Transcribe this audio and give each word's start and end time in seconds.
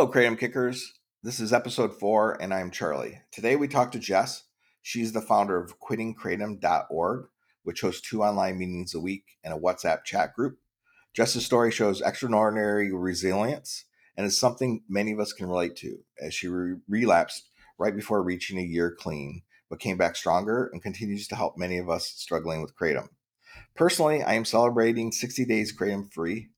Hello, 0.00 0.10
Kratom 0.10 0.38
Kickers. 0.38 0.94
This 1.22 1.40
is 1.40 1.52
episode 1.52 1.92
four, 1.92 2.40
and 2.40 2.54
I'm 2.54 2.70
Charlie. 2.70 3.20
Today 3.30 3.54
we 3.54 3.68
talk 3.68 3.92
to 3.92 3.98
Jess. 3.98 4.44
She's 4.80 5.12
the 5.12 5.20
founder 5.20 5.62
of 5.62 5.78
quittingkratom.org, 5.78 7.26
which 7.64 7.82
hosts 7.82 8.08
two 8.08 8.22
online 8.22 8.58
meetings 8.58 8.94
a 8.94 8.98
week 8.98 9.36
and 9.44 9.52
a 9.52 9.58
WhatsApp 9.58 10.04
chat 10.04 10.32
group. 10.32 10.56
Jess's 11.12 11.44
story 11.44 11.70
shows 11.70 12.00
extraordinary 12.00 12.90
resilience 12.90 13.84
and 14.16 14.26
is 14.26 14.40
something 14.40 14.82
many 14.88 15.12
of 15.12 15.20
us 15.20 15.34
can 15.34 15.48
relate 15.48 15.76
to, 15.76 15.98
as 16.18 16.32
she 16.32 16.48
re- 16.48 16.76
relapsed 16.88 17.50
right 17.78 17.94
before 17.94 18.22
reaching 18.22 18.58
a 18.58 18.62
year 18.62 18.96
clean, 18.98 19.42
but 19.68 19.80
came 19.80 19.98
back 19.98 20.16
stronger 20.16 20.70
and 20.72 20.82
continues 20.82 21.28
to 21.28 21.36
help 21.36 21.58
many 21.58 21.76
of 21.76 21.90
us 21.90 22.06
struggling 22.06 22.62
with 22.62 22.74
kratom. 22.74 23.08
Personally, 23.76 24.22
I 24.22 24.32
am 24.32 24.46
celebrating 24.46 25.12
60 25.12 25.44
days 25.44 25.76
kratom 25.76 26.10
free 26.10 26.48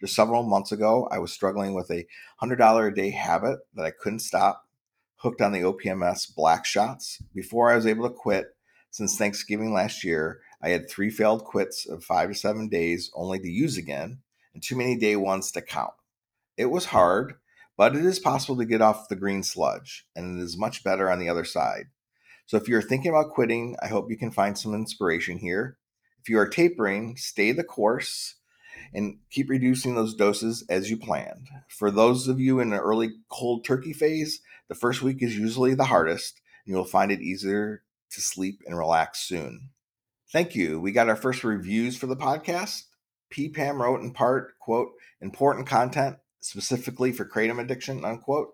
just 0.00 0.14
several 0.14 0.42
months 0.42 0.72
ago, 0.72 1.08
I 1.10 1.18
was 1.18 1.32
struggling 1.32 1.74
with 1.74 1.90
a 1.90 2.06
$100 2.42 2.88
a 2.88 2.94
day 2.94 3.10
habit 3.10 3.58
that 3.74 3.84
I 3.84 3.90
couldn't 3.90 4.20
stop, 4.20 4.64
hooked 5.16 5.40
on 5.40 5.52
the 5.52 5.62
OPMS 5.62 6.34
black 6.34 6.64
shots. 6.64 7.20
Before 7.34 7.70
I 7.70 7.76
was 7.76 7.86
able 7.86 8.08
to 8.08 8.14
quit, 8.14 8.54
since 8.90 9.16
Thanksgiving 9.16 9.72
last 9.72 10.04
year, 10.04 10.40
I 10.62 10.70
had 10.70 10.88
three 10.88 11.10
failed 11.10 11.44
quits 11.44 11.86
of 11.86 12.04
five 12.04 12.30
to 12.30 12.34
seven 12.34 12.68
days 12.68 13.10
only 13.14 13.38
to 13.40 13.48
use 13.48 13.76
again, 13.76 14.20
and 14.54 14.62
too 14.62 14.76
many 14.76 14.96
day 14.96 15.16
ones 15.16 15.52
to 15.52 15.62
count. 15.62 15.94
It 16.56 16.66
was 16.66 16.86
hard, 16.86 17.34
but 17.76 17.94
it 17.94 18.04
is 18.04 18.18
possible 18.18 18.56
to 18.56 18.64
get 18.64 18.82
off 18.82 19.08
the 19.08 19.16
green 19.16 19.42
sludge, 19.42 20.06
and 20.16 20.38
it 20.38 20.42
is 20.42 20.56
much 20.56 20.82
better 20.82 21.10
on 21.10 21.18
the 21.18 21.28
other 21.28 21.44
side. 21.44 21.86
So 22.46 22.56
if 22.56 22.66
you're 22.66 22.82
thinking 22.82 23.10
about 23.10 23.34
quitting, 23.34 23.76
I 23.82 23.88
hope 23.88 24.10
you 24.10 24.16
can 24.16 24.30
find 24.30 24.56
some 24.56 24.74
inspiration 24.74 25.38
here. 25.38 25.76
If 26.20 26.28
you 26.28 26.38
are 26.38 26.48
tapering, 26.48 27.16
stay 27.16 27.52
the 27.52 27.62
course 27.62 28.36
and 28.92 29.18
keep 29.30 29.50
reducing 29.50 29.94
those 29.94 30.14
doses 30.14 30.64
as 30.68 30.90
you 30.90 30.96
planned. 30.96 31.48
For 31.68 31.90
those 31.90 32.28
of 32.28 32.40
you 32.40 32.60
in 32.60 32.70
the 32.70 32.80
early 32.80 33.10
cold 33.28 33.64
turkey 33.64 33.92
phase, 33.92 34.40
the 34.68 34.74
first 34.74 35.02
week 35.02 35.22
is 35.22 35.36
usually 35.36 35.74
the 35.74 35.84
hardest, 35.84 36.40
and 36.66 36.74
you'll 36.74 36.84
find 36.84 37.10
it 37.10 37.20
easier 37.20 37.82
to 38.10 38.20
sleep 38.20 38.60
and 38.66 38.76
relax 38.76 39.20
soon. 39.20 39.70
Thank 40.32 40.54
you. 40.54 40.78
We 40.80 40.92
got 40.92 41.08
our 41.08 41.16
first 41.16 41.44
reviews 41.44 41.96
for 41.96 42.06
the 42.06 42.16
podcast. 42.16 42.82
P. 43.30 43.48
Pam 43.48 43.80
wrote 43.80 44.00
in 44.00 44.12
part, 44.12 44.58
quote, 44.58 44.90
important 45.20 45.66
content 45.66 46.16
specifically 46.40 47.12
for 47.12 47.24
kratom 47.24 47.60
addiction, 47.60 48.04
unquote. 48.04 48.50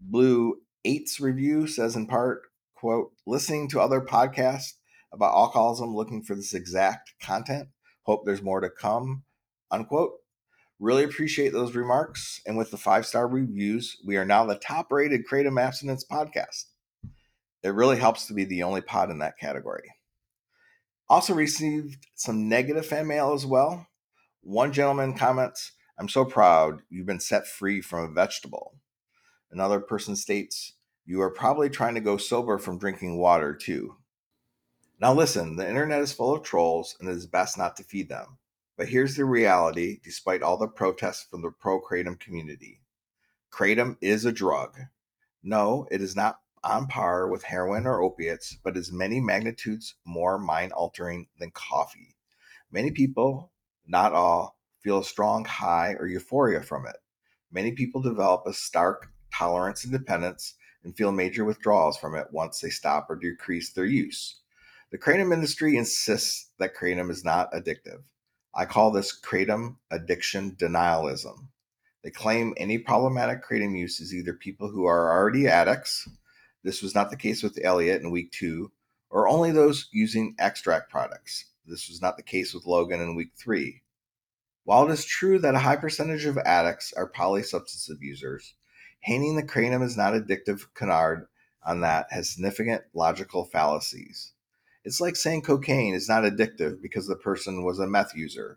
Blue 0.00 0.56
Eight's 0.84 1.20
review 1.20 1.66
says 1.66 1.96
in 1.96 2.06
part, 2.06 2.42
quote, 2.74 3.12
listening 3.26 3.68
to 3.70 3.80
other 3.80 4.00
podcasts 4.00 4.74
about 5.12 5.34
alcoholism 5.34 5.94
looking 5.94 6.22
for 6.22 6.34
this 6.34 6.54
exact 6.54 7.14
content. 7.20 7.68
Hope 8.02 8.24
there's 8.24 8.42
more 8.42 8.60
to 8.60 8.70
come 8.70 9.24
unquote. 9.70 10.12
Really 10.78 11.04
appreciate 11.04 11.52
those 11.52 11.74
remarks. 11.74 12.40
And 12.46 12.58
with 12.58 12.70
the 12.70 12.76
five 12.76 13.06
star 13.06 13.26
reviews, 13.26 13.96
we 14.04 14.16
are 14.16 14.24
now 14.24 14.44
the 14.44 14.56
top 14.56 14.92
rated 14.92 15.26
Kratom 15.26 15.60
Abstinence 15.60 16.04
podcast. 16.04 16.66
It 17.62 17.70
really 17.70 17.98
helps 17.98 18.26
to 18.26 18.34
be 18.34 18.44
the 18.44 18.62
only 18.62 18.82
pod 18.82 19.10
in 19.10 19.18
that 19.20 19.38
category. 19.38 19.94
Also 21.08 21.34
received 21.34 22.06
some 22.14 22.48
negative 22.48 22.84
fan 22.84 23.06
mail 23.06 23.32
as 23.32 23.46
well. 23.46 23.86
One 24.42 24.72
gentleman 24.72 25.14
comments, 25.14 25.72
I'm 25.98 26.08
so 26.08 26.24
proud 26.24 26.82
you've 26.90 27.06
been 27.06 27.20
set 27.20 27.46
free 27.46 27.80
from 27.80 28.04
a 28.04 28.12
vegetable. 28.12 28.74
Another 29.50 29.80
person 29.80 30.14
states, 30.14 30.74
You 31.04 31.22
are 31.22 31.30
probably 31.30 31.70
trying 31.70 31.94
to 31.94 32.00
go 32.00 32.16
sober 32.16 32.58
from 32.58 32.78
drinking 32.78 33.18
water 33.18 33.54
too. 33.54 33.96
Now, 35.00 35.12
listen, 35.12 35.56
the 35.56 35.68
internet 35.68 36.00
is 36.00 36.12
full 36.12 36.34
of 36.34 36.42
trolls 36.42 36.96
and 37.00 37.08
it 37.08 37.12
is 37.12 37.26
best 37.26 37.56
not 37.58 37.76
to 37.76 37.84
feed 37.84 38.08
them. 38.08 38.38
But 38.76 38.90
here's 38.90 39.16
the 39.16 39.24
reality 39.24 40.00
despite 40.04 40.42
all 40.42 40.58
the 40.58 40.68
protests 40.68 41.24
from 41.30 41.40
the 41.40 41.50
pro 41.50 41.80
Kratom 41.80 42.20
community 42.20 42.82
Kratom 43.50 43.96
is 44.02 44.26
a 44.26 44.32
drug. 44.32 44.76
No, 45.42 45.86
it 45.90 46.02
is 46.02 46.14
not 46.14 46.40
on 46.62 46.86
par 46.86 47.28
with 47.28 47.44
heroin 47.44 47.86
or 47.86 48.02
opiates, 48.02 48.58
but 48.62 48.76
is 48.76 48.92
many 48.92 49.18
magnitudes 49.18 49.94
more 50.04 50.36
mind 50.36 50.72
altering 50.72 51.28
than 51.38 51.52
coffee. 51.52 52.16
Many 52.70 52.90
people, 52.90 53.50
not 53.86 54.12
all, 54.12 54.58
feel 54.80 54.98
a 54.98 55.04
strong 55.04 55.46
high 55.46 55.94
or 55.94 56.06
euphoria 56.06 56.62
from 56.62 56.86
it. 56.86 56.96
Many 57.50 57.72
people 57.72 58.02
develop 58.02 58.46
a 58.46 58.52
stark 58.52 59.10
tolerance 59.32 59.84
and 59.84 59.92
dependence 59.92 60.54
and 60.84 60.94
feel 60.94 61.12
major 61.12 61.46
withdrawals 61.46 61.96
from 61.96 62.14
it 62.14 62.26
once 62.30 62.60
they 62.60 62.70
stop 62.70 63.08
or 63.08 63.16
decrease 63.16 63.72
their 63.72 63.86
use. 63.86 64.40
The 64.90 64.98
kratom 64.98 65.32
industry 65.32 65.76
insists 65.76 66.50
that 66.58 66.76
kratom 66.76 67.10
is 67.10 67.24
not 67.24 67.52
addictive. 67.52 68.02
I 68.56 68.64
call 68.64 68.90
this 68.90 69.16
kratom 69.18 69.76
addiction 69.90 70.52
denialism. 70.52 71.48
They 72.02 72.10
claim 72.10 72.54
any 72.56 72.78
problematic 72.78 73.44
kratom 73.44 73.78
use 73.78 74.00
is 74.00 74.14
either 74.14 74.32
people 74.32 74.70
who 74.70 74.86
are 74.86 75.12
already 75.12 75.46
addicts, 75.46 76.08
this 76.66 76.82
was 76.82 76.94
not 76.96 77.10
the 77.10 77.16
case 77.16 77.44
with 77.44 77.60
Elliot 77.62 78.02
in 78.02 78.10
week 78.10 78.32
two, 78.32 78.72
or 79.10 79.28
only 79.28 79.52
those 79.52 79.88
using 79.92 80.34
extract 80.38 80.90
products. 80.90 81.44
This 81.66 81.88
was 81.88 82.02
not 82.02 82.16
the 82.16 82.24
case 82.24 82.54
with 82.54 82.66
Logan 82.66 83.00
in 83.00 83.14
week 83.14 83.32
three. 83.36 83.82
While 84.64 84.88
it 84.88 84.92
is 84.92 85.04
true 85.04 85.38
that 85.38 85.54
a 85.54 85.60
high 85.60 85.76
percentage 85.76 86.24
of 86.24 86.38
addicts 86.38 86.92
are 86.94 87.08
polysubstance 87.08 87.88
abusers, 87.88 88.54
hanging 89.00 89.36
the 89.36 89.44
kratom 89.44 89.82
is 89.82 89.96
not 89.96 90.14
addictive 90.14 90.66
canard 90.74 91.28
on 91.62 91.82
that 91.82 92.06
has 92.10 92.30
significant 92.30 92.82
logical 92.94 93.44
fallacies. 93.44 94.32
It's 94.86 95.00
like 95.00 95.16
saying 95.16 95.42
cocaine 95.42 95.94
is 95.94 96.08
not 96.08 96.22
addictive 96.22 96.80
because 96.80 97.08
the 97.08 97.16
person 97.16 97.64
was 97.64 97.80
a 97.80 97.88
meth 97.88 98.14
user, 98.14 98.56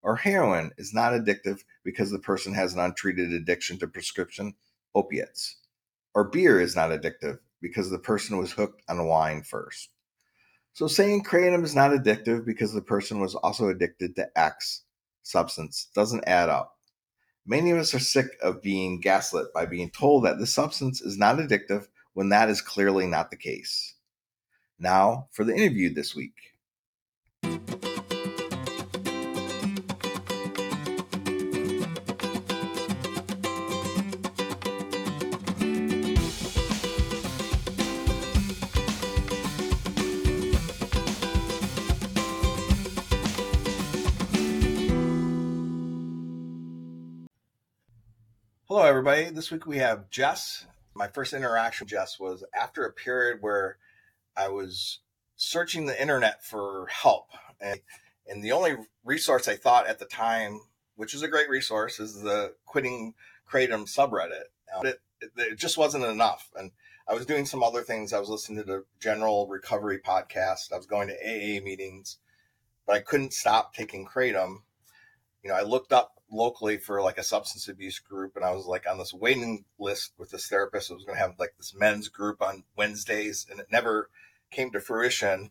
or 0.00 0.16
heroin 0.16 0.70
is 0.78 0.94
not 0.94 1.12
addictive 1.12 1.62
because 1.84 2.10
the 2.10 2.18
person 2.18 2.54
has 2.54 2.72
an 2.72 2.80
untreated 2.80 3.34
addiction 3.34 3.78
to 3.80 3.86
prescription 3.86 4.54
opiates, 4.94 5.58
or 6.14 6.24
beer 6.24 6.58
is 6.58 6.74
not 6.74 6.88
addictive 6.88 7.40
because 7.60 7.90
the 7.90 7.98
person 7.98 8.38
was 8.38 8.52
hooked 8.52 8.80
on 8.88 9.06
wine 9.06 9.42
first. 9.42 9.90
So 10.72 10.86
saying 10.86 11.24
kratom 11.24 11.62
is 11.64 11.74
not 11.74 11.90
addictive 11.90 12.46
because 12.46 12.72
the 12.72 12.80
person 12.80 13.20
was 13.20 13.34
also 13.34 13.68
addicted 13.68 14.16
to 14.16 14.38
X 14.40 14.84
substance 15.22 15.90
doesn't 15.94 16.26
add 16.26 16.48
up. 16.48 16.78
Many 17.44 17.72
of 17.72 17.78
us 17.78 17.92
are 17.92 17.98
sick 17.98 18.28
of 18.40 18.62
being 18.62 19.00
gaslit 19.00 19.52
by 19.52 19.66
being 19.66 19.90
told 19.90 20.24
that 20.24 20.38
the 20.38 20.46
substance 20.46 21.02
is 21.02 21.18
not 21.18 21.36
addictive 21.36 21.88
when 22.14 22.30
that 22.30 22.48
is 22.48 22.62
clearly 22.62 23.06
not 23.06 23.30
the 23.30 23.36
case. 23.36 23.96
Now 24.80 25.26
for 25.32 25.42
the 25.42 25.56
interview 25.56 25.92
this 25.92 26.14
week. 26.14 26.54
Hello, 48.68 48.82
everybody. 48.82 49.30
This 49.30 49.50
week 49.50 49.66
we 49.66 49.78
have 49.78 50.08
Jess. 50.08 50.66
My 50.94 51.08
first 51.08 51.32
interaction 51.32 51.86
with 51.86 51.90
Jess 51.90 52.20
was 52.20 52.44
after 52.54 52.84
a 52.84 52.92
period 52.92 53.38
where 53.40 53.78
I 54.38 54.48
was 54.48 55.00
searching 55.36 55.86
the 55.86 56.00
internet 56.00 56.44
for 56.44 56.86
help. 56.90 57.30
And, 57.60 57.80
and 58.26 58.42
the 58.42 58.52
only 58.52 58.76
resource 59.04 59.48
I 59.48 59.56
thought 59.56 59.86
at 59.86 59.98
the 59.98 60.04
time, 60.04 60.60
which 60.96 61.14
is 61.14 61.22
a 61.22 61.28
great 61.28 61.48
resource, 61.48 61.98
is 61.98 62.22
the 62.22 62.54
Quitting 62.66 63.14
Kratom 63.50 63.92
subreddit. 63.92 64.44
It, 64.84 65.00
it, 65.20 65.30
it 65.36 65.58
just 65.58 65.78
wasn't 65.78 66.04
enough. 66.04 66.50
And 66.54 66.72
I 67.08 67.14
was 67.14 67.26
doing 67.26 67.46
some 67.46 67.62
other 67.62 67.82
things. 67.82 68.12
I 68.12 68.20
was 68.20 68.28
listening 68.28 68.58
to 68.58 68.64
the 68.64 68.84
General 69.00 69.48
Recovery 69.48 69.98
podcast. 69.98 70.72
I 70.72 70.76
was 70.76 70.86
going 70.86 71.08
to 71.08 71.14
AA 71.14 71.62
meetings, 71.62 72.18
but 72.86 72.96
I 72.96 73.00
couldn't 73.00 73.32
stop 73.32 73.74
taking 73.74 74.06
Kratom. 74.06 74.58
You 75.42 75.50
know, 75.50 75.56
I 75.56 75.62
looked 75.62 75.92
up 75.92 76.12
locally 76.30 76.76
for 76.76 77.00
like 77.00 77.16
a 77.16 77.22
substance 77.22 77.68
abuse 77.68 77.98
group 77.98 78.36
and 78.36 78.44
I 78.44 78.52
was 78.52 78.66
like 78.66 78.86
on 78.86 78.98
this 78.98 79.14
waiting 79.14 79.64
list 79.78 80.12
with 80.18 80.30
this 80.30 80.48
therapist. 80.48 80.90
I 80.90 80.94
was 80.94 81.04
going 81.04 81.16
to 81.16 81.22
have 81.22 81.38
like 81.38 81.54
this 81.56 81.74
men's 81.74 82.08
group 82.08 82.42
on 82.42 82.64
Wednesdays 82.76 83.46
and 83.50 83.58
it 83.58 83.68
never 83.72 84.10
came 84.50 84.70
to 84.72 84.80
fruition. 84.80 85.50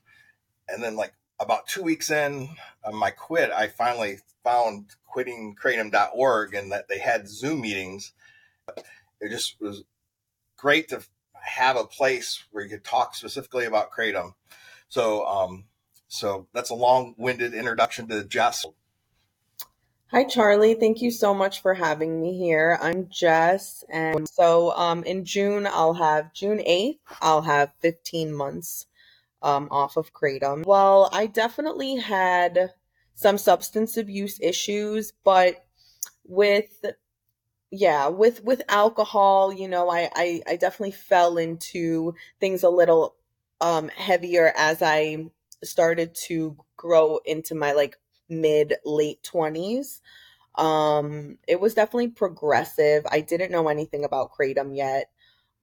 And 0.68 0.84
then 0.84 0.96
like 0.96 1.14
about 1.40 1.68
two 1.68 1.84
weeks 1.84 2.10
in 2.10 2.50
on 2.84 2.96
my 2.96 3.12
quit, 3.12 3.52
I 3.52 3.68
finally 3.68 4.20
found 4.44 4.96
quittingkratom.org 5.14 6.54
and 6.54 6.72
that 6.72 6.88
they 6.88 7.00
had 7.00 7.30
Zoom 7.30 7.62
meetings. 7.62 8.14
It 9.20 9.30
just 9.30 9.60
was 9.60 9.84
great 10.58 10.90
to 10.90 11.02
have 11.34 11.78
a 11.78 11.86
place 11.86 12.44
where 12.52 12.64
you 12.64 12.70
could 12.70 12.84
talk 12.84 13.16
specifically 13.16 13.66
about 13.66 13.92
kratom. 13.92 14.34
So, 14.90 15.26
um, 15.26 15.66
so 16.08 16.48
that's 16.54 16.70
a 16.70 16.76
long-winded 16.76 17.54
introduction 17.54 18.08
to 18.08 18.24
Jess. 18.24 18.66
Hi, 20.12 20.24
Charlie. 20.24 20.74
Thank 20.74 21.02
you 21.02 21.12
so 21.12 21.34
much 21.34 21.62
for 21.62 21.74
having 21.74 22.22
me 22.22 22.38
here. 22.38 22.80
I'm 22.82 23.10
Jess. 23.10 23.84
And 23.90 24.28
so 24.28 24.72
um, 24.72 25.04
in 25.04 25.26
June, 25.26 25.68
I'll 25.68 25.96
have 25.96 26.34
June 26.34 26.60
8th, 26.60 27.00
I'll 27.22 27.42
have 27.42 27.74
15 27.82 28.34
months 28.34 28.87
um, 29.42 29.68
off 29.72 29.98
of 29.98 30.14
Kratom. 30.14 30.66
Well, 30.66 31.10
I 31.14 31.28
definitely 31.28 31.98
had 31.98 32.72
some 33.16 33.38
substance 33.38 33.98
abuse 33.98 34.40
issues, 34.42 35.14
but 35.24 35.66
with 36.26 36.86
yeah, 37.72 38.08
with 38.08 38.44
with 38.44 38.62
alcohol, 38.70 39.52
you 39.54 39.68
know, 39.68 39.90
I 39.90 40.10
I, 40.16 40.42
I 40.48 40.56
definitely 40.56 40.92
fell 40.92 41.38
into 41.38 42.16
things 42.40 42.64
a 42.64 42.70
little 42.70 43.16
um 43.62 43.90
heavier 43.90 44.54
as 44.56 44.82
I 44.82 45.28
started 45.64 46.16
to 46.28 46.56
grow 46.78 47.20
into 47.26 47.56
my 47.56 47.74
like 47.74 47.98
mid 48.30 48.76
late 48.86 49.22
20s. 49.24 50.00
Um 50.56 51.38
it 51.48 51.60
was 51.62 51.76
definitely 51.76 52.10
progressive. 52.10 53.06
I 53.12 53.22
didn't 53.22 53.52
know 53.52 53.70
anything 53.70 54.06
about 54.06 54.32
kratom 54.34 54.76
yet. 54.76 55.12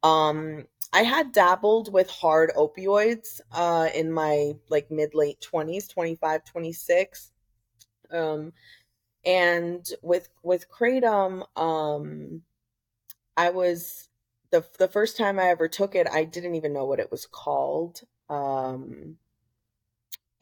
Um 0.03 0.67
I 0.95 1.03
had 1.05 1.33
dabbled 1.33 1.93
with 1.93 2.09
hard 2.11 2.53
opioids 2.57 3.41
uh 3.53 3.91
in 3.95 4.13
my 4.13 4.55
like 4.71 4.91
mid 4.91 5.15
late 5.15 5.41
20s, 5.43 5.89
25, 5.89 6.45
26. 6.47 7.33
Um 8.11 8.53
and 9.25 9.87
with 10.03 10.29
with 10.43 10.69
kratom 10.71 11.45
um 11.59 12.43
i 13.37 13.51
was 13.51 14.09
the 14.51 14.65
the 14.79 14.89
first 14.89 15.17
time 15.17 15.39
i 15.39 15.45
ever 15.49 15.69
took 15.69 15.95
it 15.95 16.09
i 16.13 16.25
didn't 16.25 16.55
even 16.57 16.73
know 16.73 16.85
what 16.87 17.01
it 17.01 17.11
was 17.11 17.27
called 17.27 18.03
um 18.31 19.17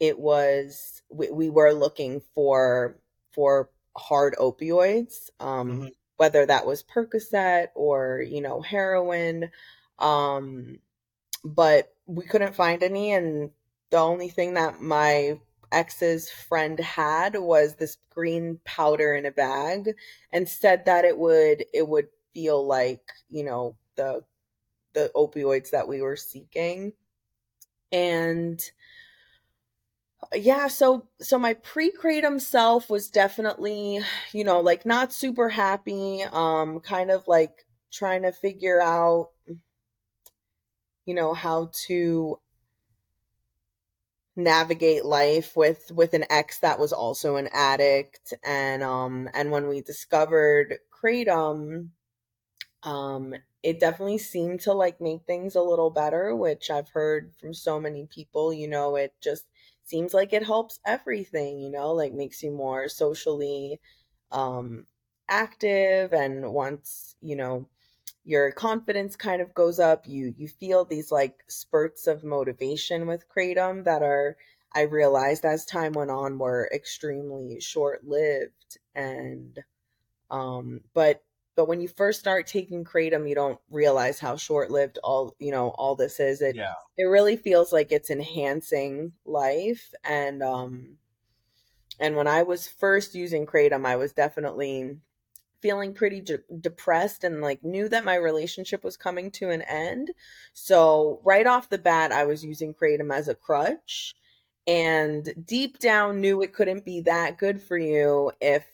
it 0.00 0.18
was 0.18 1.02
we, 1.10 1.30
we 1.30 1.50
were 1.50 1.72
looking 1.72 2.20
for 2.34 2.98
for 3.32 3.70
hard 3.96 4.34
opioids 4.38 5.30
um 5.40 5.72
Mm-hmm. 5.72 5.88
whether 6.16 6.46
that 6.46 6.66
was 6.66 6.82
percocet 6.82 7.68
or 7.74 8.22
you 8.26 8.40
know 8.40 8.60
heroin 8.60 9.50
um 9.98 10.78
but 11.44 11.94
we 12.06 12.24
couldn't 12.24 12.54
find 12.54 12.82
any 12.82 13.12
and 13.12 13.50
the 13.90 13.98
only 13.98 14.28
thing 14.28 14.54
that 14.54 14.80
my 14.80 15.38
ex's 15.72 16.30
friend 16.30 16.78
had 16.80 17.36
was 17.36 17.76
this 17.76 17.98
green 18.10 18.58
powder 18.64 19.14
in 19.14 19.26
a 19.26 19.30
bag 19.30 19.94
and 20.32 20.48
said 20.48 20.84
that 20.84 21.04
it 21.04 21.18
would 21.18 21.64
it 21.74 21.88
would 21.88 22.08
feel 22.34 22.66
like 22.66 23.02
you 23.30 23.44
know 23.44 23.76
the 23.96 24.22
the 24.94 25.10
opioids 25.16 25.70
that 25.70 25.88
we 25.88 26.02
were 26.02 26.16
seeking. 26.16 26.92
And 27.92 28.62
yeah 30.34 30.66
so 30.68 31.06
so 31.20 31.38
my 31.38 31.52
pre-kratom 31.54 32.40
self 32.40 32.88
was 32.88 33.10
definitely 33.10 34.00
you 34.32 34.44
know 34.44 34.60
like 34.60 34.86
not 34.86 35.12
super 35.12 35.48
happy 35.48 36.22
um 36.32 36.80
kind 36.80 37.10
of 37.10 37.26
like 37.28 37.66
trying 37.90 38.22
to 38.22 38.32
figure 38.32 38.80
out 38.80 39.30
you 41.06 41.14
know 41.14 41.34
how 41.34 41.70
to 41.86 42.38
navigate 44.34 45.04
life 45.04 45.56
with 45.56 45.90
with 45.94 46.14
an 46.14 46.24
ex 46.30 46.58
that 46.60 46.78
was 46.78 46.92
also 46.92 47.36
an 47.36 47.48
addict. 47.52 48.32
And 48.44 48.82
um 48.82 49.28
and 49.34 49.50
when 49.50 49.68
we 49.68 49.82
discovered 49.82 50.78
kratom 50.90 51.90
um 52.84 53.34
it 53.62 53.80
definitely 53.80 54.18
seemed 54.18 54.60
to 54.60 54.72
like 54.74 55.00
make 55.00 55.22
things 55.26 55.56
a 55.56 55.62
little 55.62 55.90
better 55.90 56.34
which 56.36 56.70
i've 56.70 56.90
heard 56.90 57.32
from 57.40 57.54
so 57.54 57.80
many 57.80 58.06
people 58.06 58.52
you 58.52 58.68
know 58.68 58.96
it 58.96 59.14
just 59.22 59.46
seems 59.84 60.14
like 60.14 60.32
it 60.32 60.44
helps 60.46 60.80
everything 60.86 61.60
you 61.60 61.70
know 61.70 61.92
like 61.92 62.12
makes 62.14 62.42
you 62.42 62.52
more 62.52 62.88
socially 62.88 63.80
um 64.32 64.86
active. 65.28 66.12
And 66.12 66.52
once 66.52 67.16
you 67.22 67.36
know 67.36 67.68
your 68.24 68.52
confidence 68.52 69.16
kind 69.16 69.42
of 69.42 69.54
goes 69.54 69.78
up 69.78 70.06
you 70.06 70.34
you 70.36 70.46
feel 70.48 70.84
these 70.84 71.10
like 71.10 71.42
spurts 71.48 72.06
of 72.06 72.22
motivation 72.24 73.06
with 73.06 73.28
kratom 73.28 73.84
that 73.84 74.02
are 74.02 74.36
i 74.74 74.82
realized 74.82 75.44
as 75.44 75.64
time 75.64 75.92
went 75.92 76.10
on 76.10 76.38
were 76.38 76.70
extremely 76.72 77.60
short 77.60 78.04
lived 78.04 78.78
and 78.94 79.58
um 80.30 80.80
but 80.94 81.22
but 81.54 81.68
when 81.68 81.80
you 81.80 81.88
first 81.88 82.20
start 82.20 82.46
taking 82.46 82.84
kratom 82.84 83.28
you 83.28 83.34
don't 83.34 83.58
realize 83.70 84.18
how 84.20 84.36
short 84.36 84.70
lived 84.70 84.98
all 85.02 85.34
you 85.38 85.50
know 85.50 85.68
all 85.70 85.96
this 85.96 86.20
is 86.20 86.40
it 86.42 86.54
Yeah. 86.54 86.74
it 86.96 87.04
really 87.04 87.36
feels 87.36 87.72
like 87.72 87.90
it's 87.90 88.10
enhancing 88.10 89.12
life 89.24 89.92
and 90.04 90.42
um 90.42 90.96
and 91.98 92.16
when 92.16 92.28
i 92.28 92.42
was 92.42 92.68
first 92.68 93.14
using 93.14 93.46
kratom 93.46 93.84
i 93.84 93.96
was 93.96 94.12
definitely 94.12 94.96
feeling 95.62 95.94
pretty 95.94 96.20
de- 96.20 96.38
depressed 96.60 97.24
and 97.24 97.40
like 97.40 97.64
knew 97.64 97.88
that 97.88 98.04
my 98.04 98.16
relationship 98.16 98.84
was 98.84 98.96
coming 98.96 99.30
to 99.32 99.50
an 99.50 99.62
end. 99.62 100.10
So, 100.52 101.20
right 101.24 101.46
off 101.46 101.70
the 101.70 101.78
bat, 101.78 102.12
I 102.12 102.24
was 102.24 102.44
using 102.44 102.74
Kratom 102.74 103.14
as 103.14 103.28
a 103.28 103.34
crutch 103.34 104.14
and 104.66 105.32
deep 105.46 105.78
down 105.78 106.20
knew 106.20 106.42
it 106.42 106.52
couldn't 106.52 106.84
be 106.84 107.00
that 107.02 107.38
good 107.38 107.60
for 107.60 107.76
you 107.76 108.32
if, 108.40 108.64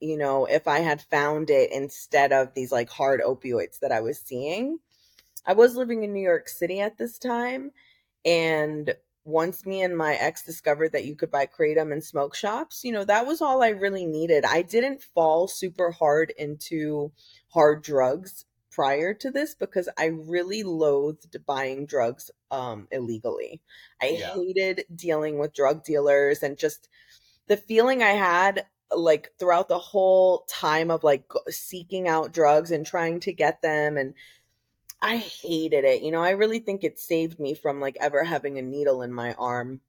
you 0.00 0.16
know, 0.16 0.46
if 0.46 0.66
I 0.66 0.80
had 0.80 1.00
found 1.02 1.50
it 1.50 1.70
instead 1.72 2.32
of 2.32 2.52
these 2.54 2.72
like 2.72 2.90
hard 2.90 3.20
opioids 3.20 3.78
that 3.80 3.92
I 3.92 4.00
was 4.00 4.18
seeing. 4.18 4.78
I 5.46 5.52
was 5.52 5.76
living 5.76 6.02
in 6.02 6.12
New 6.12 6.22
York 6.22 6.48
City 6.48 6.80
at 6.80 6.98
this 6.98 7.18
time 7.18 7.70
and 8.24 8.92
once 9.26 9.66
me 9.66 9.82
and 9.82 9.96
my 9.96 10.14
ex 10.16 10.42
discovered 10.44 10.92
that 10.92 11.04
you 11.04 11.16
could 11.16 11.30
buy 11.30 11.46
kratom 11.46 11.92
in 11.92 12.00
smoke 12.02 12.34
shops, 12.34 12.84
you 12.84 12.92
know, 12.92 13.04
that 13.04 13.26
was 13.26 13.42
all 13.42 13.62
I 13.62 13.70
really 13.70 14.06
needed. 14.06 14.44
I 14.44 14.62
didn't 14.62 15.02
fall 15.02 15.48
super 15.48 15.90
hard 15.90 16.32
into 16.38 17.12
hard 17.50 17.82
drugs 17.82 18.46
prior 18.70 19.14
to 19.14 19.30
this 19.30 19.54
because 19.54 19.88
I 19.98 20.06
really 20.06 20.62
loathed 20.62 21.36
buying 21.46 21.86
drugs 21.86 22.30
um 22.50 22.88
illegally. 22.92 23.62
I 24.00 24.06
Yeah. 24.12 24.34
hated 24.34 24.84
dealing 24.94 25.38
with 25.38 25.54
drug 25.54 25.84
dealers 25.84 26.42
and 26.42 26.56
just 26.58 26.88
the 27.48 27.56
feeling 27.56 28.02
I 28.02 28.10
had 28.12 28.66
like 28.94 29.32
throughout 29.38 29.68
the 29.68 29.78
whole 29.78 30.46
time 30.48 30.90
of 30.90 31.04
like 31.04 31.24
seeking 31.48 32.08
out 32.08 32.32
drugs 32.32 32.70
and 32.70 32.86
trying 32.86 33.20
to 33.20 33.32
get 33.32 33.62
them 33.62 33.96
and 33.96 34.14
I 35.02 35.18
hated 35.18 35.84
it. 35.84 36.02
You 36.02 36.10
know, 36.10 36.22
I 36.22 36.30
really 36.30 36.58
think 36.58 36.82
it 36.84 36.98
saved 36.98 37.38
me 37.38 37.54
from 37.54 37.80
like 37.80 37.96
ever 38.00 38.24
having 38.24 38.58
a 38.58 38.62
needle 38.62 39.02
in 39.02 39.12
my 39.12 39.34
arm. 39.34 39.80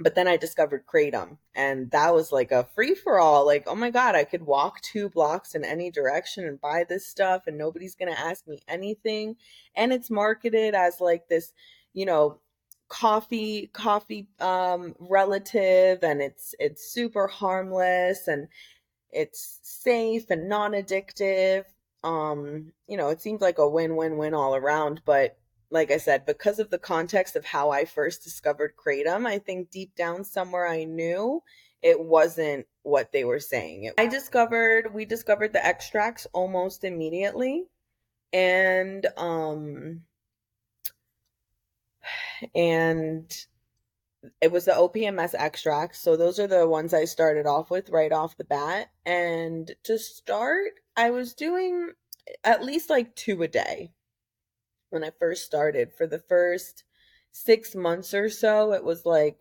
But 0.00 0.14
then 0.16 0.26
I 0.26 0.36
discovered 0.36 0.86
Kratom, 0.86 1.38
and 1.54 1.90
that 1.92 2.12
was 2.14 2.32
like 2.32 2.50
a 2.50 2.64
free 2.74 2.94
for 2.94 3.20
all. 3.20 3.46
Like, 3.46 3.64
oh 3.68 3.74
my 3.76 3.90
God, 3.90 4.16
I 4.16 4.24
could 4.24 4.42
walk 4.42 4.80
two 4.80 5.08
blocks 5.08 5.54
in 5.54 5.64
any 5.64 5.90
direction 5.92 6.44
and 6.44 6.60
buy 6.60 6.84
this 6.88 7.06
stuff, 7.06 7.44
and 7.46 7.56
nobody's 7.56 7.94
going 7.94 8.12
to 8.12 8.18
ask 8.20 8.46
me 8.48 8.62
anything. 8.66 9.36
And 9.76 9.92
it's 9.92 10.10
marketed 10.10 10.74
as 10.74 11.00
like 11.00 11.28
this, 11.28 11.52
you 11.94 12.06
know, 12.06 12.40
coffee 12.88 13.68
coffee 13.72 14.28
um 14.40 14.94
relative 14.98 16.00
and 16.02 16.20
it's 16.20 16.54
it's 16.58 16.92
super 16.92 17.26
harmless 17.26 18.28
and 18.28 18.48
it's 19.10 19.60
safe 19.62 20.28
and 20.30 20.46
non-addictive 20.46 21.64
um 22.04 22.72
you 22.86 22.96
know 22.96 23.08
it 23.08 23.20
seemed 23.20 23.40
like 23.40 23.58
a 23.58 23.68
win-win-win 23.68 24.34
all 24.34 24.54
around 24.54 25.00
but 25.04 25.36
like 25.70 25.90
i 25.90 25.96
said 25.96 26.26
because 26.26 26.58
of 26.58 26.70
the 26.70 26.78
context 26.78 27.36
of 27.36 27.44
how 27.44 27.70
i 27.70 27.84
first 27.84 28.22
discovered 28.22 28.74
kratom 28.76 29.26
i 29.26 29.38
think 29.38 29.70
deep 29.70 29.94
down 29.94 30.24
somewhere 30.24 30.66
i 30.66 30.84
knew 30.84 31.42
it 31.82 31.98
wasn't 31.98 32.66
what 32.82 33.12
they 33.12 33.24
were 33.24 33.40
saying 33.40 33.90
i 33.98 34.06
discovered 34.06 34.92
we 34.92 35.04
discovered 35.04 35.52
the 35.52 35.64
extracts 35.64 36.26
almost 36.32 36.84
immediately 36.84 37.64
and 38.32 39.06
um 39.16 40.00
and 42.54 43.46
it 44.40 44.52
was 44.52 44.64
the 44.64 44.72
OPMS 44.72 45.34
extracts. 45.34 46.00
So 46.00 46.16
those 46.16 46.38
are 46.38 46.46
the 46.46 46.68
ones 46.68 46.94
I 46.94 47.04
started 47.04 47.46
off 47.46 47.70
with 47.70 47.90
right 47.90 48.12
off 48.12 48.36
the 48.36 48.44
bat. 48.44 48.90
And 49.04 49.70
to 49.84 49.98
start, 49.98 50.72
I 50.96 51.10
was 51.10 51.34
doing 51.34 51.92
at 52.44 52.64
least 52.64 52.90
like 52.90 53.14
two 53.14 53.42
a 53.42 53.48
day 53.48 53.92
when 54.90 55.02
I 55.02 55.10
first 55.10 55.44
started. 55.44 55.92
For 55.92 56.06
the 56.06 56.18
first 56.18 56.84
six 57.30 57.74
months 57.74 58.12
or 58.12 58.28
so, 58.28 58.72
it 58.72 58.84
was 58.84 59.06
like 59.06 59.38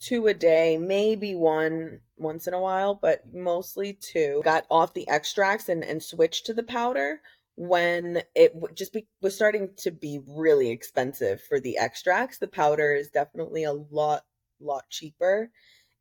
two 0.00 0.26
a 0.26 0.34
day, 0.34 0.78
maybe 0.78 1.34
one 1.34 2.00
once 2.16 2.46
in 2.46 2.54
a 2.54 2.60
while, 2.60 2.94
but 2.94 3.22
mostly 3.32 3.92
two. 3.92 4.40
Got 4.44 4.66
off 4.70 4.94
the 4.94 5.08
extracts 5.08 5.68
and, 5.68 5.84
and 5.84 6.02
switched 6.02 6.46
to 6.46 6.54
the 6.54 6.62
powder 6.62 7.20
when 7.56 8.22
it 8.34 8.52
just 8.74 8.92
be, 8.92 9.06
was 9.20 9.34
starting 9.34 9.70
to 9.78 9.90
be 9.90 10.20
really 10.26 10.70
expensive 10.70 11.42
for 11.42 11.60
the 11.60 11.78
extracts. 11.78 12.38
The 12.38 12.48
powder 12.48 12.94
is 12.94 13.10
definitely 13.10 13.64
a 13.64 13.72
lot, 13.72 14.24
lot 14.60 14.88
cheaper, 14.90 15.50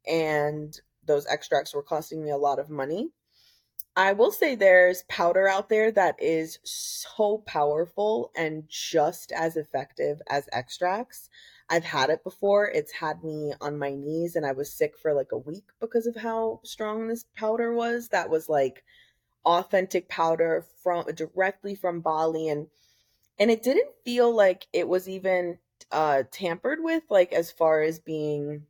and 0.07 0.79
those 1.05 1.25
extracts 1.27 1.73
were 1.73 1.83
costing 1.83 2.23
me 2.23 2.31
a 2.31 2.37
lot 2.37 2.59
of 2.59 2.69
money. 2.69 3.11
I 3.95 4.13
will 4.13 4.31
say 4.31 4.55
there's 4.55 5.03
powder 5.03 5.47
out 5.47 5.69
there 5.69 5.91
that 5.91 6.15
is 6.21 6.59
so 6.63 7.43
powerful 7.45 8.31
and 8.35 8.67
just 8.67 9.31
as 9.31 9.55
effective 9.55 10.21
as 10.27 10.49
extracts. 10.51 11.29
I've 11.69 11.83
had 11.83 12.09
it 12.09 12.23
before. 12.23 12.67
It's 12.67 12.91
had 12.91 13.23
me 13.23 13.53
on 13.61 13.77
my 13.77 13.93
knees 13.93 14.35
and 14.35 14.45
I 14.45 14.51
was 14.51 14.73
sick 14.73 14.97
for 14.97 15.13
like 15.13 15.31
a 15.31 15.37
week 15.37 15.65
because 15.79 16.07
of 16.07 16.15
how 16.15 16.59
strong 16.63 17.07
this 17.07 17.25
powder 17.35 17.73
was. 17.73 18.09
That 18.09 18.29
was 18.29 18.49
like 18.49 18.83
authentic 19.45 20.09
powder 20.09 20.65
from 20.81 21.05
directly 21.13 21.75
from 21.75 22.01
Bali 22.01 22.47
and 22.49 22.67
and 23.39 23.51
it 23.51 23.63
didn't 23.63 23.93
feel 24.05 24.33
like 24.33 24.67
it 24.73 24.87
was 24.87 25.09
even 25.09 25.59
uh 25.91 26.23
tampered 26.31 26.79
with 26.81 27.03
like 27.09 27.33
as 27.33 27.51
far 27.51 27.81
as 27.81 27.99
being 27.99 28.65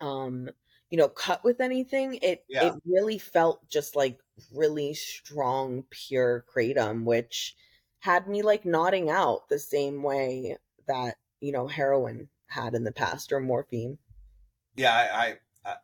um 0.00 0.50
you 0.90 0.98
know 0.98 1.08
cut 1.08 1.42
with 1.44 1.60
anything 1.60 2.14
it 2.22 2.44
Yeah. 2.48 2.74
it 2.74 2.82
really 2.86 3.18
felt 3.18 3.68
just 3.68 3.96
like 3.96 4.20
really 4.54 4.94
strong, 4.94 5.84
pure 5.90 6.44
kratom, 6.52 7.04
which 7.04 7.54
had 8.00 8.28
me 8.28 8.42
like 8.42 8.64
nodding 8.64 9.10
out 9.10 9.48
the 9.48 9.58
same 9.58 10.02
way 10.02 10.56
that, 10.86 11.16
you 11.40 11.52
know, 11.52 11.66
heroin 11.66 12.28
had 12.48 12.74
in 12.74 12.84
the 12.84 12.92
past 12.92 13.32
or 13.32 13.40
morphine. 13.40 13.98
Yeah, 14.76 14.92
I, 14.92 15.36
I, 15.64 15.74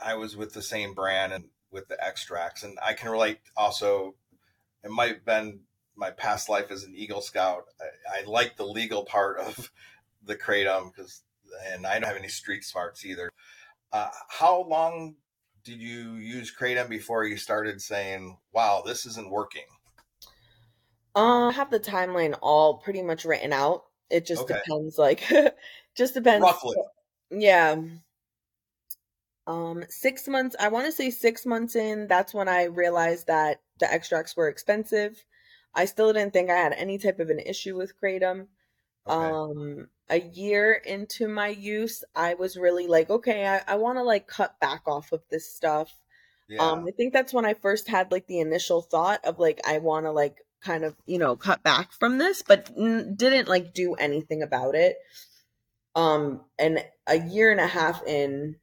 I 0.00 0.14
was 0.14 0.36
with 0.36 0.54
the 0.54 0.62
same 0.62 0.94
brand 0.94 1.32
and 1.32 1.44
with 1.70 1.88
the 1.88 2.02
extracts, 2.02 2.62
and 2.62 2.78
I 2.82 2.94
can 2.94 3.10
relate 3.10 3.38
also. 3.56 4.14
It 4.82 4.90
might 4.90 5.10
have 5.10 5.24
been 5.24 5.60
my 5.96 6.10
past 6.10 6.48
life 6.48 6.70
as 6.70 6.84
an 6.84 6.94
Eagle 6.96 7.20
Scout. 7.20 7.64
I, 7.80 8.20
I 8.20 8.24
like 8.24 8.56
the 8.56 8.64
legal 8.64 9.04
part 9.04 9.38
of 9.38 9.70
the 10.24 10.36
kratom 10.36 10.92
because, 10.94 11.22
and 11.72 11.86
I 11.86 11.94
don't 11.94 12.08
have 12.08 12.16
any 12.16 12.28
street 12.28 12.64
smarts 12.64 13.04
either. 13.04 13.30
Uh, 13.92 14.08
how 14.28 14.62
long 14.62 15.16
did 15.68 15.82
you 15.82 16.14
use 16.14 16.50
kratom 16.58 16.88
before 16.88 17.26
you 17.26 17.36
started 17.36 17.82
saying, 17.82 18.38
"Wow, 18.52 18.82
this 18.86 19.04
isn't 19.04 19.30
working"? 19.30 19.66
Uh, 21.14 21.48
I 21.48 21.52
have 21.52 21.70
the 21.70 21.78
timeline 21.78 22.38
all 22.40 22.78
pretty 22.78 23.02
much 23.02 23.26
written 23.26 23.52
out. 23.52 23.84
It 24.08 24.24
just 24.24 24.42
okay. 24.42 24.54
depends, 24.54 24.96
like, 24.96 25.22
just 25.96 26.14
depends. 26.14 26.42
Roughly. 26.42 26.76
Yeah. 27.30 27.82
Um, 29.46 29.84
six 29.90 30.26
months. 30.26 30.56
I 30.58 30.68
want 30.68 30.86
to 30.86 30.92
say 30.92 31.10
six 31.10 31.44
months 31.44 31.76
in. 31.76 32.06
That's 32.06 32.32
when 32.32 32.48
I 32.48 32.64
realized 32.64 33.26
that 33.26 33.60
the 33.78 33.92
extracts 33.92 34.36
were 34.36 34.48
expensive. 34.48 35.22
I 35.74 35.84
still 35.84 36.14
didn't 36.14 36.32
think 36.32 36.48
I 36.48 36.56
had 36.56 36.72
any 36.72 36.96
type 36.96 37.20
of 37.20 37.28
an 37.28 37.40
issue 37.40 37.76
with 37.76 37.92
kratom. 38.00 38.46
Okay. 39.08 39.14
Um, 39.14 39.88
a 40.10 40.20
year 40.20 40.72
into 40.72 41.28
my 41.28 41.48
use, 41.48 42.04
I 42.14 42.34
was 42.34 42.56
really 42.56 42.86
like, 42.86 43.10
okay, 43.10 43.46
I, 43.46 43.62
I 43.66 43.76
want 43.76 43.98
to 43.98 44.02
like 44.02 44.26
cut 44.26 44.58
back 44.60 44.82
off 44.86 45.12
of 45.12 45.22
this 45.30 45.54
stuff. 45.54 45.94
Yeah. 46.48 46.62
Um, 46.62 46.86
I 46.88 46.92
think 46.92 47.12
that's 47.12 47.32
when 47.32 47.44
I 47.44 47.54
first 47.54 47.88
had 47.88 48.10
like 48.10 48.26
the 48.26 48.40
initial 48.40 48.82
thought 48.82 49.24
of 49.24 49.38
like, 49.38 49.60
I 49.66 49.78
want 49.78 50.06
to 50.06 50.12
like 50.12 50.38
kind 50.62 50.84
of, 50.84 50.96
you 51.06 51.18
know, 51.18 51.36
cut 51.36 51.62
back 51.62 51.92
from 51.92 52.18
this, 52.18 52.42
but 52.42 52.70
n- 52.76 53.14
didn't 53.16 53.48
like 53.48 53.74
do 53.74 53.94
anything 53.94 54.42
about 54.42 54.74
it. 54.74 54.96
Um, 55.94 56.44
and 56.58 56.84
a 57.06 57.18
year 57.18 57.50
and 57.50 57.60
a 57.60 57.66
half 57.66 58.02
in 58.06 58.56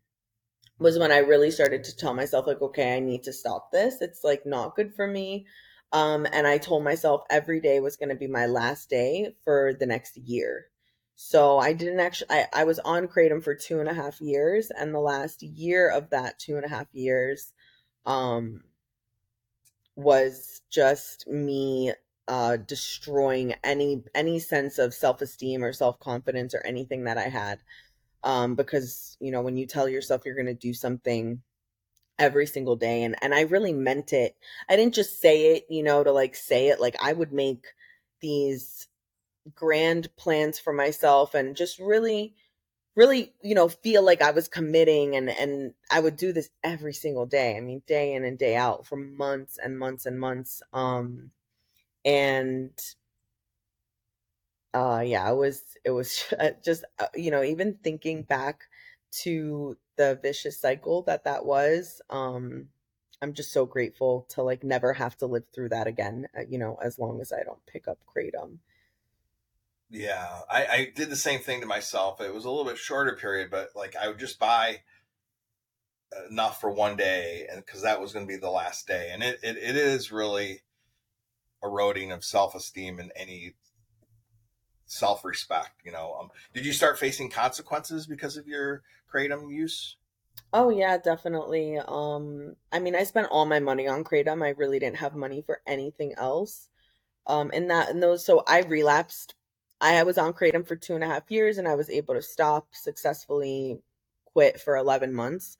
was 0.79 0.97
when 0.97 1.11
I 1.11 1.19
really 1.19 1.51
started 1.51 1.83
to 1.85 1.95
tell 1.95 2.13
myself, 2.13 2.47
like, 2.47 2.61
okay, 2.61 2.95
I 2.95 2.99
need 2.99 3.23
to 3.23 3.33
stop 3.33 3.71
this. 3.71 4.01
It's 4.01 4.23
like 4.23 4.45
not 4.45 4.75
good 4.75 4.93
for 4.95 5.07
me. 5.07 5.45
Um, 5.95 6.27
and 6.33 6.45
I 6.45 6.57
told 6.57 6.83
myself 6.83 7.21
every 7.29 7.61
day 7.61 7.79
was 7.79 7.95
going 7.95 8.09
to 8.09 8.15
be 8.15 8.27
my 8.27 8.47
last 8.47 8.89
day 8.89 9.33
for 9.45 9.73
the 9.79 9.85
next 9.85 10.17
year. 10.17 10.65
So 11.15 11.57
I 11.57 11.71
didn't 11.71 12.01
actually, 12.01 12.31
I, 12.31 12.47
I 12.53 12.63
was 12.65 12.79
on 12.79 13.07
Kratom 13.07 13.41
for 13.41 13.55
two 13.55 13.79
and 13.79 13.87
a 13.87 13.93
half 13.93 14.19
years. 14.19 14.69
And 14.77 14.93
the 14.93 14.99
last 14.99 15.41
year 15.41 15.89
of 15.89 16.09
that 16.09 16.37
two 16.37 16.57
and 16.57 16.65
a 16.65 16.69
half 16.69 16.87
years, 16.91 17.53
um, 18.05 18.65
was 19.95 20.61
just 20.69 21.25
me 21.27 21.93
uh 22.27 22.57
destroying 22.57 23.53
any 23.63 24.03
any 24.13 24.39
sense 24.39 24.77
of 24.77 24.93
self-esteem 24.93 25.63
or 25.63 25.71
self-confidence 25.71 26.53
or 26.53 26.61
anything 26.65 27.05
that 27.05 27.17
I 27.17 27.29
had 27.29 27.59
um 28.23 28.55
because 28.55 29.15
you 29.21 29.31
know 29.31 29.41
when 29.41 29.55
you 29.55 29.67
tell 29.67 29.87
yourself 29.87 30.23
you're 30.25 30.35
going 30.35 30.47
to 30.47 30.53
do 30.53 30.73
something 30.73 31.41
every 32.19 32.45
single 32.47 32.75
day 32.75 33.03
and 33.03 33.15
and 33.21 33.33
I 33.35 33.41
really 33.41 33.73
meant 33.73 34.13
it. 34.13 34.35
I 34.69 34.75
didn't 34.75 34.95
just 34.95 35.21
say 35.21 35.55
it, 35.55 35.65
you 35.69 35.83
know, 35.83 36.03
to 36.03 36.11
like 36.11 36.35
say 36.35 36.69
it 36.69 36.79
like 36.81 36.95
I 37.01 37.13
would 37.13 37.33
make 37.33 37.65
these 38.21 38.87
grand 39.55 40.15
plans 40.17 40.59
for 40.59 40.73
myself 40.73 41.33
and 41.35 41.55
just 41.55 41.79
really 41.79 42.35
really, 42.95 43.33
you 43.43 43.55
know, 43.55 43.69
feel 43.69 44.03
like 44.03 44.21
I 44.21 44.31
was 44.31 44.47
committing 44.47 45.15
and 45.15 45.29
and 45.29 45.73
I 45.91 45.99
would 46.01 46.17
do 46.17 46.33
this 46.33 46.49
every 46.63 46.93
single 46.93 47.25
day. 47.27 47.57
I 47.57 47.61
mean, 47.61 47.83
day 47.87 48.13
in 48.15 48.25
and 48.25 48.37
day 48.39 48.55
out 48.55 48.85
for 48.87 48.97
months 48.97 49.57
and 49.63 49.77
months 49.79 50.05
and 50.05 50.19
months. 50.19 50.61
Um 50.73 51.31
and 52.05 52.71
uh 54.73 55.03
yeah, 55.05 55.29
it 55.31 55.35
was 55.35 55.63
it 55.83 55.91
was 55.91 56.33
just 56.63 56.83
uh, 56.99 57.07
you 57.15 57.31
know, 57.31 57.43
even 57.43 57.75
thinking 57.83 58.23
back 58.23 58.61
to 59.23 59.77
the 59.97 60.19
vicious 60.21 60.59
cycle 60.59 61.01
that 61.03 61.23
that 61.23 61.45
was 61.45 62.01
um 62.09 62.67
i'm 63.21 63.33
just 63.33 63.51
so 63.51 63.65
grateful 63.65 64.25
to 64.29 64.41
like 64.41 64.63
never 64.63 64.93
have 64.93 65.15
to 65.17 65.25
live 65.25 65.43
through 65.53 65.69
that 65.69 65.87
again 65.87 66.27
uh, 66.37 66.41
you 66.47 66.57
know 66.57 66.77
as 66.83 66.99
long 66.99 67.21
as 67.21 67.31
i 67.31 67.43
don't 67.43 67.65
pick 67.65 67.87
up 67.87 67.99
kratom. 68.05 68.57
Yeah 69.89 70.39
I, 70.49 70.65
I 70.65 70.91
did 70.95 71.09
the 71.09 71.15
same 71.15 71.39
thing 71.41 71.61
to 71.61 71.67
myself. 71.67 72.19
It 72.19 72.33
was 72.33 72.43
a 72.43 72.49
little 72.49 72.65
bit 72.65 72.77
shorter 72.77 73.15
period 73.15 73.49
but 73.51 73.69
like 73.75 73.95
i 73.95 74.07
would 74.07 74.19
just 74.19 74.39
buy 74.39 74.81
enough 76.29 76.61
for 76.61 76.71
one 76.71 76.95
day 76.95 77.47
and 77.51 77.63
because 77.65 77.81
that 77.81 78.01
was 78.01 78.13
going 78.13 78.25
to 78.25 78.31
be 78.31 78.39
the 78.39 78.49
last 78.49 78.87
day 78.87 79.09
and 79.11 79.21
it, 79.23 79.39
it, 79.43 79.57
it 79.57 79.75
is 79.75 80.11
really 80.11 80.61
eroding 81.63 82.11
of 82.11 82.23
self-esteem 82.23 82.99
and 82.99 83.11
any 83.15 83.53
self-respect 84.85 85.71
you 85.83 85.91
know 85.91 86.15
um, 86.19 86.29
did 86.53 86.65
you 86.65 86.73
start 86.73 86.99
facing 86.99 87.29
consequences 87.29 88.05
because 88.05 88.37
of 88.37 88.47
your 88.47 88.83
kratom 89.11 89.51
use? 89.51 89.97
Oh 90.53 90.69
yeah 90.69 90.97
definitely. 90.97 91.77
Um 91.77 92.55
i 92.71 92.79
mean 92.79 92.95
i 92.95 93.03
spent 93.03 93.27
all 93.31 93.45
my 93.45 93.59
money 93.59 93.87
on 93.87 94.03
kratom. 94.03 94.43
I 94.43 94.49
really 94.49 94.79
didn't 94.79 94.97
have 94.97 95.15
money 95.15 95.41
for 95.45 95.61
anything 95.65 96.13
else. 96.17 96.69
Um 97.27 97.51
and 97.53 97.69
that 97.69 97.89
and 97.89 98.01
those 98.01 98.25
so 98.25 98.43
i 98.47 98.61
relapsed. 98.61 99.35
I 99.81 100.03
was 100.03 100.17
on 100.17 100.33
kratom 100.33 100.67
for 100.67 100.75
two 100.75 100.95
and 100.95 101.03
a 101.03 101.07
half 101.07 101.29
years 101.29 101.57
and 101.57 101.67
i 101.67 101.75
was 101.75 101.89
able 101.89 102.13
to 102.15 102.21
stop 102.21 102.67
successfully 102.71 103.79
quit 104.25 104.59
for 104.59 104.75
11 104.77 105.13
months. 105.13 105.57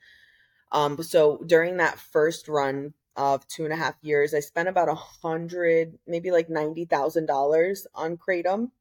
Um 0.72 1.02
so 1.04 1.42
during 1.46 1.78
that 1.78 2.00
first 2.00 2.48
run 2.48 2.94
of 3.16 3.48
two 3.48 3.64
and 3.64 3.74
a 3.74 3.78
half 3.78 3.96
years 4.02 4.34
i 4.34 4.42
spent 4.42 4.68
about 4.68 4.90
a 4.90 4.96
hundred 4.96 5.98
maybe 6.06 6.32
like 6.32 6.50
ninety 6.50 6.84
thousand 6.84 7.26
dollars 7.28 7.88
on 7.96 8.18
kratom 8.18 8.72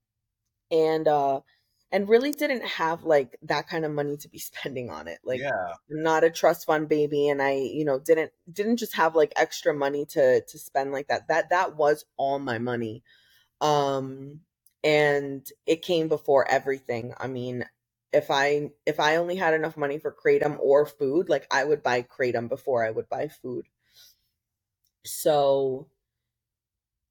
and 0.71 1.09
uh 1.09 1.41
and 1.93 2.09
really 2.09 2.33
didn't 2.33 2.65
have 2.65 3.05
like 3.05 3.39
that 3.43 3.69
kind 3.69 3.85
of 3.85 3.93
money 3.93 4.17
to 4.17 4.29
be 4.29 4.39
spending 4.51 4.91
on 4.91 5.09
it 5.09 5.19
like 5.25 5.41
yeah. 5.41 5.75
I'm 5.91 6.03
not 6.03 6.25
a 6.25 6.31
trust 6.31 6.67
fund 6.67 6.89
baby 6.89 7.29
and 7.29 7.41
i 7.41 7.53
you 7.53 7.85
know 7.85 7.99
didn't 7.99 8.33
didn't 8.53 8.79
just 8.79 8.95
have 8.97 9.15
like 9.15 9.33
extra 9.37 9.73
money 9.73 10.05
to 10.07 10.41
to 10.41 10.59
spend 10.59 10.93
like 10.93 11.09
that. 11.09 11.29
That 11.29 11.51
that 11.51 11.77
was 11.77 12.05
all 12.17 12.39
my 12.39 12.59
money 12.59 13.03
um 13.61 14.41
and 14.83 15.47
it 15.67 15.81
came 15.81 16.09
before 16.09 16.47
everything. 16.49 17.15
I 17.19 17.29
mean 17.29 17.65
if 18.13 18.31
i 18.31 18.71
if 18.87 19.01
i 19.01 19.17
only 19.17 19.35
had 19.37 19.55
enough 19.55 19.77
money 19.77 19.99
for 19.99 20.15
kratom 20.15 20.57
or 20.61 20.87
food 20.87 21.29
like 21.29 21.49
i 21.51 21.65
would 21.65 21.83
buy 21.83 22.01
kratom 22.01 22.49
before 22.49 22.85
i 22.85 22.91
would 22.91 23.09
buy 23.09 23.29
food. 23.29 23.67
So 25.05 25.89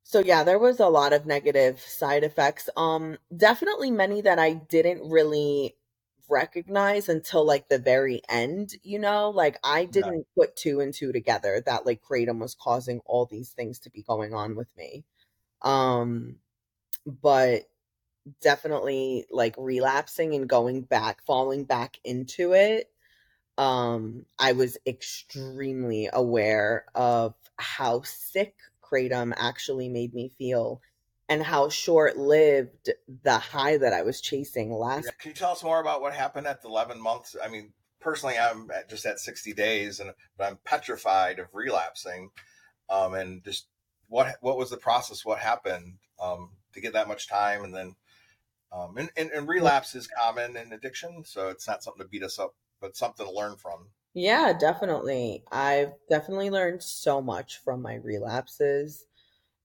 so 0.03 0.19
yeah, 0.19 0.43
there 0.43 0.59
was 0.59 0.79
a 0.79 0.87
lot 0.87 1.13
of 1.13 1.25
negative 1.25 1.79
side 1.79 2.23
effects. 2.23 2.69
Um 2.77 3.17
definitely 3.35 3.91
many 3.91 4.21
that 4.21 4.39
I 4.39 4.53
didn't 4.53 5.09
really 5.09 5.75
recognize 6.29 7.09
until 7.09 7.45
like 7.45 7.69
the 7.69 7.79
very 7.79 8.21
end, 8.29 8.73
you 8.83 8.99
know? 8.99 9.29
Like 9.29 9.57
I 9.63 9.85
didn't 9.85 10.25
put 10.37 10.55
two 10.55 10.79
and 10.81 10.93
two 10.93 11.11
together 11.13 11.61
that 11.65 11.85
like 11.85 12.01
kratom 12.01 12.39
was 12.39 12.55
causing 12.55 13.01
all 13.05 13.25
these 13.25 13.49
things 13.51 13.79
to 13.79 13.89
be 13.91 14.03
going 14.03 14.33
on 14.33 14.55
with 14.55 14.67
me. 14.77 15.05
Um 15.61 16.37
but 17.05 17.63
definitely 18.41 19.25
like 19.31 19.55
relapsing 19.57 20.35
and 20.35 20.49
going 20.49 20.81
back, 20.83 21.23
falling 21.25 21.65
back 21.65 21.99
into 22.05 22.53
it. 22.53 22.91
Um 23.57 24.25
I 24.39 24.53
was 24.53 24.77
extremely 24.87 26.09
aware 26.13 26.85
of 26.95 27.35
how 27.57 28.01
sick 28.03 28.55
kratom 28.93 29.33
actually 29.37 29.89
made 29.89 30.13
me 30.13 30.29
feel 30.37 30.81
and 31.29 31.41
how 31.41 31.69
short 31.69 32.17
lived 32.17 32.91
the 33.23 33.37
high 33.37 33.77
that 33.77 33.93
I 33.93 34.03
was 34.03 34.21
chasing 34.21 34.71
last. 34.71 35.11
Can 35.19 35.29
you 35.29 35.35
tell 35.35 35.51
us 35.51 35.63
more 35.63 35.79
about 35.79 36.01
what 36.01 36.13
happened 36.13 36.47
at 36.47 36.61
the 36.61 36.67
11 36.67 37.01
months? 37.01 37.35
I 37.41 37.47
mean, 37.47 37.73
personally, 37.99 38.37
I'm 38.37 38.69
at 38.71 38.89
just 38.89 39.05
at 39.05 39.19
60 39.19 39.53
days, 39.53 39.99
and 39.99 40.11
but 40.37 40.47
I'm 40.47 40.59
petrified 40.65 41.39
of 41.39 41.47
relapsing. 41.53 42.29
Um, 42.89 43.13
and 43.13 43.43
just 43.43 43.67
what 44.07 44.35
what 44.41 44.57
was 44.57 44.69
the 44.69 44.77
process? 44.77 45.25
What 45.25 45.39
happened 45.39 45.95
um, 46.21 46.51
to 46.73 46.81
get 46.81 46.93
that 46.93 47.07
much 47.07 47.27
time? 47.27 47.63
And 47.63 47.73
then, 47.73 47.95
um, 48.71 48.97
and, 48.97 49.09
and, 49.15 49.31
and 49.31 49.47
relapse 49.47 49.95
is 49.95 50.07
common 50.07 50.57
in 50.57 50.73
addiction, 50.73 51.23
so 51.25 51.47
it's 51.47 51.67
not 51.67 51.83
something 51.83 52.03
to 52.03 52.09
beat 52.09 52.23
us 52.23 52.37
up, 52.37 52.53
but 52.81 52.97
something 52.97 53.25
to 53.25 53.31
learn 53.31 53.55
from. 53.55 53.87
Yeah, 54.15 54.53
definitely. 54.53 55.43
I've 55.51 55.93
definitely 56.09 56.49
learned 56.51 56.83
so 56.83 57.21
much 57.21 57.57
from 57.59 57.81
my 57.81 57.95
relapses. 57.95 59.05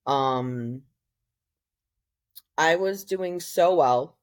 Um 0.06 0.82
I 2.58 2.76
was 2.76 3.04
doing 3.04 3.40
so 3.40 3.74
well. 3.76 4.18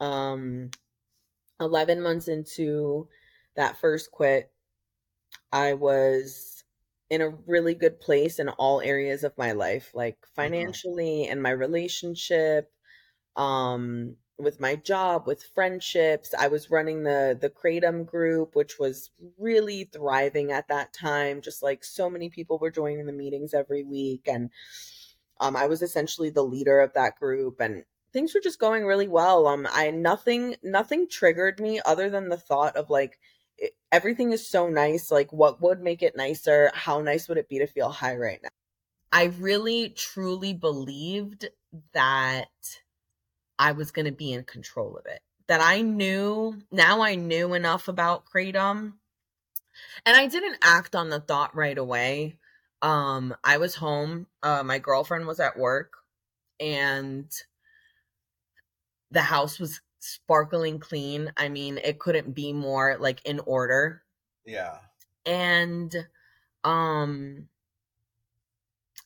Um 0.00 0.70
11 1.60 2.02
months 2.02 2.28
into 2.28 3.08
that 3.56 3.78
first 3.78 4.10
quit, 4.12 4.52
I 5.52 5.74
was 5.74 6.64
in 7.10 7.20
a 7.22 7.30
really 7.30 7.74
good 7.74 8.00
place 8.00 8.38
in 8.38 8.48
all 8.50 8.80
areas 8.80 9.24
of 9.24 9.36
my 9.38 9.52
life, 9.52 9.90
like 9.94 10.16
mm-hmm. 10.20 10.34
financially 10.34 11.26
and 11.28 11.42
my 11.42 11.50
relationship. 11.50 12.72
Um 13.36 14.16
with 14.38 14.60
my 14.60 14.76
job, 14.76 15.26
with 15.26 15.42
friendships. 15.54 16.34
I 16.36 16.48
was 16.48 16.70
running 16.70 17.02
the 17.02 17.36
the 17.40 17.50
Kratom 17.50 18.06
group, 18.06 18.54
which 18.54 18.78
was 18.78 19.10
really 19.38 19.84
thriving 19.84 20.52
at 20.52 20.68
that 20.68 20.92
time. 20.92 21.40
Just 21.40 21.62
like 21.62 21.84
so 21.84 22.10
many 22.10 22.30
people 22.30 22.58
were 22.58 22.70
joining 22.70 23.06
the 23.06 23.12
meetings 23.12 23.54
every 23.54 23.84
week, 23.84 24.26
and 24.26 24.50
um, 25.40 25.56
I 25.56 25.66
was 25.66 25.82
essentially 25.82 26.30
the 26.30 26.42
leader 26.42 26.80
of 26.80 26.94
that 26.94 27.18
group, 27.18 27.60
and 27.60 27.84
things 28.12 28.34
were 28.34 28.40
just 28.40 28.58
going 28.58 28.84
really 28.84 29.08
well. 29.08 29.46
Um, 29.46 29.66
I 29.70 29.90
nothing 29.90 30.56
nothing 30.62 31.08
triggered 31.08 31.60
me 31.60 31.80
other 31.84 32.10
than 32.10 32.28
the 32.28 32.36
thought 32.36 32.76
of 32.76 32.90
like 32.90 33.18
everything 33.92 34.32
is 34.32 34.48
so 34.48 34.68
nice. 34.68 35.10
Like, 35.10 35.32
what 35.32 35.62
would 35.62 35.80
make 35.80 36.02
it 36.02 36.16
nicer? 36.16 36.70
How 36.74 37.00
nice 37.00 37.28
would 37.28 37.38
it 37.38 37.48
be 37.48 37.58
to 37.58 37.66
feel 37.66 37.90
high 37.90 38.16
right 38.16 38.40
now? 38.42 38.48
I 39.12 39.24
really 39.38 39.90
truly 39.90 40.52
believed 40.52 41.48
that 41.92 42.48
I 43.58 43.72
was 43.72 43.90
going 43.90 44.06
to 44.06 44.12
be 44.12 44.32
in 44.32 44.44
control 44.44 44.96
of 44.96 45.06
it. 45.06 45.20
That 45.46 45.60
I 45.60 45.82
knew, 45.82 46.62
now 46.72 47.02
I 47.02 47.16
knew 47.16 47.54
enough 47.54 47.88
about 47.88 48.24
Kratom. 48.24 48.94
And 50.06 50.16
I 50.16 50.26
didn't 50.26 50.58
act 50.62 50.94
on 50.94 51.10
the 51.10 51.20
thought 51.20 51.54
right 51.54 51.76
away. 51.76 52.36
Um, 52.80 53.34
I 53.42 53.58
was 53.58 53.74
home. 53.74 54.26
Uh, 54.42 54.62
my 54.62 54.78
girlfriend 54.78 55.26
was 55.26 55.40
at 55.40 55.58
work, 55.58 55.94
and 56.60 57.30
the 59.10 59.22
house 59.22 59.58
was 59.58 59.80
sparkling 60.00 60.78
clean. 60.78 61.32
I 61.36 61.48
mean, 61.48 61.78
it 61.82 61.98
couldn't 61.98 62.34
be 62.34 62.52
more 62.52 62.96
like 63.00 63.24
in 63.24 63.40
order. 63.40 64.02
Yeah. 64.44 64.78
And 65.24 65.94
um 66.62 67.48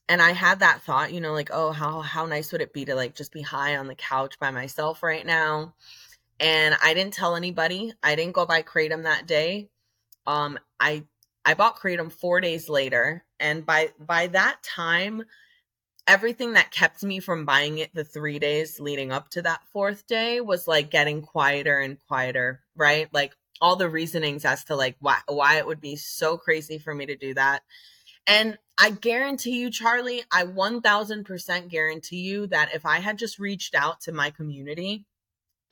and 0.09 0.23
I 0.23 0.33
had 0.33 0.61
that 0.61 0.83
thought, 0.83 1.13
you 1.13 1.21
know, 1.21 1.33
like, 1.33 1.51
oh, 1.53 1.73
how 1.73 2.01
how 2.01 2.27
nice 2.27 2.53
would 2.53 2.63
it 2.63 2.73
be 2.73 2.85
to 2.87 2.95
like 2.95 3.15
just 3.15 3.33
be 3.33 3.43
high 3.43 3.77
on 3.77 3.89
the 3.89 3.95
couch 3.95 4.39
by 4.39 4.51
myself 4.51 5.03
right 5.03 5.25
now? 5.25 5.75
And 6.41 6.77
I 6.83 6.95
didn't 6.95 7.15
tell 7.15 7.37
anybody. 7.37 7.93
I 8.03 8.15
didn't 8.15 8.35
go 8.35 8.47
buy 8.47 8.63
kratom 8.63 9.03
that 9.05 9.27
day. 9.27 9.69
Um, 10.27 10.59
I 10.81 11.05
I 11.45 11.55
bought 11.55 11.79
kratom 11.79 12.13
four 12.13 12.41
days 12.41 12.69
later, 12.69 13.25
and 13.39 13.67
by 13.67 13.91
by 13.99 14.29
that 14.29 14.63
time, 14.63 15.25
everything 16.07 16.55
that 16.55 16.71
kept 16.71 17.03
me 17.03 17.21
from 17.21 17.45
buying 17.45 17.79
it 17.79 17.95
the 17.95 18.05
three 18.05 18.39
days 18.39 18.81
leading 18.81 19.13
up 19.13 19.29
to 19.31 19.43
that 19.43 19.63
fourth 19.73 20.07
day 20.07 20.41
was 20.41 20.67
like 20.67 20.91
getting 20.91 21.23
quieter 21.23 21.79
and 21.79 21.99
quieter, 22.09 22.63
right? 22.77 23.09
Like 23.13 23.35
all 23.61 23.77
the 23.77 23.89
reasonings 23.89 24.45
as 24.45 24.65
to 24.65 24.77
like 24.77 24.97
why 25.01 25.19
why 25.27 25.59
it 25.59 25.67
would 25.67 25.81
be 25.81 25.97
so 25.97 26.39
crazy 26.39 26.79
for 26.79 26.95
me 26.95 27.07
to 27.07 27.17
do 27.17 27.35
that 27.35 27.63
and 28.29 28.59
I 28.77 28.91
guarantee 28.91 29.59
you, 29.59 29.71
Charlie, 29.71 30.23
I 30.31 30.45
1000% 30.45 31.69
guarantee 31.69 32.21
you 32.21 32.47
that 32.49 32.75
if 32.75 32.87
I 32.87 33.01
had 33.01 33.19
just 33.19 33.39
reached 33.39 33.75
out 33.75 34.03
to 34.03 34.13
my 34.13 34.31
community 34.31 35.07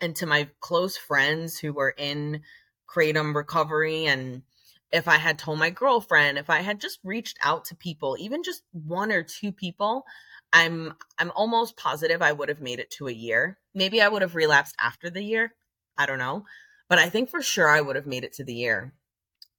and 0.01 0.17
to 0.17 0.27
my 0.27 0.49
close 0.61 0.97
friends 0.97 1.59
who 1.59 1.73
were 1.73 1.95
in 1.97 2.41
kratom 2.89 3.35
recovery 3.35 4.07
and 4.07 4.43
if 4.91 5.07
I 5.09 5.17
had 5.17 5.39
told 5.39 5.59
my 5.59 5.71
girlfriend, 5.71 6.39
if 6.39 6.49
I 6.49 6.61
had 6.61 6.81
just 6.81 6.99
reached 7.05 7.39
out 7.43 7.67
to 7.67 7.77
people, 7.77 8.17
even 8.19 8.43
just 8.43 8.63
one 8.73 9.13
or 9.13 9.23
two 9.23 9.53
people, 9.53 10.05
I'm 10.53 10.95
I'm 11.19 11.33
almost 11.35 11.77
positive 11.77 12.23
I 12.23 12.33
would 12.33 12.49
have 12.49 12.61
made 12.61 12.79
it 12.79 12.91
to 12.93 13.09
a 13.09 13.13
year. 13.13 13.59
Maybe 13.75 14.01
I 14.01 14.09
would 14.09 14.23
have 14.23 14.35
relapsed 14.35 14.77
after 14.81 15.11
the 15.11 15.23
year. 15.23 15.55
I 15.99 16.07
don't 16.07 16.19
know. 16.19 16.45
But 16.89 16.99
I 16.99 17.09
think 17.09 17.31
for 17.31 17.43
sure 17.43 17.69
I 17.69 17.81
would 17.81 17.97
have 17.97 18.07
made 18.07 18.25
it 18.25 18.33
to 18.35 18.45
the 18.45 18.55
year. 18.55 18.95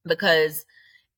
Because 0.05 0.65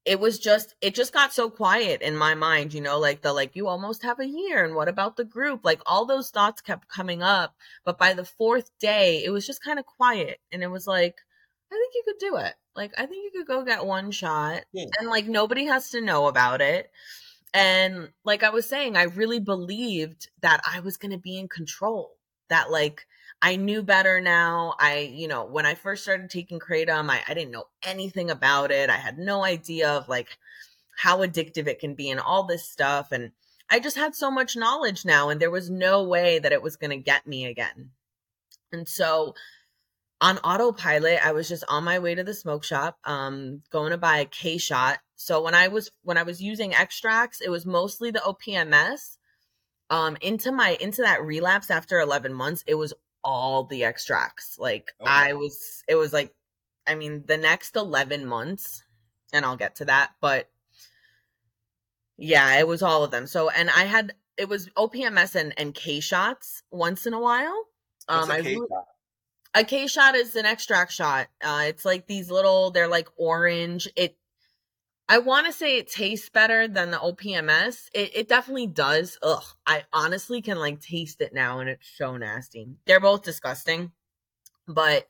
it 0.10 0.20
was 0.20 0.40
just 0.40 0.74
it 0.82 0.96
just 0.96 1.14
got 1.14 1.32
so 1.32 1.52
quiet 1.52 2.02
in 2.02 2.18
my 2.18 2.34
mind 2.34 2.74
you 2.74 2.82
know 2.82 2.98
like 2.98 3.22
the 3.22 3.32
like 3.32 3.56
you 3.56 3.68
almost 3.68 4.02
have 4.02 4.20
a 4.20 4.26
year 4.26 4.66
and 4.66 4.74
what 4.74 4.88
about 4.88 5.16
the 5.16 5.24
group 5.24 5.64
like 5.64 5.80
all 5.86 6.04
those 6.04 6.32
thoughts 6.32 6.62
kept 6.62 6.88
coming 6.88 7.22
up 7.22 7.54
but 7.86 8.00
by 8.00 8.16
the 8.16 8.26
fourth 8.26 8.72
day 8.80 9.22
it 9.24 9.30
was 9.30 9.46
just 9.46 9.64
kind 9.64 9.78
of 9.78 9.86
quiet 9.86 10.40
and 10.52 10.64
it 10.64 10.72
was 10.72 10.88
like 10.88 11.22
i 11.72 11.76
think 11.76 11.94
you 11.94 12.02
could 12.04 12.18
do 12.20 12.38
it 12.38 12.56
like 12.76 12.92
i 12.98 13.06
think 13.06 13.24
you 13.24 13.40
could 13.40 13.48
go 13.48 13.64
get 13.64 13.86
one 13.86 14.10
shot 14.10 14.64
yeah. 14.74 14.86
and 15.00 15.10
like 15.10 15.28
nobody 15.28 15.66
has 15.66 15.92
to 15.92 16.02
know 16.02 16.26
about 16.26 16.60
it 16.60 16.90
and 17.54 18.10
like 18.26 18.42
i 18.42 18.50
was 18.50 18.68
saying 18.68 18.98
i 18.98 19.04
really 19.04 19.40
believed 19.40 20.28
that 20.42 20.60
i 20.74 20.80
was 20.80 20.98
going 20.98 21.12
to 21.12 21.20
be 21.20 21.38
in 21.38 21.48
control 21.48 22.16
that 22.50 22.72
like 22.72 23.06
I 23.42 23.56
knew 23.56 23.84
better 23.84 24.20
now. 24.20 24.76
I, 24.80 25.12
you 25.14 25.28
know, 25.28 25.46
when 25.46 25.66
I 25.66 25.76
first 25.76 26.04
started 26.04 26.30
taking 26.30 26.60
Kratom, 26.60 27.10
I, 27.10 27.22
I 27.28 27.34
didn't 27.34 27.52
know 27.52 27.66
anything 27.84 28.30
about 28.30 28.72
it. 28.72 28.90
I 28.90 28.98
had 28.98 29.18
no 29.18 29.44
idea 29.44 29.90
of 29.92 30.10
like 30.10 30.38
how 30.98 31.20
addictive 31.20 31.68
it 31.68 31.80
can 31.80 31.96
be 31.96 32.10
and 32.10 32.20
all 32.20 32.44
this 32.44 32.70
stuff. 32.70 33.12
And 33.12 33.32
I 33.70 33.80
just 33.80 33.96
had 33.96 34.16
so 34.16 34.30
much 34.30 34.58
knowledge 34.58 35.06
now, 35.06 35.30
and 35.30 35.40
there 35.40 35.52
was 35.52 35.70
no 35.70 36.04
way 36.04 36.40
that 36.40 36.52
it 36.52 36.62
was 36.62 36.76
going 36.76 36.92
to 36.92 36.98
get 36.98 37.28
me 37.28 37.46
again. 37.46 37.92
And 38.72 38.88
so 38.88 39.36
on 40.22 40.38
autopilot, 40.40 41.20
I 41.24 41.32
was 41.32 41.48
just 41.48 41.64
on 41.70 41.84
my 41.84 42.00
way 42.00 42.16
to 42.16 42.24
the 42.24 42.34
smoke 42.34 42.64
shop, 42.64 42.98
um, 43.06 43.62
going 43.72 43.92
to 43.92 43.98
buy 43.98 44.18
a 44.18 44.26
K 44.26 44.58
shot. 44.58 45.00
So 45.16 45.42
when 45.42 45.56
I 45.56 45.70
was 45.70 45.92
when 46.04 46.18
I 46.18 46.24
was 46.24 46.42
using 46.42 46.74
extracts, 46.74 47.42
it 47.42 47.50
was 47.50 47.66
mostly 47.66 48.12
the 48.12 48.20
OPMS. 48.20 49.18
Um, 49.92 50.18
into 50.22 50.52
my 50.52 50.78
into 50.80 51.02
that 51.02 51.24
relapse 51.24 51.72
after 51.72 52.00
11 52.00 52.34
months, 52.34 52.64
it 52.68 52.76
was 52.76 52.94
all 53.24 53.64
the 53.64 53.84
extracts. 53.84 54.58
Like 54.58 54.94
okay. 55.02 55.10
I 55.10 55.34
was 55.34 55.84
it 55.88 55.96
was 55.96 56.14
like 56.14 56.34
I 56.88 56.96
mean 56.96 57.24
the 57.26 57.38
next 57.38 57.76
11 57.76 58.26
months 58.26 58.84
and 59.34 59.46
I'll 59.46 59.58
get 59.58 59.76
to 59.78 59.86
that, 59.86 60.12
but 60.22 60.50
yeah, 62.18 62.60
it 62.60 62.68
was 62.68 62.82
all 62.82 63.04
of 63.04 63.12
them. 63.12 63.28
So 63.28 63.50
and 63.50 63.70
I 63.70 63.86
had 63.86 64.14
it 64.38 64.48
was 64.48 64.70
OPMS 64.70 65.36
and, 65.36 65.54
and 65.58 65.74
K 65.74 66.00
shots 66.00 66.64
once 66.72 67.06
in 67.06 67.14
a 67.14 67.20
while. 67.20 67.66
Um 68.08 68.30
K 68.30 68.56
shot? 68.56 68.86
a 69.54 69.64
K 69.64 69.88
shot 69.88 70.16
is 70.16 70.36
an 70.36 70.46
extract 70.46 70.92
shot. 70.92 71.28
Uh 71.42 71.64
it's 71.68 71.86
like 71.86 72.08
these 72.08 72.30
little 72.30 72.72
they're 72.72 72.88
like 72.88 73.08
orange. 73.18 73.88
It 73.96 74.18
I 75.12 75.18
want 75.18 75.48
to 75.48 75.52
say 75.52 75.78
it 75.78 75.92
tastes 75.92 76.30
better 76.30 76.68
than 76.68 76.92
the 76.92 76.98
OPMS. 76.98 77.90
It, 77.96 78.12
it 78.16 78.30
definitely 78.30 78.68
does. 78.68 79.18
Ugh, 79.24 79.44
I 79.66 79.84
honestly 79.92 80.40
can 80.44 80.60
like 80.60 80.82
taste 80.82 81.20
it 81.20 81.34
now, 81.34 81.60
and 81.60 81.68
it's 81.68 81.90
so 81.98 82.16
nasty. 82.16 82.68
They're 82.86 83.00
both 83.00 83.24
disgusting, 83.24 83.92
but 84.68 85.08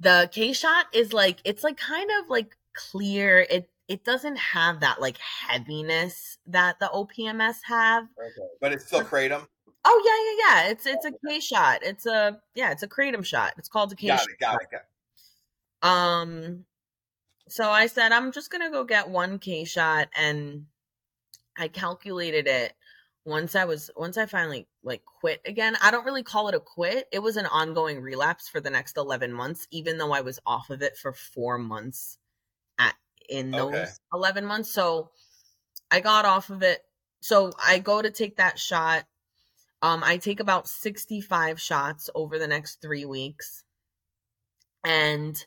the 0.00 0.30
K 0.32 0.54
shot 0.54 0.86
is 0.94 1.12
like 1.12 1.40
it's 1.44 1.62
like 1.62 1.76
kind 1.76 2.10
of 2.22 2.30
like 2.30 2.56
clear. 2.72 3.46
It 3.50 3.68
it 3.86 4.02
doesn't 4.02 4.36
have 4.36 4.80
that 4.80 5.02
like 5.02 5.18
heaviness 5.18 6.38
that 6.46 6.80
the 6.80 6.86
OPMS 6.86 7.58
have. 7.64 8.04
Okay. 8.04 8.48
But 8.62 8.72
it's 8.72 8.86
still 8.86 9.02
kratom. 9.02 9.46
Oh 9.84 10.02
yeah, 10.06 10.56
yeah, 10.56 10.64
yeah. 10.64 10.70
It's 10.70 10.86
it's 10.86 11.04
a 11.04 11.12
K 11.28 11.40
shot. 11.40 11.80
It's 11.82 12.06
a 12.06 12.40
yeah, 12.54 12.72
it's 12.72 12.82
a 12.82 12.88
kratom 12.88 13.22
shot. 13.22 13.52
It's 13.58 13.68
called 13.68 13.92
a 13.92 13.94
K 13.94 14.06
got 14.06 14.20
shot. 14.20 14.28
It, 14.30 14.38
got 14.40 14.62
it, 14.62 14.68
got 14.70 14.80
it. 14.80 15.86
Um 15.86 16.64
so 17.54 17.70
I 17.70 17.86
said, 17.86 18.10
I'm 18.10 18.32
just 18.32 18.50
going 18.50 18.62
to 18.62 18.70
go 18.70 18.82
get 18.82 19.08
one 19.08 19.38
K 19.38 19.62
shot. 19.62 20.08
And 20.18 20.64
I 21.56 21.68
calculated 21.68 22.48
it 22.48 22.72
once 23.24 23.54
I 23.54 23.64
was, 23.64 23.92
once 23.96 24.18
I 24.18 24.26
finally 24.26 24.66
like 24.82 25.04
quit 25.04 25.40
again. 25.46 25.76
I 25.80 25.92
don't 25.92 26.04
really 26.04 26.24
call 26.24 26.48
it 26.48 26.56
a 26.56 26.58
quit. 26.58 27.06
It 27.12 27.20
was 27.20 27.36
an 27.36 27.46
ongoing 27.46 28.00
relapse 28.00 28.48
for 28.48 28.60
the 28.60 28.70
next 28.70 28.96
11 28.96 29.32
months, 29.32 29.68
even 29.70 29.98
though 29.98 30.10
I 30.10 30.22
was 30.22 30.40
off 30.44 30.68
of 30.68 30.82
it 30.82 30.96
for 30.96 31.12
four 31.12 31.56
months 31.56 32.18
at, 32.76 32.96
in 33.28 33.52
those 33.52 33.72
okay. 33.72 33.90
11 34.12 34.44
months. 34.46 34.72
So 34.72 35.10
I 35.92 36.00
got 36.00 36.24
off 36.24 36.50
of 36.50 36.64
it. 36.64 36.80
So 37.20 37.52
I 37.64 37.78
go 37.78 38.02
to 38.02 38.10
take 38.10 38.38
that 38.38 38.58
shot. 38.58 39.04
Um, 39.80 40.02
I 40.04 40.16
take 40.16 40.40
about 40.40 40.66
65 40.66 41.60
shots 41.60 42.10
over 42.16 42.36
the 42.36 42.48
next 42.48 42.82
three 42.82 43.04
weeks. 43.04 43.62
And 44.84 45.40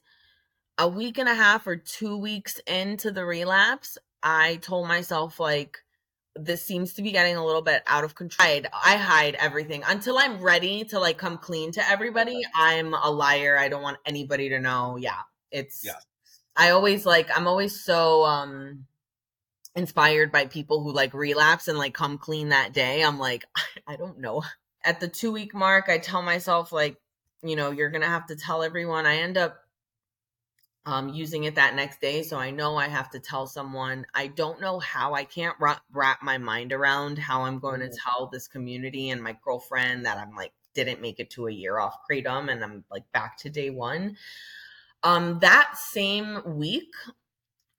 a 0.77 0.87
week 0.87 1.17
and 1.17 1.29
a 1.29 1.35
half 1.35 1.67
or 1.67 1.75
two 1.75 2.17
weeks 2.17 2.59
into 2.67 3.11
the 3.11 3.25
relapse, 3.25 3.97
I 4.21 4.57
told 4.57 4.87
myself, 4.87 5.39
like, 5.39 5.79
this 6.35 6.63
seems 6.63 6.93
to 6.93 7.01
be 7.01 7.11
getting 7.11 7.35
a 7.35 7.45
little 7.45 7.61
bit 7.61 7.83
out 7.87 8.03
of 8.03 8.15
control. 8.15 8.47
I, 8.71 8.95
hide 8.97 9.35
everything 9.35 9.83
until 9.87 10.17
I'm 10.17 10.41
ready 10.41 10.83
to 10.85 10.99
like 10.99 11.17
come 11.17 11.37
clean 11.39 11.71
to 11.71 11.89
everybody. 11.89 12.41
I'm 12.55 12.93
a 12.93 13.09
liar. 13.09 13.57
I 13.57 13.69
don't 13.69 13.81
want 13.81 13.97
anybody 14.05 14.49
to 14.49 14.59
know. 14.59 14.97
Yeah. 14.97 15.21
It's, 15.51 15.83
yeah. 15.83 15.93
I 16.55 16.71
always 16.71 17.05
like, 17.05 17.35
I'm 17.35 17.47
always 17.47 17.83
so, 17.83 18.23
um, 18.25 18.85
inspired 19.75 20.31
by 20.31 20.45
people 20.47 20.83
who 20.83 20.91
like 20.91 21.13
relapse 21.13 21.67
and 21.67 21.77
like 21.77 21.93
come 21.93 22.17
clean 22.17 22.49
that 22.49 22.73
day. 22.73 23.03
I'm 23.03 23.19
like, 23.19 23.45
I 23.87 23.95
don't 23.95 24.19
know. 24.19 24.43
At 24.83 24.99
the 24.99 25.07
two 25.07 25.31
week 25.31 25.53
mark, 25.53 25.89
I 25.89 25.97
tell 25.97 26.21
myself, 26.21 26.71
like, 26.71 26.97
you 27.43 27.55
know, 27.55 27.71
you're 27.71 27.89
going 27.89 28.01
to 28.01 28.07
have 28.07 28.27
to 28.27 28.35
tell 28.35 28.63
everyone. 28.63 29.05
I 29.05 29.17
end 29.17 29.37
up 29.37 29.57
um, 30.87 31.09
using 31.09 31.43
it 31.43 31.55
that 31.55 31.75
next 31.75 31.99
day. 31.99 32.23
So 32.23 32.37
I 32.37 32.49
know 32.49 32.77
I 32.77 32.87
have 32.87 33.09
to 33.09 33.19
tell 33.19 33.45
someone. 33.45 34.05
I 34.15 34.27
don't 34.27 34.61
know 34.61 34.79
how. 34.79 35.13
I 35.13 35.25
can't 35.25 35.57
wrap, 35.59 35.81
wrap 35.91 36.23
my 36.23 36.37
mind 36.37 36.71
around 36.71 37.19
how 37.19 37.41
I'm 37.41 37.59
going 37.59 37.81
to 37.81 37.87
mm-hmm. 37.87 38.09
tell 38.09 38.27
this 38.27 38.47
community 38.47 39.09
and 39.09 39.21
my 39.21 39.37
girlfriend 39.43 40.05
that 40.05 40.17
I'm 40.17 40.33
like 40.33 40.53
didn't 40.73 41.01
make 41.01 41.19
it 41.19 41.29
to 41.31 41.47
a 41.47 41.51
year 41.51 41.77
off 41.77 41.97
kratom 42.09 42.49
and 42.49 42.63
I'm 42.63 42.85
like 42.89 43.03
back 43.11 43.37
to 43.39 43.49
day 43.49 43.69
one. 43.69 44.15
Um, 45.03 45.39
that 45.39 45.77
same 45.77 46.41
week, 46.57 46.93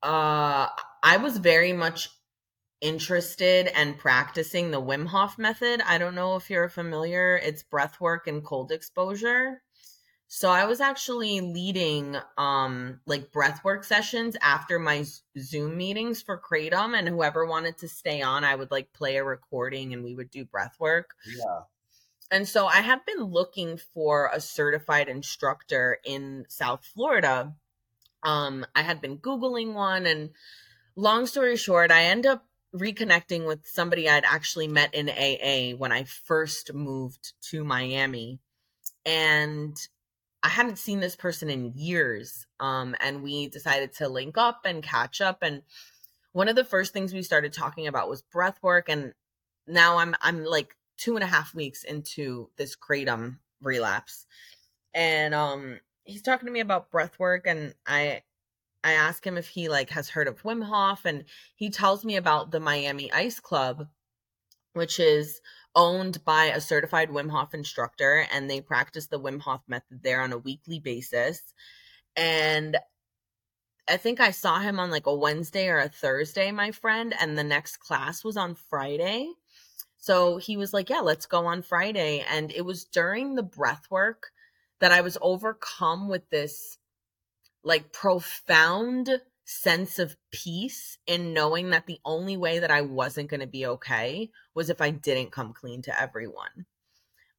uh, 0.03 0.67
I 1.01 1.17
was 1.17 1.37
very 1.37 1.73
much 1.73 2.09
interested 2.79 3.71
and 3.75 3.97
practicing 3.97 4.69
the 4.69 4.81
Wim 4.81 5.07
Hof 5.07 5.39
method. 5.39 5.81
I 5.83 5.97
don't 5.97 6.15
know 6.15 6.35
if 6.35 6.51
you're 6.51 6.69
familiar. 6.69 7.37
It's 7.37 7.63
breath 7.63 7.99
work 7.99 8.27
and 8.27 8.43
cold 8.43 8.71
exposure. 8.71 9.63
So 10.31 10.51
I 10.51 10.65
was 10.65 10.79
actually 10.79 11.41
leading 11.41 12.15
um 12.37 12.99
like 13.07 13.31
breathwork 13.31 13.83
sessions 13.83 14.37
after 14.41 14.77
my 14.77 15.03
Zoom 15.39 15.75
meetings 15.75 16.21
for 16.21 16.39
Kratom 16.39 16.97
and 16.97 17.09
whoever 17.09 17.47
wanted 17.47 17.79
to 17.79 17.87
stay 17.87 18.21
on 18.21 18.43
I 18.43 18.55
would 18.55 18.69
like 18.69 18.93
play 18.93 19.17
a 19.17 19.23
recording 19.23 19.91
and 19.91 20.03
we 20.03 20.13
would 20.13 20.29
do 20.29 20.45
breathwork. 20.45 21.05
Yeah. 21.25 21.61
And 22.29 22.47
so 22.47 22.67
I 22.67 22.81
had 22.81 23.03
been 23.05 23.23
looking 23.23 23.79
for 23.91 24.29
a 24.31 24.39
certified 24.39 25.09
instructor 25.09 25.97
in 26.05 26.45
South 26.47 26.85
Florida. 26.85 27.55
Um 28.21 28.67
I 28.75 28.83
had 28.83 29.01
been 29.01 29.17
googling 29.17 29.73
one 29.73 30.05
and 30.05 30.29
long 30.95 31.25
story 31.25 31.57
short 31.57 31.91
I 31.91 32.03
end 32.03 32.27
up 32.27 32.45
reconnecting 32.71 33.47
with 33.47 33.65
somebody 33.65 34.07
I'd 34.07 34.25
actually 34.25 34.67
met 34.67 34.93
in 34.93 35.09
AA 35.09 35.75
when 35.75 35.91
I 35.91 36.03
first 36.03 36.71
moved 36.71 37.33
to 37.49 37.63
Miami. 37.63 38.37
And 39.07 39.75
I 40.43 40.49
hadn't 40.49 40.77
seen 40.77 40.99
this 40.99 41.15
person 41.15 41.49
in 41.49 41.73
years. 41.75 42.47
Um, 42.59 42.95
and 43.01 43.21
we 43.21 43.47
decided 43.47 43.93
to 43.93 44.09
link 44.09 44.37
up 44.37 44.61
and 44.65 44.83
catch 44.83 45.21
up. 45.21 45.39
And 45.41 45.63
one 46.31 46.47
of 46.47 46.55
the 46.55 46.63
first 46.63 46.93
things 46.93 47.13
we 47.13 47.23
started 47.23 47.53
talking 47.53 47.87
about 47.87 48.09
was 48.09 48.21
breath 48.21 48.59
work. 48.61 48.89
And 48.89 49.13
now 49.67 49.97
I'm 49.97 50.15
I'm 50.21 50.43
like 50.43 50.75
two 50.97 51.15
and 51.15 51.23
a 51.23 51.27
half 51.27 51.53
weeks 51.53 51.83
into 51.83 52.49
this 52.57 52.75
kratom 52.75 53.37
relapse. 53.61 54.25
And 54.93 55.33
um 55.33 55.79
he's 56.03 56.21
talking 56.21 56.47
to 56.47 56.51
me 56.51 56.59
about 56.59 56.91
breath 56.91 57.19
work 57.19 57.45
and 57.45 57.73
I 57.85 58.23
I 58.83 58.93
ask 58.93 59.25
him 59.25 59.37
if 59.37 59.47
he 59.47 59.69
like 59.69 59.89
has 59.91 60.09
heard 60.09 60.27
of 60.27 60.41
Wim 60.43 60.63
Hof 60.63 61.05
and 61.05 61.25
he 61.55 61.69
tells 61.69 62.05
me 62.05 62.15
about 62.15 62.51
the 62.51 62.59
Miami 62.59 63.11
Ice 63.11 63.39
Club, 63.39 63.87
which 64.73 64.99
is 64.99 65.41
owned 65.75 66.23
by 66.25 66.45
a 66.45 66.61
certified 66.61 67.09
Wim 67.09 67.29
Hof 67.29 67.53
instructor, 67.53 68.25
and 68.31 68.49
they 68.49 68.61
practice 68.61 69.07
the 69.07 69.19
Wim 69.19 69.41
Hof 69.41 69.61
method 69.67 70.03
there 70.03 70.21
on 70.21 70.33
a 70.33 70.37
weekly 70.37 70.79
basis. 70.79 71.53
And 72.15 72.77
I 73.89 73.97
think 73.97 74.19
I 74.19 74.31
saw 74.31 74.59
him 74.59 74.79
on 74.79 74.91
like 74.91 75.07
a 75.07 75.15
Wednesday 75.15 75.67
or 75.67 75.79
a 75.79 75.89
Thursday, 75.89 76.51
my 76.51 76.71
friend, 76.71 77.13
and 77.19 77.37
the 77.37 77.43
next 77.43 77.77
class 77.77 78.23
was 78.23 78.37
on 78.37 78.55
Friday. 78.55 79.31
So 79.97 80.37
he 80.37 80.57
was 80.57 80.73
like, 80.73 80.89
Yeah, 80.89 81.01
let's 81.01 81.25
go 81.25 81.45
on 81.45 81.61
Friday. 81.61 82.23
And 82.29 82.51
it 82.51 82.63
was 82.63 82.85
during 82.85 83.35
the 83.35 83.43
breath 83.43 83.87
work 83.89 84.31
that 84.79 84.91
I 84.91 85.01
was 85.01 85.17
overcome 85.21 86.07
with 86.07 86.29
this 86.29 86.77
like 87.63 87.91
profound 87.91 89.09
sense 89.51 89.97
of 89.97 90.15
peace 90.31 90.99
in 91.07 91.33
knowing 91.33 91.71
that 91.71 91.87
the 91.87 91.99
only 92.05 92.37
way 92.37 92.59
that 92.59 92.69
I 92.69 92.81
wasn't 92.81 93.31
going 93.31 93.39
to 93.39 93.47
be 93.47 93.65
okay 93.65 94.29
was 94.53 94.69
if 94.69 94.79
I 94.79 94.91
didn't 94.91 95.31
come 95.31 95.53
clean 95.53 95.81
to 95.83 96.01
everyone. 96.01 96.67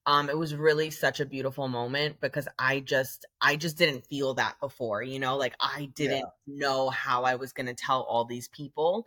Um 0.06 0.28
it 0.28 0.36
was 0.36 0.56
really 0.56 0.90
such 0.90 1.20
a 1.20 1.24
beautiful 1.24 1.68
moment 1.68 2.20
because 2.20 2.48
I 2.58 2.80
just 2.80 3.26
I 3.40 3.54
just 3.54 3.78
didn't 3.78 4.08
feel 4.08 4.34
that 4.34 4.58
before, 4.58 5.04
you 5.04 5.20
know, 5.20 5.36
like 5.36 5.54
I 5.60 5.88
didn't 5.94 6.26
yeah. 6.46 6.56
know 6.66 6.90
how 6.90 7.22
I 7.22 7.36
was 7.36 7.52
going 7.52 7.66
to 7.66 7.74
tell 7.74 8.02
all 8.02 8.24
these 8.24 8.48
people 8.48 9.06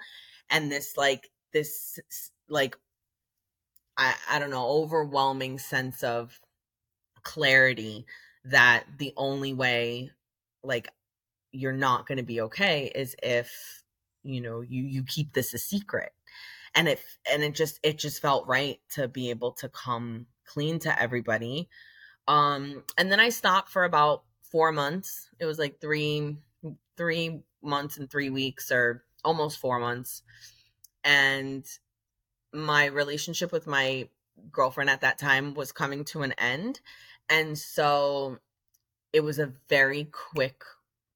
and 0.50 0.72
this 0.72 0.96
like 0.96 1.30
this 1.52 2.00
like 2.48 2.78
I 3.98 4.16
I 4.30 4.40
don't 4.40 4.50
know, 4.52 4.66
overwhelming 4.66 5.60
sense 5.60 6.04
of 6.04 6.40
clarity 7.24 8.06
that 8.46 8.86
the 8.98 9.14
only 9.18 9.54
way 9.54 10.12
like 10.64 10.88
you're 11.54 11.72
not 11.72 12.06
going 12.08 12.18
to 12.18 12.24
be 12.24 12.42
okay 12.42 12.92
is 12.94 13.16
if 13.24 13.84
you 14.24 14.42
know 14.42 14.62
you 14.62 14.84
you 14.84 15.04
keep 15.04 15.34
this 15.34 15.54
a 15.54 15.58
secret. 15.58 16.12
And 16.76 16.88
it 16.88 17.00
and 17.32 17.44
it 17.44 17.54
just 17.54 17.80
it 17.84 17.98
just 18.00 18.22
felt 18.22 18.48
right 18.48 18.80
to 18.96 19.08
be 19.08 19.30
able 19.30 19.52
to 19.54 19.70
come 19.70 20.26
clean 20.46 20.80
to 20.80 21.02
everybody. 21.02 21.70
Um 22.28 22.84
and 22.98 23.12
then 23.12 23.20
i 23.20 23.30
stopped 23.30 23.70
for 23.70 23.86
about 23.86 24.24
four 24.44 24.72
months. 24.72 25.30
It 25.40 25.46
was 25.46 25.60
like 25.60 25.80
three 25.80 26.38
three 26.98 27.42
months 27.62 27.98
and 27.98 28.10
three 28.10 28.30
weeks 28.30 28.72
or 28.72 29.04
almost 29.24 29.60
four 29.60 29.80
months. 29.80 30.24
And 31.04 31.66
my 32.54 32.86
relationship 32.86 33.52
with 33.52 33.68
my 33.68 34.10
girlfriend 34.52 34.90
at 34.90 35.02
that 35.02 35.18
time 35.18 35.54
was 35.54 35.72
coming 35.72 36.06
to 36.06 36.24
an 36.24 36.34
end. 36.34 36.80
And 37.30 37.58
so 37.58 38.40
it 39.12 39.22
was 39.22 39.40
a 39.40 39.54
very 39.70 40.06
quick 40.06 40.64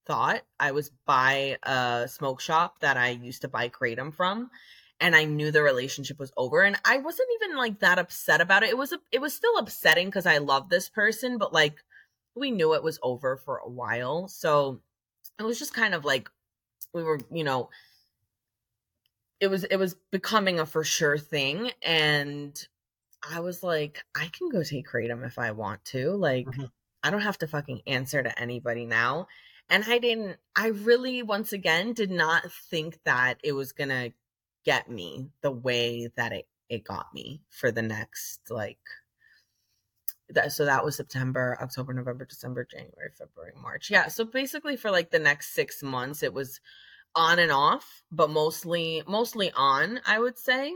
thought 0.07 0.41
I 0.59 0.71
was 0.71 0.89
by 1.05 1.57
a 1.63 2.07
smoke 2.09 2.39
shop 2.39 2.79
that 2.79 2.97
I 2.97 3.09
used 3.09 3.41
to 3.41 3.49
buy 3.49 3.69
kratom 3.69 4.15
from 4.15 4.49
and 4.99 5.15
I 5.15 5.25
knew 5.25 5.51
the 5.51 5.61
relationship 5.61 6.17
was 6.17 6.31
over 6.37 6.63
and 6.63 6.77
I 6.83 6.97
wasn't 6.97 7.29
even 7.35 7.57
like 7.57 7.79
that 7.81 7.99
upset 7.99 8.41
about 8.41 8.63
it. 8.63 8.69
It 8.69 8.77
was 8.77 8.93
a, 8.93 8.99
it 9.11 9.21
was 9.21 9.33
still 9.33 9.57
upsetting 9.57 10.09
cuz 10.09 10.25
I 10.25 10.37
love 10.37 10.69
this 10.69 10.89
person 10.89 11.37
but 11.37 11.53
like 11.53 11.83
we 12.35 12.51
knew 12.51 12.73
it 12.73 12.83
was 12.83 12.99
over 13.03 13.35
for 13.35 13.57
a 13.57 13.69
while. 13.69 14.27
So 14.27 14.81
it 15.37 15.43
was 15.43 15.59
just 15.59 15.73
kind 15.73 15.93
of 15.93 16.05
like 16.05 16.29
we 16.93 17.03
were, 17.03 17.19
you 17.31 17.43
know, 17.43 17.69
it 19.39 19.47
was 19.47 19.65
it 19.65 19.75
was 19.75 19.95
becoming 20.11 20.59
a 20.59 20.65
for 20.65 20.83
sure 20.83 21.17
thing 21.17 21.71
and 21.81 22.67
I 23.29 23.41
was 23.41 23.61
like 23.61 24.03
I 24.15 24.29
can 24.29 24.49
go 24.49 24.63
take 24.63 24.87
kratom 24.87 25.25
if 25.25 25.37
I 25.37 25.51
want 25.51 25.83
to. 25.85 26.11
Like 26.13 26.47
mm-hmm. 26.47 26.65
I 27.03 27.09
don't 27.09 27.21
have 27.21 27.37
to 27.39 27.47
fucking 27.47 27.81
answer 27.85 28.23
to 28.23 28.39
anybody 28.39 28.85
now. 28.85 29.27
And 29.69 29.83
I 29.87 29.97
didn't, 29.97 30.37
I 30.55 30.67
really, 30.67 31.23
once 31.23 31.51
again, 31.51 31.93
did 31.93 32.11
not 32.11 32.51
think 32.69 32.99
that 33.03 33.39
it 33.43 33.51
was 33.51 33.73
going 33.73 33.89
to 33.89 34.13
get 34.63 34.89
me 34.89 35.29
the 35.41 35.51
way 35.51 36.09
that 36.15 36.31
it, 36.31 36.47
it 36.69 36.83
got 36.85 37.13
me 37.13 37.41
for 37.49 37.71
the 37.71 37.81
next, 37.81 38.49
like, 38.49 38.79
that, 40.29 40.51
so 40.51 40.65
that 40.65 40.83
was 40.83 40.95
September, 40.95 41.57
October, 41.61 41.93
November, 41.93 42.25
December, 42.25 42.65
January, 42.69 43.09
February, 43.17 43.53
March. 43.61 43.89
Yeah. 43.89 44.07
So 44.07 44.25
basically 44.25 44.75
for 44.75 44.91
like 44.91 45.11
the 45.11 45.19
next 45.19 45.53
six 45.53 45.81
months, 45.81 46.23
it 46.23 46.33
was 46.33 46.59
on 47.15 47.39
and 47.39 47.51
off, 47.51 48.03
but 48.11 48.29
mostly, 48.29 49.03
mostly 49.07 49.51
on, 49.55 50.01
I 50.05 50.19
would 50.19 50.37
say 50.37 50.73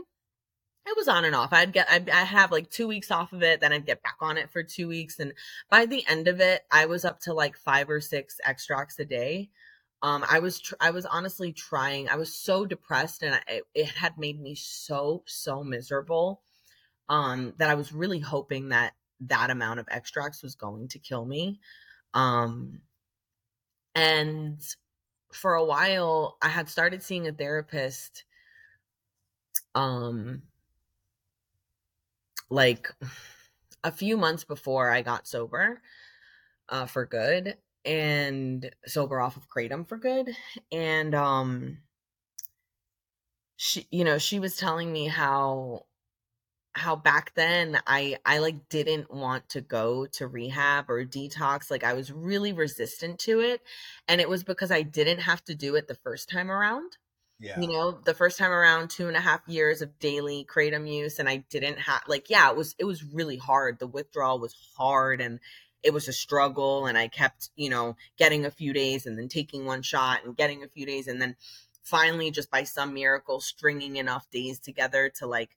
it 0.86 0.96
was 0.96 1.08
on 1.08 1.24
and 1.24 1.34
off. 1.34 1.52
I'd 1.52 1.72
get, 1.72 1.88
I'd, 1.90 2.10
I'd, 2.10 2.26
have 2.26 2.50
like 2.50 2.70
two 2.70 2.88
weeks 2.88 3.10
off 3.10 3.32
of 3.32 3.42
it, 3.42 3.60
then 3.60 3.72
I'd 3.72 3.86
get 3.86 4.02
back 4.02 4.16
on 4.20 4.36
it 4.36 4.50
for 4.50 4.62
two 4.62 4.88
weeks. 4.88 5.18
And 5.20 5.32
by 5.70 5.86
the 5.86 6.04
end 6.08 6.28
of 6.28 6.40
it, 6.40 6.62
I 6.70 6.86
was 6.86 7.04
up 7.04 7.20
to 7.20 7.34
like 7.34 7.56
five 7.56 7.88
or 7.88 8.00
six 8.00 8.40
extracts 8.44 8.98
a 8.98 9.04
day. 9.04 9.50
Um, 10.02 10.24
I 10.28 10.40
was, 10.40 10.58
tr- 10.58 10.74
I 10.80 10.90
was 10.90 11.06
honestly 11.06 11.52
trying. 11.52 12.08
I 12.08 12.16
was 12.16 12.34
so 12.34 12.66
depressed, 12.66 13.22
and 13.22 13.36
I, 13.36 13.40
it, 13.46 13.64
it 13.74 13.86
had 13.86 14.18
made 14.18 14.40
me 14.40 14.56
so, 14.56 15.22
so 15.26 15.62
miserable. 15.62 16.42
Um, 17.08 17.54
that 17.58 17.70
I 17.70 17.74
was 17.74 17.92
really 17.92 18.18
hoping 18.18 18.70
that 18.70 18.94
that 19.20 19.50
amount 19.50 19.78
of 19.78 19.88
extracts 19.90 20.42
was 20.42 20.56
going 20.56 20.88
to 20.88 20.98
kill 20.98 21.24
me. 21.24 21.60
Um, 22.14 22.80
and 23.94 24.60
for 25.32 25.54
a 25.54 25.64
while, 25.64 26.36
I 26.42 26.48
had 26.48 26.68
started 26.68 27.02
seeing 27.02 27.26
a 27.28 27.32
therapist. 27.32 28.24
Um, 29.74 30.42
like 32.52 32.90
a 33.84 33.92
few 33.92 34.16
months 34.16 34.44
before 34.44 34.90
I 34.90 35.02
got 35.02 35.26
sober 35.26 35.82
uh, 36.68 36.86
for 36.86 37.06
good 37.06 37.58
and 37.84 38.70
sober 38.86 39.20
off 39.20 39.36
of 39.36 39.48
kratom 39.48 39.88
for 39.88 39.98
good 39.98 40.36
and 40.70 41.14
um 41.14 41.78
she 43.56 43.86
you 43.90 44.04
know 44.04 44.18
she 44.18 44.38
was 44.38 44.56
telling 44.56 44.92
me 44.92 45.06
how 45.08 45.86
how 46.74 46.96
back 46.96 47.34
then 47.34 47.80
I 47.86 48.18
I 48.24 48.38
like 48.38 48.68
didn't 48.68 49.12
want 49.12 49.48
to 49.50 49.60
go 49.60 50.06
to 50.06 50.28
rehab 50.28 50.90
or 50.90 51.04
detox 51.04 51.70
like 51.70 51.84
I 51.84 51.94
was 51.94 52.12
really 52.12 52.52
resistant 52.52 53.18
to 53.20 53.40
it 53.40 53.62
and 54.08 54.20
it 54.20 54.28
was 54.28 54.44
because 54.44 54.70
I 54.70 54.82
didn't 54.82 55.20
have 55.20 55.44
to 55.44 55.54
do 55.54 55.76
it 55.76 55.88
the 55.88 55.94
first 55.96 56.30
time 56.30 56.50
around 56.50 56.98
yeah. 57.38 57.60
You 57.60 57.68
know, 57.68 57.90
the 57.90 58.14
first 58.14 58.38
time 58.38 58.52
around, 58.52 58.90
two 58.90 59.08
and 59.08 59.16
a 59.16 59.20
half 59.20 59.40
years 59.46 59.82
of 59.82 59.98
daily 59.98 60.46
kratom 60.48 60.92
use, 60.92 61.18
and 61.18 61.28
I 61.28 61.38
didn't 61.50 61.78
have 61.80 62.02
like, 62.06 62.30
yeah, 62.30 62.48
it 62.50 62.56
was 62.56 62.74
it 62.78 62.84
was 62.84 63.02
really 63.02 63.36
hard. 63.36 63.78
The 63.78 63.86
withdrawal 63.86 64.38
was 64.38 64.54
hard, 64.76 65.20
and 65.20 65.40
it 65.82 65.92
was 65.92 66.06
a 66.06 66.12
struggle. 66.12 66.86
And 66.86 66.96
I 66.96 67.08
kept, 67.08 67.50
you 67.56 67.68
know, 67.68 67.96
getting 68.16 68.46
a 68.46 68.50
few 68.50 68.72
days, 68.72 69.06
and 69.06 69.18
then 69.18 69.28
taking 69.28 69.64
one 69.64 69.82
shot, 69.82 70.24
and 70.24 70.36
getting 70.36 70.62
a 70.62 70.68
few 70.68 70.86
days, 70.86 71.08
and 71.08 71.20
then 71.20 71.36
finally, 71.82 72.30
just 72.30 72.50
by 72.50 72.62
some 72.62 72.94
miracle, 72.94 73.40
stringing 73.40 73.96
enough 73.96 74.30
days 74.30 74.60
together 74.60 75.10
to 75.16 75.26
like 75.26 75.50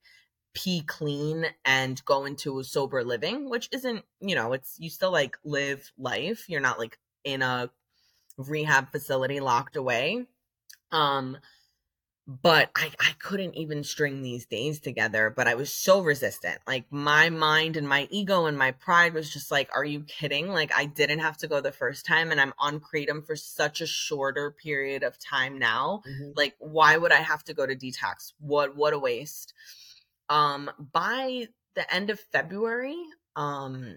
pee 0.56 0.82
clean 0.82 1.46
and 1.66 2.04
go 2.06 2.26
into 2.26 2.60
a 2.60 2.64
sober 2.64 3.04
living, 3.04 3.50
which 3.50 3.70
isn't, 3.72 4.04
you 4.22 4.34
know, 4.34 4.54
it's 4.54 4.76
you 4.80 4.90
still 4.90 5.12
like 5.12 5.38
live 5.44 5.92
life. 5.98 6.50
You're 6.50 6.62
not 6.62 6.80
like 6.80 6.98
in 7.24 7.42
a 7.42 7.70
rehab 8.38 8.92
facility 8.92 9.40
locked 9.40 9.76
away. 9.76 10.26
Um, 10.92 11.38
but 12.28 12.72
I, 12.76 12.92
I 13.00 13.12
couldn't 13.20 13.56
even 13.56 13.84
string 13.84 14.22
these 14.22 14.46
days 14.46 14.80
together 14.80 15.32
but 15.36 15.48
i 15.48 15.54
was 15.54 15.72
so 15.72 16.02
resistant 16.02 16.60
like 16.68 16.86
my 16.90 17.30
mind 17.30 17.78
and 17.78 17.88
my 17.88 18.08
ego 18.10 18.46
and 18.46 18.58
my 18.58 18.72
pride 18.72 19.14
was 19.14 19.32
just 19.32 19.52
like 19.52 19.70
are 19.76 19.86
you 19.86 20.02
kidding 20.02 20.48
like 20.50 20.72
i 20.76 20.86
didn't 20.86 21.20
have 21.20 21.38
to 21.38 21.48
go 21.48 21.62
the 21.62 21.72
first 21.72 22.06
time 22.06 22.32
and 22.32 22.42
i'm 22.42 22.54
on 22.58 22.80
kratom 22.80 23.26
for 23.26 23.36
such 23.36 23.80
a 23.82 23.88
shorter 23.88 24.52
period 24.52 25.04
of 25.04 25.20
time 25.20 25.60
now 25.60 26.02
mm-hmm. 26.08 26.32
like 26.36 26.56
why 26.60 26.98
would 26.98 27.12
i 27.12 27.22
have 27.22 27.44
to 27.44 27.54
go 27.54 27.66
to 27.66 27.76
detox 27.76 28.34
what 28.40 28.76
what 28.76 28.94
a 28.94 29.00
waste 29.00 29.54
um 30.30 30.72
by 30.94 31.48
the 31.76 31.94
end 31.94 32.10
of 32.10 32.20
february 32.20 32.98
um 33.36 33.96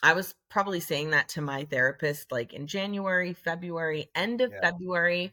I 0.00 0.12
was 0.12 0.36
probably 0.48 0.78
saying 0.78 1.10
that 1.10 1.30
to 1.30 1.40
my 1.40 1.64
therapist 1.64 2.30
like 2.30 2.52
in 2.52 2.68
January, 2.68 3.32
February, 3.32 4.08
end 4.14 4.40
of 4.40 4.52
Yeah. 4.52 4.60
February. 4.60 5.32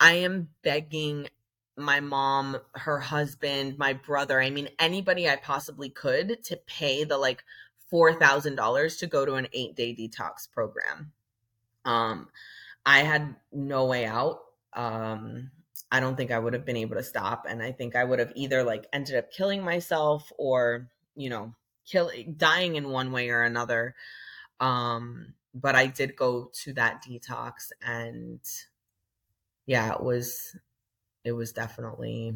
I 0.00 0.12
am 0.12 0.48
begging 0.62 1.28
my 1.76 2.00
mom, 2.00 2.58
her 2.74 2.98
husband, 2.98 3.78
my 3.78 3.92
brother, 3.92 4.40
I 4.40 4.50
mean, 4.50 4.68
anybody 4.78 5.28
I 5.28 5.36
possibly 5.36 5.90
could 5.90 6.42
to 6.44 6.56
pay 6.66 7.04
the 7.04 7.18
like 7.18 7.44
$4,000 7.92 8.98
to 8.98 9.06
go 9.06 9.24
to 9.24 9.34
an 9.34 9.48
eight 9.52 9.74
day 9.74 9.94
detox 9.94 10.50
program. 10.50 11.12
Um, 11.84 12.28
I 12.86 13.00
had 13.00 13.34
no 13.52 13.86
way 13.86 14.06
out. 14.06 14.40
Um, 14.72 15.50
I 15.90 16.00
don't 16.00 16.16
think 16.16 16.30
I 16.30 16.38
would 16.38 16.54
have 16.54 16.64
been 16.64 16.76
able 16.76 16.96
to 16.96 17.02
stop. 17.02 17.46
And 17.48 17.62
I 17.62 17.72
think 17.72 17.94
I 17.96 18.04
would 18.04 18.18
have 18.18 18.32
either 18.34 18.62
like 18.62 18.86
ended 18.92 19.16
up 19.16 19.30
killing 19.32 19.62
myself 19.62 20.32
or, 20.38 20.88
you 21.14 21.30
know, 21.30 21.54
kill 21.86 22.10
dying 22.36 22.76
in 22.76 22.88
one 22.88 23.12
way 23.12 23.30
or 23.30 23.42
another. 23.42 23.94
Um, 24.60 25.34
but 25.54 25.74
I 25.74 25.86
did 25.86 26.16
go 26.16 26.50
to 26.62 26.72
that 26.74 27.04
detox 27.04 27.70
and 27.82 28.40
yeah, 29.66 29.92
it 29.92 30.02
was 30.02 30.56
it 31.24 31.32
was 31.32 31.52
definitely 31.52 32.34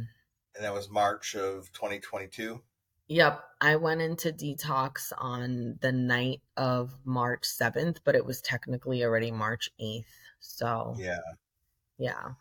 And 0.55 0.62
that 0.62 0.74
was 0.74 0.90
March 0.90 1.35
of 1.35 1.72
2022. 1.72 2.62
Yep, 3.09 3.42
I 3.61 3.77
went 3.77 4.03
into 4.03 4.33
detox 4.33 5.12
on 5.16 5.79
the 5.81 5.92
night 5.92 6.42
of 6.57 7.05
March 7.07 7.42
7th, 7.44 8.01
but 8.05 8.14
it 8.14 8.24
was 8.27 8.40
technically 8.42 9.03
already 9.03 9.31
March 9.31 9.70
8th. 9.81 10.07
So, 10.40 10.94
Yeah. 10.96 11.20
yeah. 11.98 12.35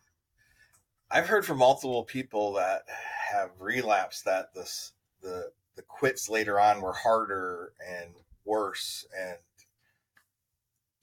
I've 1.09 1.27
heard 1.27 1.45
from 1.45 1.57
multiple 1.59 2.03
people 2.03 2.53
that 2.53 2.83
have 2.89 3.51
relapsed 3.59 4.25
that 4.25 4.53
this 4.53 4.93
the 5.21 5.51
the 5.75 5.81
quits 5.83 6.27
later 6.29 6.59
on 6.59 6.81
were 6.81 6.93
harder 6.93 7.73
and 7.85 8.15
worse 8.45 9.05
and 9.17 9.37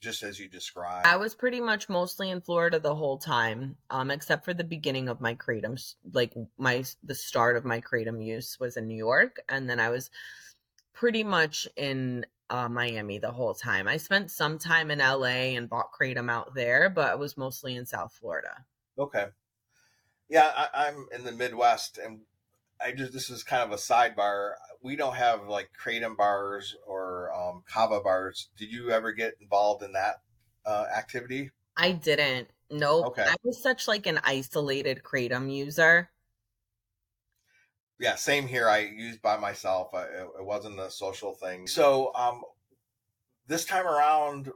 just 0.05 0.21
as 0.23 0.39
you 0.39 0.47
described. 0.47 1.07
I 1.07 1.17
was 1.17 1.33
pretty 1.33 1.59
much 1.59 1.89
mostly 1.89 2.29
in 2.29 2.39
Florida 2.39 2.79
the 2.79 2.93
whole 2.93 3.17
time, 3.17 3.75
um, 3.89 4.11
except 4.11 4.45
for 4.45 4.53
the 4.53 4.63
beginning 4.63 5.09
of 5.09 5.19
my 5.19 5.33
kratom. 5.33 5.81
Like 6.13 6.33
my 6.57 6.85
the 7.03 7.15
start 7.15 7.57
of 7.57 7.65
my 7.65 7.81
kratom 7.81 8.23
use 8.23 8.59
was 8.59 8.77
in 8.77 8.87
New 8.87 8.95
York, 8.95 9.41
and 9.49 9.67
then 9.67 9.79
I 9.79 9.89
was 9.89 10.11
pretty 10.93 11.23
much 11.23 11.67
in 11.75 12.25
uh, 12.51 12.69
Miami 12.69 13.17
the 13.17 13.31
whole 13.31 13.55
time. 13.55 13.87
I 13.87 13.97
spent 13.97 14.29
some 14.29 14.59
time 14.59 14.91
in 14.91 14.99
LA 14.99 15.55
and 15.57 15.67
bought 15.67 15.91
kratom 15.91 16.29
out 16.29 16.53
there, 16.53 16.89
but 16.89 17.09
I 17.09 17.15
was 17.15 17.35
mostly 17.35 17.75
in 17.75 17.87
South 17.87 18.13
Florida. 18.13 18.63
Okay. 18.99 19.25
Yeah, 20.29 20.51
I, 20.55 20.87
I'm 20.87 21.07
in 21.13 21.23
the 21.23 21.31
Midwest, 21.31 21.97
and 21.97 22.21
I 22.79 22.91
just 22.91 23.11
this 23.11 23.31
is 23.31 23.43
kind 23.43 23.63
of 23.63 23.71
a 23.71 23.81
sidebar. 23.81 24.53
We 24.85 24.95
don't 24.95 25.15
have 25.15 25.47
like 25.47 25.71
kratom 25.83 26.15
bars 26.15 26.75
or 26.85 27.33
um, 27.33 27.63
kava 27.67 28.01
bars. 28.01 28.49
Did 28.55 28.71
you 28.71 28.91
ever 28.91 29.13
get 29.13 29.33
involved 29.41 29.81
in 29.81 29.93
that 29.93 30.17
uh, 30.63 30.85
activity? 30.95 31.49
I 31.75 31.93
didn't. 31.93 32.49
Nope. 32.69 33.07
Okay. 33.07 33.23
I 33.23 33.35
was 33.43 33.63
such 33.63 33.87
like 33.87 34.05
an 34.05 34.19
isolated 34.23 35.01
kratom 35.03 35.51
user. 35.51 36.11
Yeah, 37.99 38.13
same 38.13 38.45
here. 38.47 38.69
I 38.69 38.79
used 38.79 39.23
by 39.23 39.37
myself. 39.37 39.87
I, 39.95 40.03
it 40.03 40.27
it 40.39 40.45
wasn't 40.45 40.79
a 40.79 40.91
social 40.91 41.33
thing. 41.33 41.65
So, 41.65 42.13
um, 42.13 42.43
this 43.47 43.65
time 43.65 43.87
around, 43.87 44.51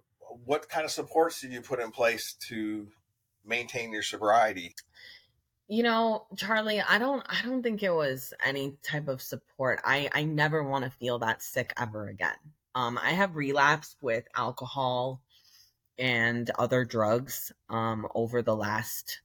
what 0.46 0.70
kind 0.70 0.86
of 0.86 0.92
supports 0.92 1.42
did 1.42 1.54
you 1.54 1.62
put 1.62 1.80
in 1.80 1.90
place 1.90 2.36
to 2.50 2.88
maintain 3.44 3.92
your 3.92 4.04
sobriety? 4.04 4.76
You 5.70 5.84
know, 5.84 6.26
Charlie, 6.36 6.82
I 6.82 6.98
don't 6.98 7.24
I 7.30 7.42
don't 7.44 7.62
think 7.62 7.84
it 7.84 7.92
was 7.92 8.34
any 8.44 8.78
type 8.84 9.08
of 9.08 9.22
support. 9.22 9.80
I 9.86 10.10
I 10.14 10.24
never 10.26 10.64
want 10.64 10.84
to 10.86 10.90
feel 10.92 11.20
that 11.20 11.44
sick 11.44 11.74
ever 11.78 12.08
again. 12.08 12.38
Um 12.76 12.98
I 12.98 13.12
have 13.12 13.36
relapsed 13.36 13.98
with 14.02 14.28
alcohol 14.36 15.22
and 16.00 16.50
other 16.60 16.86
drugs 16.86 17.52
um 17.70 18.08
over 18.16 18.42
the 18.42 18.56
last 18.56 19.22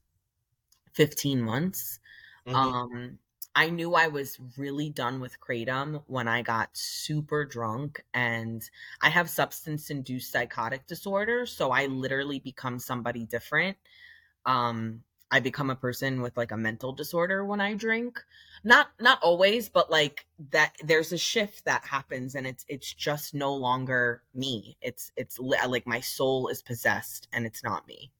15 0.95 1.43
months. 1.43 2.01
Mhm. 2.47 2.57
Um 2.57 3.19
I 3.57 3.71
knew 3.71 3.95
I 3.95 4.09
was 4.09 4.39
really 4.59 4.91
done 4.91 5.21
with 5.21 5.41
kratom 5.41 6.05
when 6.09 6.29
I 6.29 6.43
got 6.43 6.77
super 6.77 7.45
drunk 7.47 8.05
and 8.15 8.69
I 9.03 9.11
have 9.11 9.31
substance 9.31 9.91
induced 9.91 10.33
psychotic 10.33 10.87
disorder, 10.87 11.47
so 11.47 11.71
I 11.73 11.87
literally 11.87 12.41
become 12.41 12.79
somebody 12.81 13.25
different. 13.27 13.79
Um 14.47 15.05
I 15.31 15.41
become 15.41 15.71
a 15.71 15.77
person 15.77 16.21
with 16.23 16.37
like 16.37 16.53
a 16.53 16.57
mental 16.57 16.93
disorder 16.93 17.45
when 17.45 17.61
I 17.61 17.75
drink. 17.75 18.21
Not 18.63 18.89
not 19.01 19.23
always, 19.23 19.69
but 19.69 19.91
like 19.91 20.27
that 20.51 20.75
there's 20.83 21.13
a 21.13 21.19
shift 21.19 21.65
that 21.65 21.85
happens 21.85 22.35
and 22.35 22.47
it's 22.47 22.65
it's 22.69 22.93
just 22.93 23.35
no 23.35 23.55
longer 23.55 24.23
me. 24.35 24.77
It's 24.81 25.13
it's 25.17 25.39
uh, 25.41 25.69
like 25.69 25.87
my 25.87 26.01
soul 26.01 26.49
is 26.49 26.63
possessed 26.63 27.29
and 27.33 27.47
it's 27.47 27.65
not 27.65 27.87
me. 27.89 28.13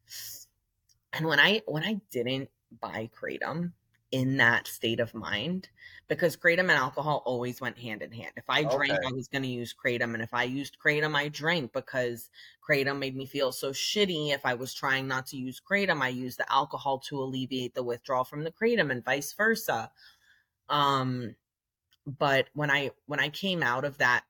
And 1.13 1.27
when 1.27 1.39
I 1.39 1.63
when 1.67 1.85
I 1.85 2.01
didn't 2.11 2.51
buy 2.81 3.11
kratom 3.15 3.73
in 4.15 4.37
that 4.37 4.69
state 4.69 5.01
of 5.01 5.13
mind 5.13 5.69
because 6.07 6.37
kratom 6.37 6.61
and 6.61 6.71
alcohol 6.71 7.21
always 7.27 7.61
went 7.61 7.77
hand 7.77 8.01
in 8.01 8.13
hand. 8.13 8.31
If 8.37 8.49
I 8.49 8.63
drank, 8.63 8.93
Okay. 8.93 9.09
I 9.09 9.11
was 9.11 9.27
going 9.27 9.43
to 9.43 9.49
use 9.49 9.75
kratom 9.75 10.15
and 10.15 10.23
if 10.23 10.33
I 10.33 10.45
used 10.45 10.77
kratom, 10.79 11.17
I 11.17 11.27
drank 11.27 11.73
because 11.73 12.31
kratom 12.63 13.01
made 13.01 13.17
me 13.17 13.27
feel 13.27 13.51
so 13.51 13.73
shitty. 13.73 14.33
If 14.33 14.47
I 14.47 14.55
was 14.55 14.73
trying 14.73 15.09
not 15.09 15.27
to 15.29 15.37
use 15.37 15.61
kratom, 15.61 16.01
I 16.01 16.11
used 16.11 16.39
the 16.39 16.51
alcohol 16.53 17.01
to 17.09 17.21
alleviate 17.21 17.75
the 17.75 17.83
withdrawal 17.83 18.23
from 18.23 18.45
the 18.45 18.53
kratom 18.53 18.93
and 18.93 19.05
vice 19.05 19.33
versa. 19.33 19.91
Um 20.69 21.35
but 22.07 22.51
when 22.55 22.71
I 22.71 22.93
when 23.07 23.19
I 23.19 23.31
came 23.31 23.65
out 23.65 23.85
of 23.85 23.99
that 23.99 24.27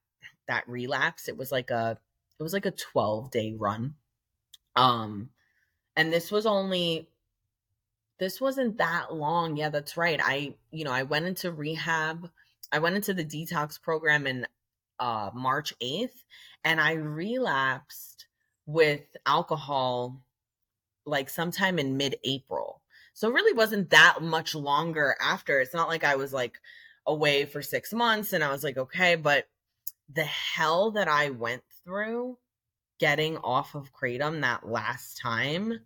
that 0.49 0.67
relapse, 0.67 1.29
it 1.29 1.37
was 1.37 1.53
like 1.53 1.71
a 1.71 1.99
it 2.41 2.43
was 2.43 2.55
like 2.55 2.65
a 2.65 2.71
12 2.71 3.31
day 3.31 3.55
run. 3.55 3.97
Um 4.77 5.29
and 5.95 6.11
this 6.11 6.33
was 6.33 6.47
only 6.47 7.11
this 8.19 8.41
wasn't 8.41 8.79
that 8.79 9.13
long. 9.13 9.57
Yeah, 9.57 9.71
that's 9.71 9.97
right. 9.97 10.21
I, 10.23 10.55
you 10.71 10.85
know, 10.85 10.93
I 10.93 11.03
went 11.03 11.27
into 11.27 11.53
rehab. 11.53 12.31
I 12.73 12.79
went 12.79 12.97
into 12.97 13.15
the 13.15 13.25
detox 13.25 13.81
program 13.81 14.27
in 14.27 14.47
uh 15.01 15.31
March 15.35 15.75
8th 15.83 16.23
and 16.63 16.81
I 16.81 16.93
relapsed 16.93 18.27
with 18.65 19.03
alcohol 19.27 20.23
like 21.05 21.29
sometime 21.29 21.79
in 21.79 21.97
mid-April. 21.97 22.81
So 23.13 23.29
it 23.29 23.35
really 23.35 23.53
wasn't 23.53 23.91
that 23.91 24.19
much 24.23 24.55
longer 24.55 25.17
after. 25.21 25.61
It's 25.61 25.75
not 25.75 25.89
like 25.89 26.05
I 26.05 26.17
was 26.17 26.33
like 26.33 26.59
away 27.07 27.45
for 27.45 27.61
6 27.61 27.93
months 27.93 28.33
and 28.33 28.45
I 28.45 28.51
was 28.53 28.63
like 28.63 28.79
okay, 28.79 29.17
but 29.17 29.47
the 30.13 30.25
hell 30.25 30.93
that 30.93 31.09
I 31.09 31.31
went 31.31 31.63
through 31.85 32.39
getting 33.01 33.37
off 33.39 33.75
of 33.75 33.93
kratom 33.93 34.43
that 34.43 34.69
last 34.69 35.19
time 35.19 35.81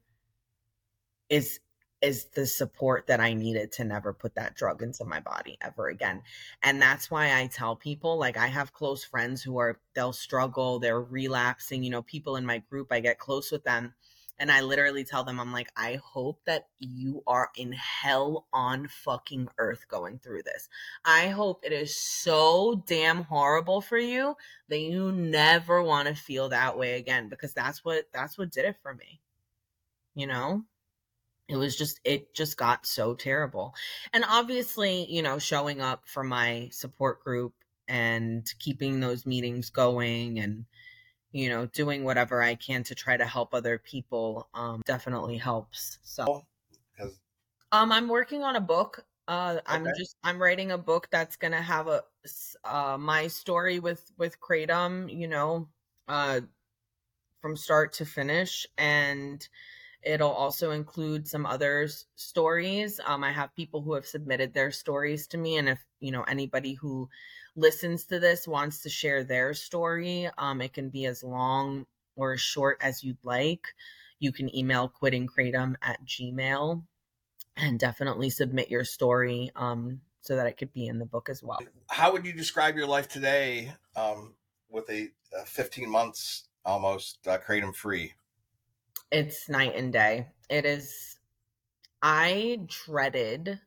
is 1.29 1.61
is 2.01 2.27
the 2.27 2.47
support 2.47 3.07
that 3.09 3.21
I 3.21 3.35
needed 3.35 3.73
to 3.73 3.85
never 3.85 4.13
put 4.13 4.35
that 4.37 4.55
drug 4.55 4.83
into 4.83 5.05
my 5.05 5.21
body 5.21 5.59
ever 5.61 5.89
again. 5.89 6.23
And 6.63 6.81
that's 6.81 7.11
why 7.11 7.39
I 7.39 7.49
tell 7.49 7.75
people 7.75 8.19
like 8.19 8.37
I 8.37 8.47
have 8.47 8.73
close 8.73 9.05
friends 9.05 9.43
who 9.43 9.59
are 9.59 9.81
they'll 9.95 10.13
struggle, 10.13 10.79
they're 10.79 11.01
relapsing, 11.01 11.83
you 11.83 11.91
know, 11.91 12.03
people 12.03 12.37
in 12.37 12.47
my 12.47 12.59
group 12.59 12.93
I 12.93 13.01
get 13.01 13.19
close 13.19 13.51
with 13.51 13.65
them 13.65 13.95
and 14.39 14.53
I 14.53 14.61
literally 14.61 15.05
tell 15.05 15.25
them 15.25 15.41
I'm 15.41 15.53
like 15.53 15.71
I 15.77 15.99
hope 16.05 16.41
that 16.47 16.69
you 16.79 17.23
are 17.27 17.51
in 17.57 17.73
hell 17.73 18.47
on 18.53 18.87
fucking 18.89 19.49
earth 19.59 19.87
going 19.89 20.21
through 20.21 20.45
this. 20.45 20.69
I 21.05 21.29
hope 21.29 21.65
it 21.65 21.73
is 21.73 21.97
so 21.97 22.85
damn 22.87 23.25
horrible 23.25 23.81
for 23.81 23.99
you 23.99 24.37
that 24.69 24.79
you 24.79 25.11
never 25.11 25.83
want 25.83 26.09
to 26.09 26.15
feel 26.15 26.49
that 26.51 26.79
way 26.79 26.97
again 26.97 27.29
because 27.29 27.55
that's 27.55 27.85
what 27.85 28.05
that's 28.13 28.39
what 28.39 28.53
did 28.53 28.67
it 28.67 28.77
for 28.83 28.95
me. 28.95 29.21
You 30.15 30.29
know? 30.29 30.65
It 31.49 31.57
was 31.57 31.77
just 31.77 32.01
it 32.05 32.35
just 32.35 32.57
got 32.57 32.87
so 32.87 33.15
terrible. 33.15 33.75
And 34.13 34.25
obviously 34.29 35.07
you 35.11 35.23
know 35.23 35.39
showing 35.39 35.81
up 35.81 36.03
for 36.07 36.23
my 36.23 36.69
support 36.73 37.23
group 37.23 37.55
and 37.89 38.47
keeping 38.59 39.01
those 39.01 39.25
meetings 39.27 39.71
going 39.71 40.39
and 40.39 40.67
you 41.33 41.49
know 41.49 41.67
doing 41.67 42.05
whatever 42.05 42.43
i 42.43 42.55
can 42.55 42.83
to 42.85 42.95
try 42.95 43.17
to 43.17 43.25
help 43.25 43.55
other 43.55 43.79
people 43.79 44.49
um 44.55 44.83
definitely 44.87 45.37
helps 45.37 45.99
so. 46.03 46.45
Um 47.73 47.93
i'm 47.93 48.09
working 48.09 48.45
on 48.45 48.57
a 48.57 48.61
book 48.61 49.05
uh 49.27 49.59
i'm 49.67 49.87
just 49.99 50.17
i'm 50.23 50.41
writing 50.41 50.71
a 50.71 50.79
book 50.79 51.09
that's 51.11 51.37
gonna 51.37 51.61
have 51.61 51.87
a 51.87 52.03
uh 52.65 52.97
my 52.99 53.27
story 53.27 53.79
with 53.79 54.11
with 54.17 54.41
kratom 54.41 55.15
you 55.15 55.29
know 55.29 55.69
uh 56.09 56.41
from 57.41 57.57
start 57.57 57.93
to 57.95 58.05
finish 58.05 58.67
and 58.77 59.49
It'll 60.03 60.31
also 60.31 60.71
include 60.71 61.27
some 61.27 61.45
other 61.45 61.89
stories. 62.15 63.01
Um, 63.05 63.25
I 63.25 63.33
have 63.33 63.55
people 63.55 63.83
who 63.83 63.95
have 63.95 64.07
submitted 64.07 64.55
their 64.55 64.71
stories 64.71 65.27
to 65.29 65.39
me, 65.39 65.57
and 65.57 65.69
if 65.69 65.85
you 66.01 66.13
know 66.13 66.23
anybody 66.23 66.75
who 66.75 67.09
listens 67.57 68.05
to 68.05 68.21
this 68.21 68.47
wants 68.47 68.83
to 68.83 68.89
share 68.89 69.25
their 69.25 69.53
story, 69.55 70.31
um, 70.39 70.61
it 70.61 70.73
can 70.73 70.89
be 70.89 71.07
as 71.07 71.25
long 71.25 71.87
or 72.17 72.35
as 72.35 72.41
short 72.41 72.79
as 72.81 73.03
you'd 73.03 73.19
like. 73.25 73.67
You 74.21 74.33
can 74.33 74.55
email 74.55 74.93
quittingkratom 75.01 75.75
at 75.83 76.05
gmail 76.05 76.83
and 77.57 77.79
definitely 77.79 78.31
submit 78.31 78.71
your 78.71 78.85
story 78.85 79.51
um, 79.57 80.01
so 80.21 80.37
that 80.37 80.47
it 80.47 80.57
could 80.57 80.73
be 80.73 80.87
in 80.87 80.99
the 80.99 81.07
book 81.07 81.29
as 81.29 81.43
well. 81.43 81.59
How 81.89 82.13
would 82.13 82.25
you 82.25 82.33
describe 82.33 82.77
your 82.77 82.87
life 82.87 83.09
today 83.09 83.73
um, 83.97 84.35
with 84.69 84.89
a, 84.91 85.09
a 85.37 85.45
15 85.45 85.89
months 85.89 86.49
almost 86.65 87.27
uh, 87.27 87.39
kratom 87.39 87.75
free? 87.75 88.15
It's 89.11 89.49
night 89.49 89.75
and 89.75 89.93
day. 89.93 90.29
It 90.49 90.65
is. 90.65 91.19
I 92.03 92.61
dreaded 92.67 93.61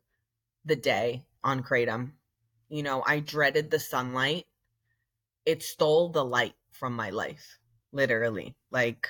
the 0.65 0.75
day 0.75 1.25
on 1.43 1.63
kratom. 1.63 2.13
You 2.69 2.83
know, 2.83 3.03
I 3.05 3.19
dreaded 3.19 3.71
the 3.71 3.79
sunlight. 3.79 4.47
It 5.45 5.63
stole 5.63 6.09
the 6.09 6.25
light 6.25 6.55
from 6.71 6.93
my 6.95 7.09
life, 7.11 7.59
literally. 7.91 8.55
Like 8.71 9.07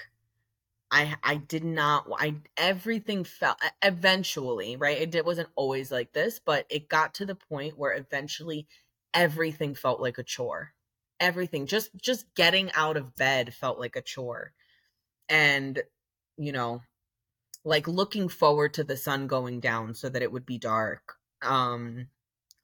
I 0.92 1.16
I 1.24 1.36
did 1.38 1.64
not 1.64 2.08
I 2.18 2.36
everything 2.58 3.24
felt 3.24 3.58
eventually, 3.82 4.76
right? 4.78 5.14
It 5.16 5.26
wasn't 5.26 5.50
always 5.56 5.92
like 5.92 6.14
this, 6.14 6.40
but 6.40 6.66
it 6.70 6.90
got 6.90 7.16
to 7.16 7.26
the 7.26 7.36
point 7.36 7.78
where 7.78 7.94
eventually 7.94 8.68
everything 9.14 9.76
felt 9.76 10.02
like 10.02 10.18
a 10.18 10.24
chore. 10.24 10.74
Everything 11.20 11.68
just 11.68 11.92
just 12.02 12.34
getting 12.36 12.72
out 12.74 12.98
of 12.98 13.16
bed 13.16 13.54
felt 13.54 13.80
like 13.80 13.96
a 13.96 14.02
chore. 14.02 14.54
And 15.30 15.82
you 16.42 16.52
know, 16.52 16.82
like 17.64 17.88
looking 17.88 18.28
forward 18.28 18.74
to 18.74 18.84
the 18.84 18.98
sun 18.98 19.28
going 19.28 19.60
down 19.60 19.94
so 19.94 20.10
that 20.10 20.24
it 20.24 20.32
would 20.32 20.46
be 20.46 20.58
dark. 20.58 21.16
Um 21.42 22.08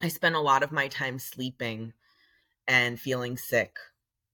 I 0.01 0.09
spent 0.09 0.35
a 0.35 0.39
lot 0.41 0.63
of 0.63 0.71
my 0.71 0.87
time 0.87 1.19
sleeping 1.19 1.93
and 2.67 2.99
feeling 2.99 3.37
sick. 3.37 3.77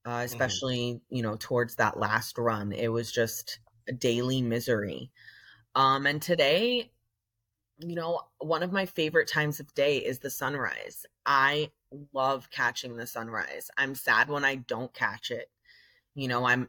Uh, 0.05 0.09
mm-hmm. 0.09 0.25
especially 0.25 0.77
mm-hmm. 0.77 1.15
you 1.15 1.23
know 1.23 1.37
towards 1.39 1.75
that 1.75 1.97
last 1.97 2.37
run 2.37 2.73
it 2.73 2.89
was 2.89 3.09
just 3.09 3.59
a 3.87 3.93
daily 3.93 4.41
misery 4.41 5.09
um 5.75 6.05
and 6.05 6.21
today 6.21 6.91
you 7.79 7.95
know 7.95 8.19
one 8.39 8.63
of 8.63 8.73
my 8.73 8.85
favorite 8.85 9.29
times 9.29 9.61
of 9.61 9.73
day 9.73 9.99
is 9.99 10.19
the 10.19 10.29
sunrise 10.29 11.05
i 11.25 11.71
love 12.11 12.49
catching 12.49 12.97
the 12.97 13.07
sunrise 13.07 13.71
i'm 13.77 13.95
sad 13.95 14.27
when 14.27 14.43
i 14.43 14.55
don't 14.55 14.93
catch 14.93 15.31
it 15.31 15.49
you 16.15 16.27
know 16.27 16.45
i'm 16.45 16.67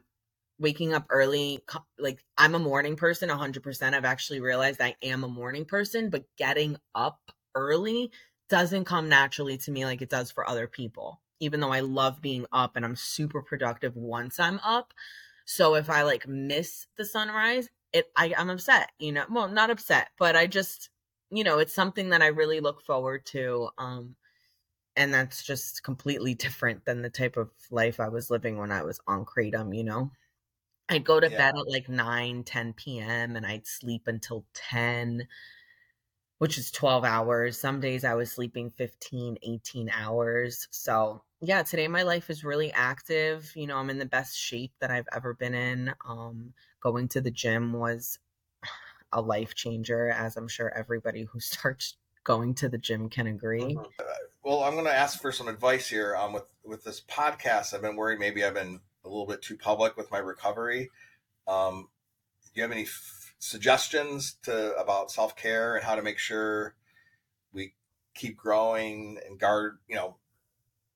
waking 0.59 0.93
up 0.93 1.05
early 1.09 1.59
like 1.99 2.23
i'm 2.37 2.55
a 2.55 2.59
morning 2.59 2.95
person 2.95 3.29
100% 3.29 3.93
i've 3.93 4.05
actually 4.05 4.39
realized 4.39 4.81
i 4.81 4.95
am 5.01 5.23
a 5.23 5.29
morning 5.29 5.65
person 5.65 6.09
but 6.09 6.25
getting 6.37 6.77
up 6.93 7.19
early 7.55 8.11
doesn't 8.49 8.85
come 8.85 9.09
naturally 9.09 9.57
to 9.57 9.71
me 9.71 9.85
like 9.85 10.01
it 10.01 10.09
does 10.09 10.31
for 10.31 10.47
other 10.47 10.67
people 10.67 11.21
even 11.39 11.59
though 11.59 11.71
i 11.71 11.81
love 11.81 12.21
being 12.21 12.45
up 12.51 12.75
and 12.75 12.85
i'm 12.85 12.95
super 12.95 13.41
productive 13.41 13.95
once 13.95 14.39
i'm 14.39 14.59
up. 14.63 14.93
So 15.45 15.75
if 15.75 15.89
i 15.89 16.03
like 16.03 16.27
miss 16.27 16.87
the 16.97 17.05
sunrise 17.05 17.69
it 17.91 18.11
I, 18.15 18.33
i'm 18.37 18.49
upset 18.49 18.91
you 18.99 19.11
know 19.11 19.25
well 19.29 19.47
not 19.47 19.69
upset 19.69 20.09
but 20.17 20.35
i 20.35 20.47
just 20.47 20.89
you 21.31 21.43
know 21.43 21.59
it's 21.59 21.73
something 21.73 22.09
that 22.09 22.21
i 22.21 22.27
really 22.27 22.59
look 22.59 22.81
forward 22.81 23.25
to 23.27 23.69
um 23.77 24.15
and 24.95 25.13
that's 25.13 25.43
just 25.43 25.83
completely 25.83 26.33
different 26.45 26.85
than 26.85 27.01
the 27.01 27.09
type 27.09 27.37
of 27.37 27.49
life 27.71 27.99
i 27.99 28.09
was 28.09 28.29
living 28.29 28.57
when 28.57 28.71
i 28.71 28.83
was 28.83 28.99
on 29.07 29.25
kratom 29.25 29.75
you 29.75 29.83
know 29.83 30.11
I'd 30.89 31.03
go 31.03 31.19
to 31.19 31.29
yeah. 31.29 31.37
bed 31.37 31.55
at 31.59 31.71
like 31.71 31.89
9, 31.89 32.43
10 32.43 32.73
p.m. 32.73 33.35
and 33.35 33.45
I'd 33.45 33.65
sleep 33.65 34.07
until 34.07 34.45
10, 34.53 35.27
which 36.37 36.57
is 36.57 36.71
12 36.71 37.03
hours. 37.03 37.59
Some 37.59 37.79
days 37.79 38.03
I 38.03 38.13
was 38.13 38.31
sleeping 38.31 38.69
15, 38.71 39.37
18 39.41 39.89
hours. 39.89 40.67
So, 40.71 41.23
yeah, 41.41 41.63
today 41.63 41.87
my 41.87 42.03
life 42.03 42.29
is 42.29 42.43
really 42.43 42.71
active. 42.71 43.51
You 43.55 43.67
know, 43.67 43.77
I'm 43.77 43.89
in 43.89 43.97
the 43.97 44.05
best 44.05 44.37
shape 44.37 44.73
that 44.79 44.91
I've 44.91 45.07
ever 45.13 45.33
been 45.33 45.55
in. 45.55 45.93
Um, 46.07 46.53
going 46.81 47.07
to 47.09 47.21
the 47.21 47.31
gym 47.31 47.73
was 47.73 48.19
a 49.11 49.21
life 49.21 49.55
changer, 49.55 50.09
as 50.09 50.37
I'm 50.37 50.47
sure 50.47 50.71
everybody 50.75 51.23
who 51.23 51.39
starts 51.41 51.97
going 52.23 52.53
to 52.55 52.69
the 52.69 52.77
gym 52.77 53.09
can 53.09 53.27
agree. 53.27 53.75
Mm-hmm. 53.75 54.03
well, 54.43 54.63
I'm 54.63 54.73
going 54.73 54.85
to 54.85 54.95
ask 54.95 55.21
for 55.21 55.31
some 55.31 55.47
advice 55.47 55.87
here 55.87 56.15
um, 56.15 56.33
with 56.33 56.49
with 56.63 56.83
this 56.83 57.01
podcast. 57.01 57.73
I've 57.73 57.81
been 57.81 57.95
worried 57.95 58.19
maybe 58.19 58.43
I've 58.43 58.53
been 58.53 58.81
a 59.05 59.09
little 59.09 59.25
bit 59.25 59.41
too 59.41 59.57
public 59.57 59.95
with 59.97 60.11
my 60.11 60.17
recovery. 60.17 60.89
Um, 61.47 61.89
do 62.43 62.51
you 62.55 62.61
have 62.63 62.71
any 62.71 62.83
f- 62.83 63.33
suggestions 63.39 64.37
to 64.43 64.75
about 64.77 65.11
self 65.11 65.35
care 65.35 65.75
and 65.75 65.85
how 65.85 65.95
to 65.95 66.01
make 66.01 66.17
sure 66.17 66.75
we 67.53 67.73
keep 68.13 68.37
growing 68.37 69.19
and 69.27 69.39
guard, 69.39 69.77
you 69.87 69.95
know, 69.95 70.17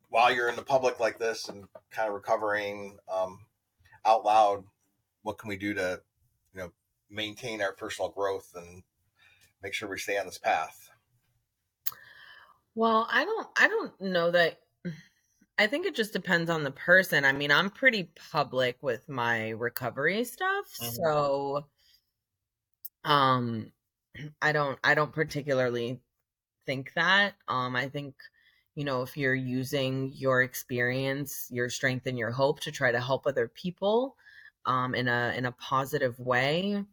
while 0.09 0.33
you're 0.33 0.49
in 0.49 0.55
the 0.55 0.61
public 0.61 0.99
like 0.99 1.19
this 1.19 1.47
and 1.47 1.65
kind 1.91 2.07
of 2.07 2.15
recovering 2.15 2.97
um, 3.13 3.39
out 4.05 4.25
loud? 4.25 4.63
What 5.21 5.37
can 5.37 5.49
we 5.49 5.57
do 5.57 5.73
to, 5.73 6.01
you 6.53 6.61
know, 6.61 6.71
maintain 7.09 7.61
our 7.61 7.73
personal 7.73 8.09
growth 8.09 8.53
and 8.55 8.83
make 9.61 9.73
sure 9.73 9.89
we 9.89 9.99
stay 9.99 10.17
on 10.17 10.25
this 10.25 10.37
path? 10.37 10.89
Well, 12.75 13.07
I 13.11 13.25
don't 13.25 13.47
I 13.57 13.67
don't 13.67 14.01
know 14.01 14.31
that 14.31 14.59
I 15.59 15.67
think 15.67 15.85
it 15.85 15.93
just 15.93 16.13
depends 16.13 16.49
on 16.49 16.63
the 16.63 16.71
person. 16.71 17.25
I 17.25 17.33
mean, 17.33 17.51
I'm 17.51 17.69
pretty 17.69 18.09
public 18.31 18.77
with 18.81 19.09
my 19.09 19.49
recovery 19.49 20.23
stuff, 20.23 20.73
mm-hmm. 20.81 21.03
so 21.03 21.65
um 23.03 23.71
I 24.41 24.53
don't 24.53 24.79
I 24.83 24.95
don't 24.95 25.11
particularly 25.11 25.99
think 26.65 26.93
that. 26.95 27.33
Um 27.49 27.75
I 27.75 27.89
think 27.89 28.15
you 28.75 28.85
know, 28.85 29.01
if 29.01 29.17
you're 29.17 29.35
using 29.35 30.13
your 30.15 30.43
experience, 30.43 31.47
your 31.51 31.69
strength 31.69 32.05
and 32.07 32.17
your 32.17 32.31
hope 32.31 32.61
to 32.61 32.71
try 32.71 32.93
to 32.93 33.01
help 33.01 33.27
other 33.27 33.49
people 33.49 34.15
um 34.65 34.95
in 34.95 35.09
a 35.09 35.33
in 35.37 35.45
a 35.45 35.51
positive 35.51 36.17
way, 36.19 36.85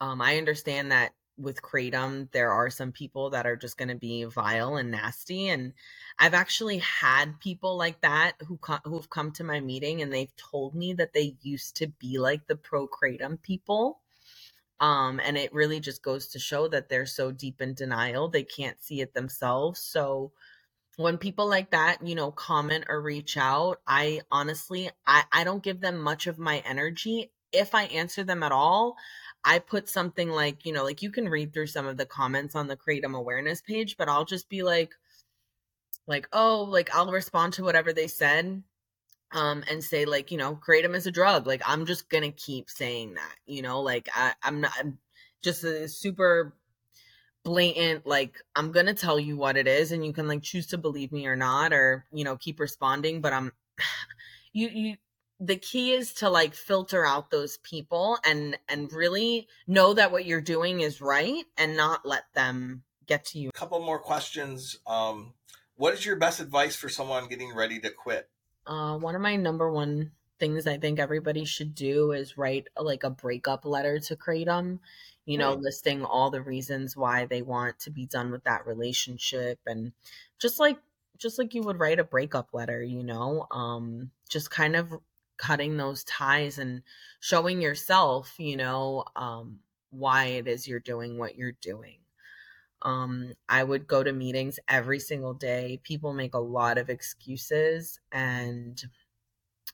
um 0.00 0.22
I 0.22 0.38
understand 0.38 0.92
that 0.92 1.14
with 1.38 1.62
kratom 1.62 2.30
there 2.32 2.50
are 2.50 2.70
some 2.70 2.92
people 2.92 3.30
that 3.30 3.46
are 3.46 3.56
just 3.56 3.76
going 3.76 3.88
to 3.88 3.94
be 3.94 4.24
vile 4.24 4.76
and 4.76 4.90
nasty 4.90 5.48
and 5.48 5.72
i've 6.18 6.34
actually 6.34 6.78
had 6.78 7.38
people 7.40 7.76
like 7.76 8.00
that 8.00 8.32
who 8.46 8.56
co- 8.58 8.78
who've 8.84 9.10
come 9.10 9.30
to 9.30 9.44
my 9.44 9.60
meeting 9.60 10.00
and 10.00 10.12
they've 10.12 10.34
told 10.36 10.74
me 10.74 10.92
that 10.92 11.12
they 11.12 11.36
used 11.42 11.76
to 11.76 11.86
be 11.86 12.18
like 12.18 12.46
the 12.46 12.56
pro 12.56 12.88
kratom 12.88 13.40
people 13.42 14.00
um 14.80 15.20
and 15.24 15.36
it 15.36 15.52
really 15.52 15.80
just 15.80 16.02
goes 16.02 16.28
to 16.28 16.38
show 16.38 16.68
that 16.68 16.88
they're 16.88 17.06
so 17.06 17.30
deep 17.30 17.60
in 17.60 17.74
denial 17.74 18.28
they 18.28 18.44
can't 18.44 18.82
see 18.82 19.00
it 19.00 19.14
themselves 19.14 19.80
so 19.80 20.32
when 20.96 21.18
people 21.18 21.46
like 21.46 21.70
that 21.70 21.98
you 22.06 22.14
know 22.14 22.30
comment 22.30 22.84
or 22.88 23.00
reach 23.00 23.36
out 23.36 23.80
i 23.86 24.20
honestly 24.30 24.90
i 25.06 25.22
i 25.32 25.44
don't 25.44 25.62
give 25.62 25.80
them 25.80 25.98
much 25.98 26.26
of 26.26 26.38
my 26.38 26.62
energy. 26.66 27.30
If 27.52 27.74
i 27.74 27.84
answer 27.84 28.24
them 28.24 28.42
at 28.42 28.52
all 28.52 28.96
I 29.46 29.60
put 29.60 29.88
something 29.88 30.28
like, 30.28 30.66
you 30.66 30.72
know, 30.72 30.84
like 30.84 31.00
you 31.02 31.10
can 31.10 31.28
read 31.28 31.54
through 31.54 31.68
some 31.68 31.86
of 31.86 31.96
the 31.96 32.06
comments 32.06 32.54
on 32.54 32.66
the 32.66 32.76
Kratom 32.76 33.16
awareness 33.16 33.62
page, 33.62 33.96
but 33.96 34.08
I'll 34.08 34.24
just 34.26 34.48
be 34.48 34.62
like, 34.62 34.92
like, 36.06 36.28
oh, 36.32 36.66
like 36.68 36.94
I'll 36.94 37.10
respond 37.10 37.54
to 37.54 37.64
whatever 37.64 37.92
they 37.92 38.08
said 38.08 38.62
um 39.32 39.64
and 39.68 39.82
say 39.82 40.04
like 40.04 40.30
you 40.30 40.38
know 40.38 40.56
kratom 40.56 40.94
is 40.94 41.06
a 41.06 41.10
drug 41.10 41.46
like 41.46 41.62
i'm 41.66 41.84
just 41.84 42.08
gonna 42.08 42.30
keep 42.30 42.70
saying 42.70 43.14
that 43.14 43.34
you 43.44 43.60
know 43.60 43.80
like 43.80 44.08
I, 44.14 44.34
i'm 44.42 44.60
not 44.60 44.72
I'm 44.78 44.98
just 45.42 45.64
a 45.64 45.88
super 45.88 46.54
blatant 47.44 48.06
like 48.06 48.40
i'm 48.54 48.72
gonna 48.72 48.94
tell 48.94 49.18
you 49.18 49.36
what 49.36 49.56
it 49.56 49.66
is 49.66 49.92
and 49.92 50.04
you 50.04 50.12
can 50.12 50.28
like 50.28 50.42
choose 50.42 50.68
to 50.68 50.78
believe 50.78 51.12
me 51.12 51.26
or 51.26 51.36
not 51.36 51.72
or 51.72 52.04
you 52.12 52.24
know 52.24 52.36
keep 52.36 52.60
responding 52.60 53.20
but 53.20 53.32
i'm 53.32 53.52
you 54.52 54.68
you 54.68 54.96
the 55.38 55.56
key 55.56 55.92
is 55.92 56.14
to 56.14 56.30
like 56.30 56.54
filter 56.54 57.04
out 57.04 57.30
those 57.30 57.58
people 57.58 58.18
and 58.24 58.58
and 58.68 58.92
really 58.92 59.48
know 59.66 59.92
that 59.94 60.12
what 60.12 60.24
you're 60.24 60.40
doing 60.40 60.80
is 60.80 61.00
right 61.00 61.44
and 61.58 61.76
not 61.76 62.06
let 62.06 62.24
them 62.34 62.82
get 63.06 63.24
to 63.26 63.38
you. 63.38 63.50
A 63.50 63.58
couple 63.58 63.80
more 63.80 63.98
questions. 63.98 64.78
Um, 64.86 65.34
what 65.76 65.94
is 65.94 66.06
your 66.06 66.16
best 66.16 66.40
advice 66.40 66.74
for 66.74 66.88
someone 66.88 67.28
getting 67.28 67.54
ready 67.54 67.78
to 67.80 67.90
quit? 67.90 68.28
Uh, 68.66 68.96
one 68.96 69.14
of 69.14 69.20
my 69.20 69.36
number 69.36 69.70
one 69.70 70.12
things 70.38 70.66
I 70.66 70.78
think 70.78 70.98
everybody 70.98 71.44
should 71.44 71.74
do 71.74 72.12
is 72.12 72.36
write 72.36 72.68
a, 72.76 72.82
like 72.82 73.04
a 73.04 73.10
breakup 73.10 73.64
letter 73.64 73.98
to 74.00 74.16
Kratom, 74.16 74.80
you 75.24 75.38
know, 75.38 75.54
listing 75.54 76.04
all 76.04 76.30
the 76.30 76.42
reasons 76.42 76.96
why 76.96 77.26
they 77.26 77.42
want 77.42 77.78
to 77.80 77.90
be 77.90 78.06
done 78.06 78.30
with 78.30 78.44
that 78.44 78.66
relationship 78.66 79.58
and 79.66 79.92
just 80.38 80.58
like 80.60 80.78
just 81.18 81.38
like 81.38 81.54
you 81.54 81.62
would 81.62 81.80
write 81.80 81.98
a 81.98 82.04
breakup 82.04 82.50
letter, 82.52 82.82
you 82.82 83.02
know, 83.02 83.46
um, 83.50 84.10
just 84.28 84.50
kind 84.50 84.76
of 84.76 84.92
cutting 85.36 85.76
those 85.76 86.04
ties 86.04 86.58
and 86.58 86.82
showing 87.20 87.60
yourself, 87.60 88.34
you 88.38 88.56
know, 88.56 89.04
um, 89.16 89.58
why 89.90 90.26
it 90.26 90.48
is 90.48 90.66
you're 90.68 90.80
doing 90.80 91.18
what 91.18 91.36
you're 91.36 91.56
doing. 91.60 91.98
Um, 92.82 93.32
I 93.48 93.64
would 93.64 93.86
go 93.86 94.02
to 94.02 94.12
meetings 94.12 94.58
every 94.68 94.98
single 95.00 95.34
day. 95.34 95.80
People 95.82 96.12
make 96.12 96.34
a 96.34 96.38
lot 96.38 96.78
of 96.78 96.90
excuses, 96.90 97.98
and 98.12 98.82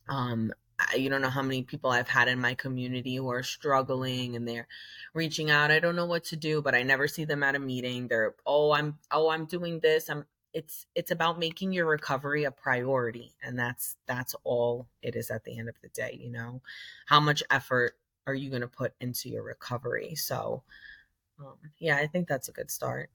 um, 0.09 0.53
you 0.97 1.09
don't 1.09 1.23
know 1.23 1.31
how 1.31 1.43
many 1.43 1.63
people 1.63 1.91
I've 1.91 2.09
had 2.09 2.29
in 2.29 2.41
my 2.41 2.55
community 2.55 3.17
who 3.17 3.31
are 3.31 3.43
struggling 3.43 4.37
and 4.37 4.47
they're 4.47 4.67
reaching 5.15 5.51
out. 5.51 5.71
I 5.71 5.81
don't 5.81 5.97
know 5.97 6.07
what 6.07 6.25
to 6.25 6.37
do, 6.37 6.63
but 6.63 6.75
I 6.75 6.83
never 6.83 7.09
see 7.09 7.25
them 7.25 7.43
at 7.43 7.55
a 7.55 7.59
meeting. 7.59 8.09
They're, 8.09 8.35
oh, 8.47 8.73
I'm, 8.73 8.99
oh, 9.11 9.31
I'm 9.31 9.47
doing 9.47 9.81
this. 9.81 10.09
I'm, 10.09 10.25
it's 10.55 10.87
it's 10.95 11.11
about 11.11 11.39
making 11.39 11.73
your 11.73 11.87
recovery 11.87 12.45
a 12.45 12.51
priority 12.51 13.35
and 13.43 13.59
that's 13.59 13.97
that's 14.07 14.35
all 14.45 14.87
it 15.03 15.17
is 15.17 15.31
at 15.31 15.45
the 15.45 15.59
end 15.59 15.69
of 15.69 15.75
the 15.83 15.89
day 15.89 16.19
you 16.21 16.31
know 16.31 16.61
how 17.07 17.21
much 17.21 17.43
effort 17.51 17.97
are 18.27 18.35
you 18.35 18.51
going 18.51 18.63
to 18.63 18.69
put 18.69 18.95
into 19.01 19.29
your 19.29 19.43
recovery 19.43 20.15
so 20.15 20.63
um, 21.41 21.57
yeah 21.79 21.97
i 21.97 22.07
think 22.07 22.29
that's 22.29 22.49
a 22.49 22.53
good 22.53 22.71
start 22.71 23.11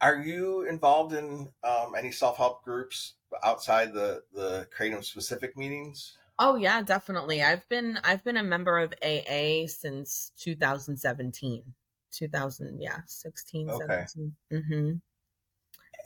Are 0.00 0.20
you 0.20 0.62
involved 0.68 1.14
in 1.14 1.52
um, 1.64 1.94
any 1.96 2.10
self 2.12 2.36
help 2.36 2.64
groups 2.64 3.14
outside 3.44 3.92
the 3.94 4.22
the 4.34 4.66
Kratom 4.76 5.04
specific 5.04 5.56
meetings? 5.56 6.18
Oh 6.38 6.56
yeah, 6.56 6.82
definitely. 6.82 7.42
I've 7.42 7.66
been 7.68 7.98
I've 8.04 8.24
been 8.24 8.36
a 8.36 8.42
member 8.42 8.78
of 8.78 8.92
AA 9.02 9.66
since 9.66 10.32
2017. 10.38 11.62
2000, 12.10 12.80
yeah, 12.80 12.98
16, 13.06 13.70
okay. 13.70 14.04
17. 14.06 14.36
Mm-hmm. 14.52 14.92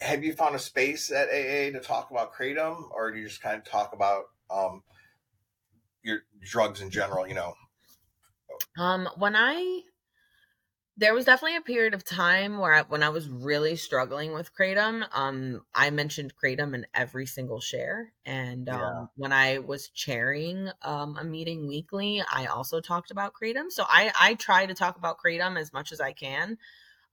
Have 0.00 0.24
you 0.24 0.32
found 0.32 0.54
a 0.54 0.58
space 0.58 1.10
at 1.10 1.28
AA 1.28 1.72
to 1.72 1.80
talk 1.80 2.10
about 2.10 2.34
kratom, 2.34 2.90
or 2.92 3.12
do 3.12 3.18
you 3.18 3.28
just 3.28 3.42
kind 3.42 3.56
of 3.56 3.64
talk 3.64 3.92
about 3.92 4.24
um, 4.50 4.82
your 6.02 6.20
drugs 6.42 6.80
in 6.80 6.90
general? 6.90 7.26
You 7.26 7.34
know, 7.34 7.54
um, 8.78 9.08
when 9.16 9.34
I 9.34 9.82
there 10.98 11.14
was 11.14 11.26
definitely 11.26 11.56
a 11.56 11.62
period 11.62 11.92
of 11.92 12.04
time 12.04 12.58
where 12.58 12.72
I, 12.72 12.82
when 12.82 13.02
I 13.02 13.10
was 13.10 13.28
really 13.28 13.76
struggling 13.76 14.32
with 14.32 14.54
kratom, 14.54 15.06
um, 15.12 15.60
I 15.74 15.90
mentioned 15.90 16.32
kratom 16.42 16.74
in 16.74 16.86
every 16.94 17.26
single 17.26 17.60
share. 17.60 18.12
And 18.24 18.68
um, 18.70 18.80
yeah. 18.80 19.04
when 19.16 19.32
I 19.32 19.58
was 19.58 19.90
chairing 19.90 20.70
um, 20.82 21.18
a 21.18 21.24
meeting 21.24 21.68
weekly, 21.68 22.22
I 22.32 22.46
also 22.46 22.80
talked 22.80 23.10
about 23.10 23.34
kratom. 23.34 23.70
So 23.70 23.84
I, 23.86 24.10
I 24.18 24.34
try 24.34 24.64
to 24.64 24.72
talk 24.72 24.96
about 24.96 25.18
kratom 25.18 25.60
as 25.60 25.70
much 25.70 25.92
as 25.92 26.00
I 26.00 26.12
can. 26.12 26.56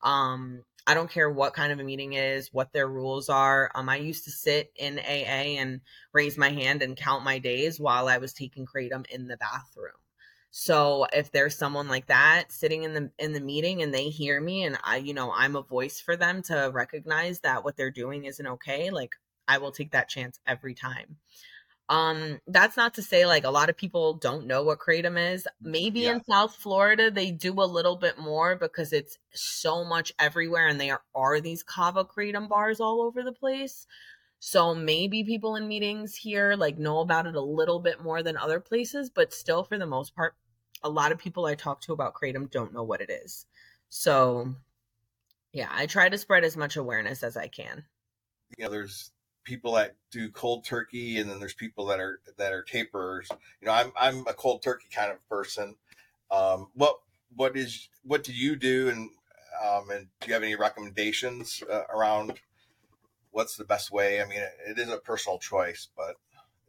Um, 0.02 0.64
I 0.86 0.94
don't 0.94 1.10
care 1.10 1.30
what 1.30 1.54
kind 1.54 1.72
of 1.72 1.80
a 1.80 1.84
meeting 1.84 2.14
is, 2.14 2.52
what 2.52 2.74
their 2.74 2.88
rules 2.88 3.30
are. 3.30 3.72
Um, 3.74 3.88
I 3.88 3.98
used 3.98 4.26
to 4.26 4.32
sit 4.32 4.72
in 4.76 5.00
AA 5.00 5.60
and 5.60 5.82
raise 6.12 6.38
my 6.38 6.50
hand 6.50 6.82
and 6.82 6.98
count 6.98 7.24
my 7.24 7.40
days 7.40 7.80
while 7.80 8.10
I 8.10 8.18
was 8.18 8.34
taking 8.34 8.66
kratom 8.66 9.06
in 9.08 9.28
the 9.28 9.38
bathroom. 9.38 9.94
So 10.52 11.08
if 11.12 11.32
there's 11.32 11.58
someone 11.58 11.88
like 11.88 12.08
that 12.08 12.52
sitting 12.52 12.84
in 12.84 12.94
the 12.94 13.12
in 13.18 13.34
the 13.34 13.40
meeting 13.42 13.82
and 13.82 13.92
they 13.92 14.10
hear 14.10 14.40
me 14.40 14.64
and 14.66 14.78
I 14.84 14.98
you 14.98 15.16
know 15.16 15.34
I'm 15.34 15.56
a 15.56 15.64
voice 15.64 16.00
for 16.00 16.16
them 16.16 16.44
to 16.44 16.70
recognize 16.72 17.40
that 17.40 17.64
what 17.64 17.76
they're 17.76 17.90
doing 17.90 18.26
isn't 18.26 18.46
okay, 18.46 18.92
like 18.92 19.16
I 19.48 19.58
will 19.58 19.72
take 19.72 19.92
that 19.94 20.10
chance 20.10 20.40
every 20.46 20.76
time. 20.76 21.18
Um 21.90 22.40
that's 22.48 22.78
not 22.78 22.94
to 22.96 23.02
say 23.02 23.26
like 23.26 23.44
a 23.44 23.50
lot 23.50 23.70
of 23.70 23.78
people 23.78 24.14
don't 24.14 24.48
know 24.48 24.64
what 24.64 24.80
kratom 24.80 25.34
is. 25.34 25.48
Maybe 25.62 26.02
yeah. 26.02 26.14
in 26.14 26.24
South 26.24 26.56
Florida 26.56 27.12
they 27.12 27.32
do 27.32 27.54
a 27.54 27.66
little 27.66 27.98
bit 27.98 28.18
more 28.18 28.56
because 28.56 28.94
it's 28.94 29.18
so 29.34 29.84
much 29.84 30.14
everywhere 30.20 30.68
and 30.68 30.80
there 30.80 31.02
are 31.14 31.42
these 31.42 31.64
kava 31.64 32.06
kratom 32.06 32.48
bars 32.48 32.80
all 32.80 33.02
over 33.02 33.24
the 33.24 33.34
place. 33.34 33.86
So 34.40 34.76
maybe 34.76 35.24
people 35.24 35.56
in 35.56 35.68
meetings 35.68 36.16
here 36.16 36.56
like 36.56 36.78
know 36.78 37.00
about 37.00 37.28
it 37.28 37.36
a 37.36 37.42
little 37.42 37.80
bit 37.80 38.02
more 38.02 38.24
than 38.24 38.38
other 38.38 38.60
places, 38.60 39.10
but 39.10 39.34
still 39.34 39.64
for 39.64 39.78
the 39.78 39.86
most 39.86 40.16
part 40.16 40.36
a 40.84 40.90
lot 40.90 41.12
of 41.12 41.18
people 41.18 41.46
I 41.46 41.56
talk 41.56 41.82
to 41.82 41.94
about 41.94 42.14
kratom 42.14 42.52
don't 42.52 42.74
know 42.74 42.84
what 42.84 43.02
it 43.02 43.10
is. 43.10 43.46
So, 43.90 44.56
yeah, 45.54 45.70
I 45.72 45.86
try 45.86 46.10
to 46.10 46.18
spread 46.18 46.44
as 46.44 46.58
much 46.58 46.76
awareness 46.76 47.24
as 47.24 47.38
I 47.38 47.48
can. 47.48 47.86
You 48.58 48.66
know, 48.66 48.72
there's 48.72 49.12
people 49.44 49.74
that 49.74 49.96
do 50.12 50.30
cold 50.30 50.66
turkey, 50.66 51.18
and 51.18 51.30
then 51.30 51.40
there's 51.40 51.54
people 51.54 51.86
that 51.88 52.00
are 52.00 52.20
that 52.38 52.54
are 52.54 52.64
taperers. 52.64 53.30
You 53.62 53.68
know, 53.68 53.74
I'm 53.74 53.92
I'm 54.00 54.28
a 54.28 54.34
cold 54.34 54.62
turkey 54.62 54.88
kind 54.94 55.12
of 55.12 55.28
person. 55.28 55.76
Um, 56.32 56.70
what 56.74 57.00
what 57.36 57.58
is 57.58 57.90
what 58.04 58.24
do 58.24 58.34
you 58.34 58.56
do, 58.56 58.90
and 58.90 59.10
um, 59.66 59.90
and 59.90 60.08
do 60.22 60.28
you 60.28 60.34
have 60.34 60.44
any 60.44 60.56
recommendations 60.56 61.64
uh, 61.72 61.84
around 61.94 62.40
what's 63.32 63.58
the 63.58 63.66
best 63.66 63.92
way? 63.92 64.22
I 64.22 64.26
mean, 64.26 64.40
it, 64.40 64.54
it 64.70 64.80
is 64.80 64.90
a 64.90 64.98
personal 64.98 65.40
choice, 65.40 65.88
but 65.96 66.16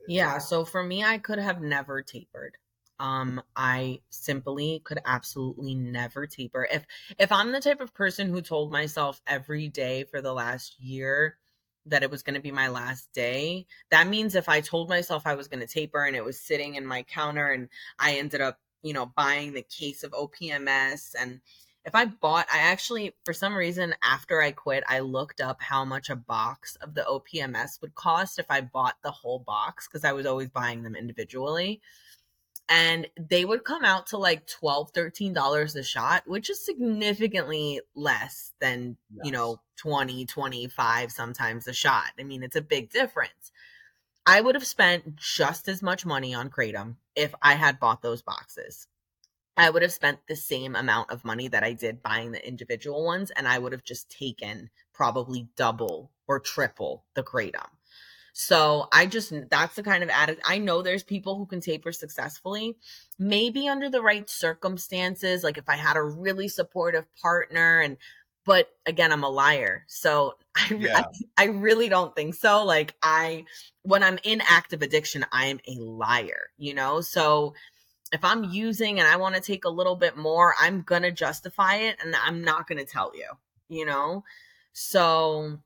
yeah. 0.08 0.38
So 0.38 0.64
for 0.64 0.82
me, 0.82 1.04
I 1.04 1.18
could 1.18 1.38
have 1.38 1.60
never 1.60 2.02
tapered 2.02 2.56
um 3.00 3.42
i 3.56 3.98
simply 4.10 4.80
could 4.84 5.00
absolutely 5.04 5.74
never 5.74 6.26
taper 6.26 6.68
if 6.72 6.86
if 7.18 7.32
i'm 7.32 7.50
the 7.50 7.60
type 7.60 7.80
of 7.80 7.92
person 7.92 8.28
who 8.28 8.40
told 8.40 8.70
myself 8.70 9.20
every 9.26 9.68
day 9.68 10.04
for 10.04 10.20
the 10.20 10.32
last 10.32 10.80
year 10.80 11.36
that 11.86 12.02
it 12.02 12.10
was 12.10 12.22
going 12.22 12.34
to 12.34 12.40
be 12.40 12.50
my 12.50 12.68
last 12.68 13.12
day. 13.12 13.66
That 13.90 14.08
means 14.08 14.34
if 14.34 14.48
i 14.48 14.60
told 14.60 14.88
myself 14.88 15.26
i 15.26 15.34
was 15.34 15.48
going 15.48 15.60
to 15.60 15.66
taper 15.66 16.04
and 16.04 16.16
it 16.16 16.24
was 16.24 16.40
sitting 16.40 16.74
in 16.74 16.86
my 16.86 17.02
counter 17.02 17.50
and 17.50 17.68
i 17.98 18.16
ended 18.16 18.40
up 18.40 18.58
you 18.82 18.92
know 18.92 19.06
buying 19.16 19.52
the 19.52 19.62
case 19.62 20.02
of 20.04 20.12
opms 20.12 21.14
and 21.18 21.40
if 21.84 21.94
i 21.94 22.04
bought 22.04 22.46
i 22.52 22.58
actually 22.58 23.14
for 23.24 23.32
some 23.32 23.54
reason 23.54 23.94
after 24.02 24.40
i 24.40 24.50
quit 24.50 24.84
i 24.88 25.00
looked 25.00 25.40
up 25.40 25.60
how 25.60 25.84
much 25.84 26.10
a 26.10 26.16
box 26.16 26.76
of 26.76 26.94
the 26.94 27.02
opms 27.02 27.80
would 27.80 27.94
cost 27.94 28.38
if 28.38 28.46
i 28.50 28.60
bought 28.60 28.96
the 29.02 29.10
whole 29.10 29.40
box 29.40 29.88
because 29.88 30.04
i 30.04 30.12
was 30.12 30.26
always 30.26 30.48
buying 30.48 30.82
them 30.82 30.94
individually 30.94 31.80
and 32.68 33.06
they 33.18 33.44
would 33.44 33.64
come 33.64 33.84
out 33.84 34.06
to 34.08 34.16
like 34.16 34.46
12 34.46 34.90
13 34.90 35.32
dollars 35.32 35.76
a 35.76 35.82
shot 35.82 36.22
which 36.26 36.48
is 36.48 36.64
significantly 36.64 37.80
less 37.94 38.52
than 38.60 38.96
yes. 39.14 39.26
you 39.26 39.32
know 39.32 39.60
20 39.76 40.24
25 40.26 41.12
sometimes 41.12 41.66
a 41.66 41.72
shot. 41.72 42.12
I 42.18 42.22
mean 42.22 42.42
it's 42.42 42.56
a 42.56 42.62
big 42.62 42.90
difference. 42.90 43.52
I 44.26 44.40
would 44.40 44.54
have 44.54 44.66
spent 44.66 45.16
just 45.16 45.68
as 45.68 45.82
much 45.82 46.06
money 46.06 46.34
on 46.34 46.50
kratom 46.50 46.96
if 47.14 47.34
i 47.42 47.54
had 47.54 47.80
bought 47.80 48.02
those 48.02 48.22
boxes. 48.22 48.86
I 49.56 49.70
would 49.70 49.82
have 49.82 49.92
spent 49.92 50.18
the 50.26 50.34
same 50.34 50.74
amount 50.74 51.10
of 51.10 51.24
money 51.24 51.48
that 51.48 51.62
i 51.62 51.72
did 51.72 52.02
buying 52.02 52.32
the 52.32 52.46
individual 52.46 53.04
ones 53.04 53.30
and 53.30 53.46
i 53.46 53.58
would 53.58 53.72
have 53.72 53.84
just 53.84 54.10
taken 54.10 54.70
probably 54.92 55.48
double 55.56 56.10
or 56.26 56.40
triple 56.40 57.04
the 57.14 57.22
kratom 57.22 57.68
so 58.36 58.88
I 58.92 59.06
just, 59.06 59.32
that's 59.48 59.76
the 59.76 59.82
kind 59.84 60.02
of 60.02 60.10
addict. 60.10 60.42
I 60.44 60.58
know 60.58 60.82
there's 60.82 61.04
people 61.04 61.38
who 61.38 61.46
can 61.46 61.60
taper 61.60 61.92
successfully, 61.92 62.76
maybe 63.16 63.68
under 63.68 63.88
the 63.88 64.02
right 64.02 64.28
circumstances. 64.28 65.44
Like 65.44 65.56
if 65.56 65.68
I 65.68 65.76
had 65.76 65.96
a 65.96 66.02
really 66.02 66.48
supportive 66.48 67.06
partner 67.22 67.80
and, 67.80 67.96
but 68.44 68.68
again, 68.86 69.12
I'm 69.12 69.22
a 69.22 69.30
liar. 69.30 69.84
So 69.86 70.34
I, 70.56 70.74
yeah. 70.74 71.04
I, 71.38 71.44
I 71.44 71.46
really 71.46 71.88
don't 71.88 72.14
think 72.14 72.34
so. 72.34 72.64
Like 72.64 72.96
I, 73.02 73.44
when 73.82 74.02
I'm 74.02 74.18
in 74.24 74.42
active 74.46 74.82
addiction, 74.82 75.24
I 75.30 75.46
am 75.46 75.60
a 75.68 75.80
liar, 75.80 76.48
you 76.58 76.74
know? 76.74 77.00
So, 77.00 77.54
if 78.12 78.24
I'm 78.24 78.44
using 78.44 79.00
and 79.00 79.08
I 79.08 79.16
want 79.16 79.34
to 79.34 79.40
take 79.40 79.64
a 79.64 79.70
little 79.70 79.96
bit 79.96 80.16
more, 80.16 80.54
I'm 80.60 80.82
going 80.82 81.02
to 81.02 81.10
justify 81.10 81.76
it 81.76 81.96
and 82.00 82.14
I'm 82.14 82.44
not 82.44 82.68
going 82.68 82.78
to 82.78 82.84
tell 82.84 83.10
you, 83.12 83.28
you 83.68 83.84
know? 83.84 84.22
So 84.72 85.58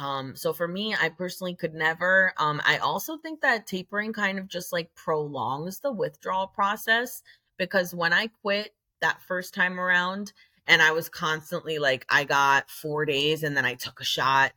um, 0.00 0.34
so 0.34 0.54
for 0.54 0.66
me, 0.66 0.96
I 0.98 1.10
personally 1.10 1.54
could 1.54 1.74
never. 1.74 2.32
Um, 2.38 2.62
I 2.64 2.78
also 2.78 3.18
think 3.18 3.42
that 3.42 3.66
tapering 3.66 4.14
kind 4.14 4.38
of 4.38 4.48
just 4.48 4.72
like 4.72 4.94
prolongs 4.94 5.80
the 5.80 5.92
withdrawal 5.92 6.46
process 6.46 7.22
because 7.58 7.94
when 7.94 8.14
I 8.14 8.28
quit 8.40 8.74
that 9.02 9.20
first 9.20 9.52
time 9.52 9.78
around 9.78 10.32
and 10.66 10.80
I 10.80 10.92
was 10.92 11.10
constantly 11.10 11.78
like, 11.78 12.06
I 12.08 12.24
got 12.24 12.70
four 12.70 13.04
days 13.04 13.42
and 13.42 13.54
then 13.54 13.66
I 13.66 13.74
took 13.74 14.00
a 14.00 14.04
shot. 14.04 14.52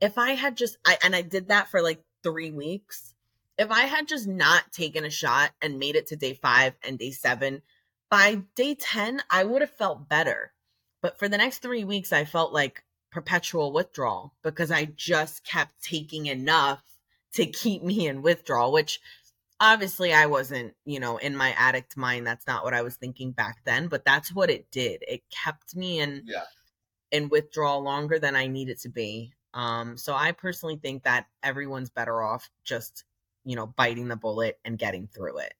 If 0.00 0.16
I 0.16 0.30
had 0.30 0.56
just, 0.56 0.78
I, 0.86 0.96
and 1.04 1.14
I 1.14 1.20
did 1.20 1.48
that 1.48 1.68
for 1.68 1.82
like 1.82 2.02
three 2.22 2.50
weeks. 2.50 3.14
If 3.58 3.70
I 3.70 3.82
had 3.82 4.08
just 4.08 4.26
not 4.26 4.72
taken 4.72 5.04
a 5.04 5.10
shot 5.10 5.50
and 5.60 5.78
made 5.78 5.96
it 5.96 6.06
to 6.08 6.16
day 6.16 6.32
five 6.32 6.72
and 6.82 6.98
day 6.98 7.10
seven, 7.10 7.60
by 8.10 8.42
day 8.54 8.74
10, 8.74 9.20
I 9.28 9.44
would 9.44 9.60
have 9.60 9.70
felt 9.70 10.08
better. 10.08 10.52
But 11.02 11.18
for 11.18 11.28
the 11.28 11.38
next 11.38 11.58
three 11.58 11.84
weeks, 11.84 12.14
I 12.14 12.24
felt 12.24 12.54
like 12.54 12.82
perpetual 13.16 13.72
withdrawal 13.72 14.34
because 14.42 14.70
I 14.70 14.84
just 14.94 15.42
kept 15.42 15.82
taking 15.82 16.26
enough 16.26 16.82
to 17.32 17.46
keep 17.46 17.82
me 17.82 18.06
in 18.06 18.20
withdrawal, 18.20 18.72
which 18.72 19.00
obviously 19.58 20.12
I 20.12 20.26
wasn't, 20.26 20.74
you 20.84 21.00
know, 21.00 21.16
in 21.16 21.34
my 21.34 21.54
addict 21.56 21.96
mind. 21.96 22.26
That's 22.26 22.46
not 22.46 22.62
what 22.62 22.74
I 22.74 22.82
was 22.82 22.96
thinking 22.96 23.32
back 23.32 23.60
then, 23.64 23.88
but 23.88 24.04
that's 24.04 24.34
what 24.34 24.50
it 24.50 24.70
did. 24.70 25.02
It 25.08 25.22
kept 25.30 25.74
me 25.74 25.98
in 25.98 26.24
yeah. 26.26 26.42
in 27.10 27.30
withdrawal 27.30 27.82
longer 27.82 28.18
than 28.18 28.36
I 28.36 28.48
needed 28.48 28.78
to 28.80 28.90
be. 28.90 29.32
Um, 29.54 29.96
so 29.96 30.14
I 30.14 30.32
personally 30.32 30.76
think 30.76 31.04
that 31.04 31.24
everyone's 31.42 31.88
better 31.88 32.20
off 32.20 32.50
just, 32.64 33.04
you 33.46 33.56
know, 33.56 33.66
biting 33.66 34.08
the 34.08 34.16
bullet 34.16 34.58
and 34.62 34.78
getting 34.78 35.06
through 35.06 35.38
it. 35.38 35.54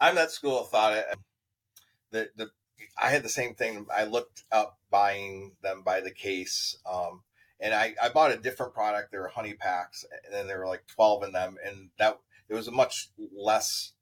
I'm 0.00 0.16
that 0.16 0.32
school 0.32 0.62
of 0.62 0.70
thought. 0.70 0.92
It. 0.94 1.06
The 2.10 2.30
the 2.34 2.50
I 3.00 3.10
had 3.10 3.22
the 3.22 3.28
same 3.28 3.54
thing. 3.54 3.86
I 3.94 4.04
looked 4.04 4.44
up 4.50 4.78
buying 4.90 5.52
them 5.62 5.82
by 5.82 6.00
the 6.00 6.10
case. 6.10 6.78
Um, 6.90 7.22
and 7.60 7.74
I, 7.74 7.94
I 8.02 8.08
bought 8.08 8.32
a 8.32 8.36
different 8.36 8.74
product. 8.74 9.12
They 9.12 9.18
were 9.18 9.28
honey 9.28 9.54
packs, 9.54 10.04
and 10.24 10.34
then 10.34 10.46
there 10.46 10.58
were 10.58 10.66
like 10.66 10.86
12 10.86 11.24
in 11.24 11.32
them. 11.32 11.56
And 11.64 11.90
that 11.98 12.18
there 12.48 12.56
was 12.56 12.68
a 12.68 12.72
much 12.72 13.10
less 13.34 13.92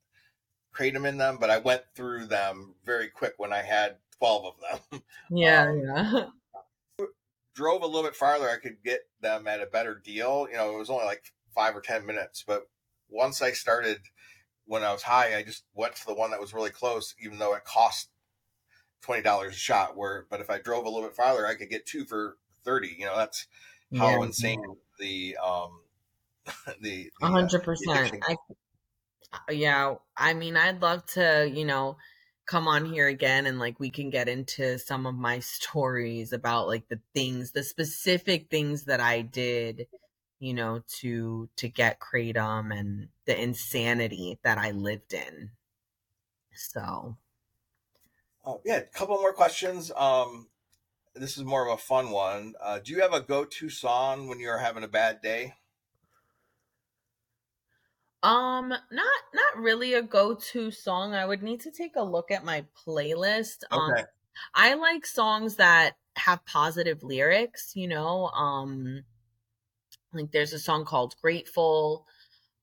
kratom 0.74 1.06
in 1.06 1.18
them, 1.18 1.38
but 1.40 1.50
I 1.50 1.58
went 1.58 1.82
through 1.94 2.26
them 2.26 2.74
very 2.84 3.08
quick 3.08 3.34
when 3.36 3.52
I 3.52 3.62
had 3.62 3.96
12 4.18 4.44
of 4.44 4.54
them. 4.90 5.02
Yeah, 5.30 5.68
um, 5.68 5.80
yeah. 5.80 6.26
drove 7.54 7.82
a 7.82 7.86
little 7.86 8.02
bit 8.02 8.16
farther, 8.16 8.50
I 8.50 8.56
could 8.56 8.82
get 8.84 9.02
them 9.20 9.46
at 9.46 9.60
a 9.60 9.66
better 9.66 9.94
deal. 9.94 10.48
You 10.50 10.56
know, 10.56 10.74
it 10.74 10.78
was 10.78 10.90
only 10.90 11.04
like 11.04 11.32
five 11.54 11.76
or 11.76 11.80
10 11.80 12.04
minutes, 12.04 12.44
but 12.46 12.68
once 13.08 13.40
I 13.40 13.52
started 13.52 13.98
when 14.66 14.82
I 14.82 14.92
was 14.92 15.02
high, 15.02 15.36
I 15.36 15.42
just 15.42 15.64
went 15.74 15.94
to 15.96 16.06
the 16.06 16.14
one 16.14 16.30
that 16.30 16.40
was 16.40 16.54
really 16.54 16.70
close, 16.70 17.14
even 17.22 17.38
though 17.38 17.54
it 17.54 17.64
cost 17.64 18.08
twenty 19.04 19.22
dollars 19.22 19.54
a 19.54 19.58
shot. 19.58 19.96
Where, 19.96 20.26
but 20.30 20.40
if 20.40 20.50
I 20.50 20.58
drove 20.58 20.86
a 20.86 20.88
little 20.88 21.06
bit 21.08 21.16
farther, 21.16 21.46
I 21.46 21.54
could 21.54 21.70
get 21.70 21.86
two 21.86 22.04
for 22.04 22.36
thirty. 22.64 22.96
You 22.98 23.06
know, 23.06 23.16
that's 23.16 23.46
how 23.96 24.10
yeah. 24.10 24.24
insane 24.24 24.62
the 24.98 25.36
um 25.44 25.80
the 26.80 27.10
uh, 27.22 27.28
hundred 27.28 27.62
percent. 27.62 28.16
I 28.26 28.36
yeah, 29.50 29.94
I 30.16 30.34
mean, 30.34 30.56
I'd 30.56 30.80
love 30.80 31.04
to, 31.14 31.50
you 31.52 31.64
know, 31.64 31.96
come 32.46 32.68
on 32.68 32.84
here 32.84 33.08
again 33.08 33.46
and 33.46 33.58
like 33.58 33.80
we 33.80 33.90
can 33.90 34.10
get 34.10 34.28
into 34.28 34.78
some 34.78 35.06
of 35.06 35.14
my 35.14 35.38
stories 35.38 36.32
about 36.32 36.66
like 36.66 36.88
the 36.88 37.00
things 37.14 37.52
the 37.52 37.62
specific 37.62 38.50
things 38.50 38.84
that 38.84 39.00
i 39.00 39.22
did 39.22 39.86
you 40.40 40.52
know 40.52 40.82
to 40.86 41.48
to 41.56 41.68
get 41.68 42.00
kratom 42.00 42.70
and 42.70 43.08
the 43.24 43.40
insanity 43.40 44.38
that 44.44 44.58
i 44.58 44.72
lived 44.72 45.14
in 45.14 45.50
so 46.52 47.16
oh 48.44 48.60
yeah 48.64 48.76
a 48.76 48.82
couple 48.82 49.16
more 49.16 49.32
questions 49.32 49.90
um 49.96 50.48
this 51.14 51.36
is 51.36 51.44
more 51.44 51.66
of 51.66 51.74
a 51.74 51.80
fun 51.80 52.10
one 52.10 52.54
uh, 52.60 52.78
do 52.78 52.92
you 52.92 53.00
have 53.00 53.12
a 53.12 53.20
go-to 53.20 53.68
song 53.68 54.28
when 54.28 54.40
you're 54.40 54.58
having 54.58 54.84
a 54.84 54.88
bad 54.88 55.20
day 55.22 55.54
um, 58.22 58.70
not 58.70 59.20
not 59.34 59.56
really 59.58 59.92
a 59.92 60.00
go-to 60.00 60.70
song. 60.70 61.14
I 61.14 61.26
would 61.26 61.42
need 61.42 61.60
to 61.60 61.70
take 61.70 61.94
a 61.94 62.02
look 62.02 62.30
at 62.30 62.42
my 62.42 62.64
playlist. 62.86 63.64
Um, 63.70 63.92
okay 63.92 64.04
I 64.54 64.74
like 64.74 65.06
songs 65.06 65.56
that 65.56 65.96
have 66.16 66.44
positive 66.46 67.02
lyrics, 67.02 67.72
you 67.74 67.88
know. 67.88 68.28
Um 68.28 69.04
like 70.12 70.30
there's 70.30 70.52
a 70.52 70.58
song 70.58 70.84
called 70.84 71.16
Grateful. 71.20 72.06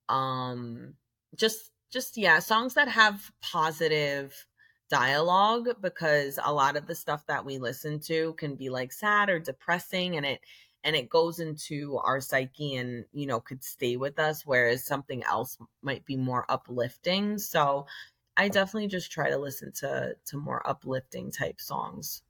Um 0.10 0.96
just 1.36 1.72
just 1.92 2.18
yeah, 2.18 2.40
songs 2.40 2.74
that 2.76 2.88
have 2.88 3.32
positive 3.42 4.46
dialogue 4.92 5.70
because 5.80 6.38
a 6.44 6.54
lot 6.54 6.76
of 6.76 6.86
the 6.86 6.94
stuff 6.94 7.26
that 7.26 7.46
we 7.46 7.58
listen 7.58 7.98
to 7.98 8.34
can 8.34 8.56
be 8.56 8.70
like 8.70 8.92
sad 8.92 9.30
or 9.30 9.40
depressing 9.40 10.18
and 10.18 10.26
it 10.26 10.42
and 10.84 10.98
it 10.98 11.08
goes 11.10 11.40
into 11.40 11.98
our 12.00 12.20
psyche 12.20 12.76
and 12.76 13.06
you 13.14 13.26
know 13.26 13.40
could 13.40 13.64
stay 13.64 13.96
with 13.96 14.20
us 14.20 14.46
whereas 14.46 14.84
something 14.84 15.24
else 15.24 15.58
might 15.82 16.06
be 16.06 16.18
more 16.18 16.46
uplifting. 16.50 17.38
So 17.38 17.88
i 18.36 18.50
definitely 18.50 18.90
just 18.90 19.12
try 19.12 19.30
to 19.30 19.38
listen 19.38 19.72
to 19.72 20.16
to 20.26 20.38
more 20.38 20.68
uplifting 20.68 21.32
type 21.32 21.62
songs. 21.62 22.24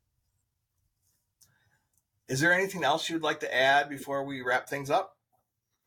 Is 2.28 2.39
there 2.41 2.53
anything 2.53 2.84
else 2.84 3.09
you'd 3.09 3.24
like 3.24 3.39
to 3.39 3.53
add 3.53 3.89
before 3.89 4.24
we 4.24 4.41
wrap 4.43 4.70
things 4.70 4.91
up? 4.91 5.18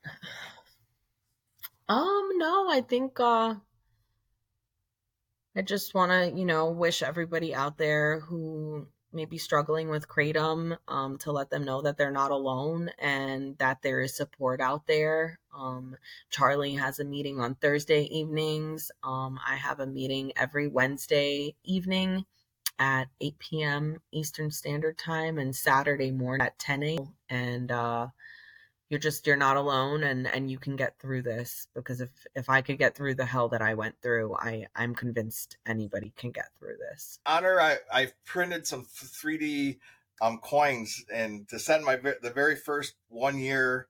Um 1.89 2.31
no 2.39 2.69
i 2.71 2.81
think 2.83 3.19
uh 3.21 3.55
i 5.57 5.63
just 5.63 5.95
want 5.95 6.13
to 6.13 6.39
you 6.39 6.45
know 6.47 6.71
wish 6.71 7.03
everybody 7.03 7.55
out 7.55 7.79
there 7.79 8.21
who 8.21 8.87
may 9.13 9.25
be 9.27 9.39
struggling 9.39 9.89
with 9.91 10.09
kratom 10.09 10.77
um, 10.89 11.19
to 11.19 11.33
let 11.33 11.51
them 11.51 11.65
know 11.65 11.83
that 11.83 11.99
they're 11.99 12.11
not 12.11 12.33
alone 12.33 12.91
and 12.99 13.57
that 13.59 13.81
there 13.83 14.01
is 14.01 14.17
support 14.17 14.61
out 14.61 14.87
there. 14.89 15.39
Um, 15.57 15.97
charlie 16.31 16.75
has 16.75 16.99
a 17.01 17.05
meeting 17.05 17.41
on 17.41 17.55
thursday 17.57 18.05
evenings. 18.05 18.91
Um, 19.05 19.39
i 19.49 19.57
have 19.57 19.81
a 19.81 19.87
meeting 19.87 20.33
every 20.37 20.69
wednesday 20.69 21.55
evening 21.65 22.25
at 22.79 23.09
8 23.21 23.39
p.m 23.39 24.03
eastern 24.13 24.51
standard 24.51 24.99
time 24.99 25.39
and 25.39 25.55
saturday 25.57 26.11
morning 26.13 26.47
at 26.47 26.59
10 26.59 26.83
a.m 26.85 27.15
and 27.31 27.73
uh, 27.73 28.09
you're 28.89 29.01
just 29.01 29.27
you're 29.27 29.37
not 29.37 29.57
alone 29.57 30.03
and 30.03 30.27
and 30.27 30.51
you 30.51 30.59
can 30.59 30.77
get 30.77 30.99
through 30.99 31.23
this 31.23 31.69
because 31.75 32.01
if 32.01 32.11
if 32.35 32.49
i 32.49 32.61
could 32.61 32.79
get 32.79 32.95
through 32.95 33.15
the 33.15 33.25
hell 33.25 33.49
that 33.49 33.63
i 33.63 33.75
went 33.75 33.95
through 34.03 34.35
i 34.37 34.67
i'm 34.77 34.95
convinced 34.95 35.57
anybody 35.67 36.13
can 36.17 36.31
get 36.31 36.51
through 36.59 36.77
this. 36.91 37.19
Honor 37.27 37.61
i 37.61 37.79
i've 37.93 38.13
printed 38.25 38.67
some 38.67 38.85
3d 38.85 39.79
um 40.21 40.39
coins 40.39 41.05
and 41.13 41.49
to 41.49 41.59
send 41.59 41.85
my 41.85 41.97
the 41.97 42.33
very 42.35 42.57
first 42.57 42.95
one 43.09 43.39
year 43.39 43.89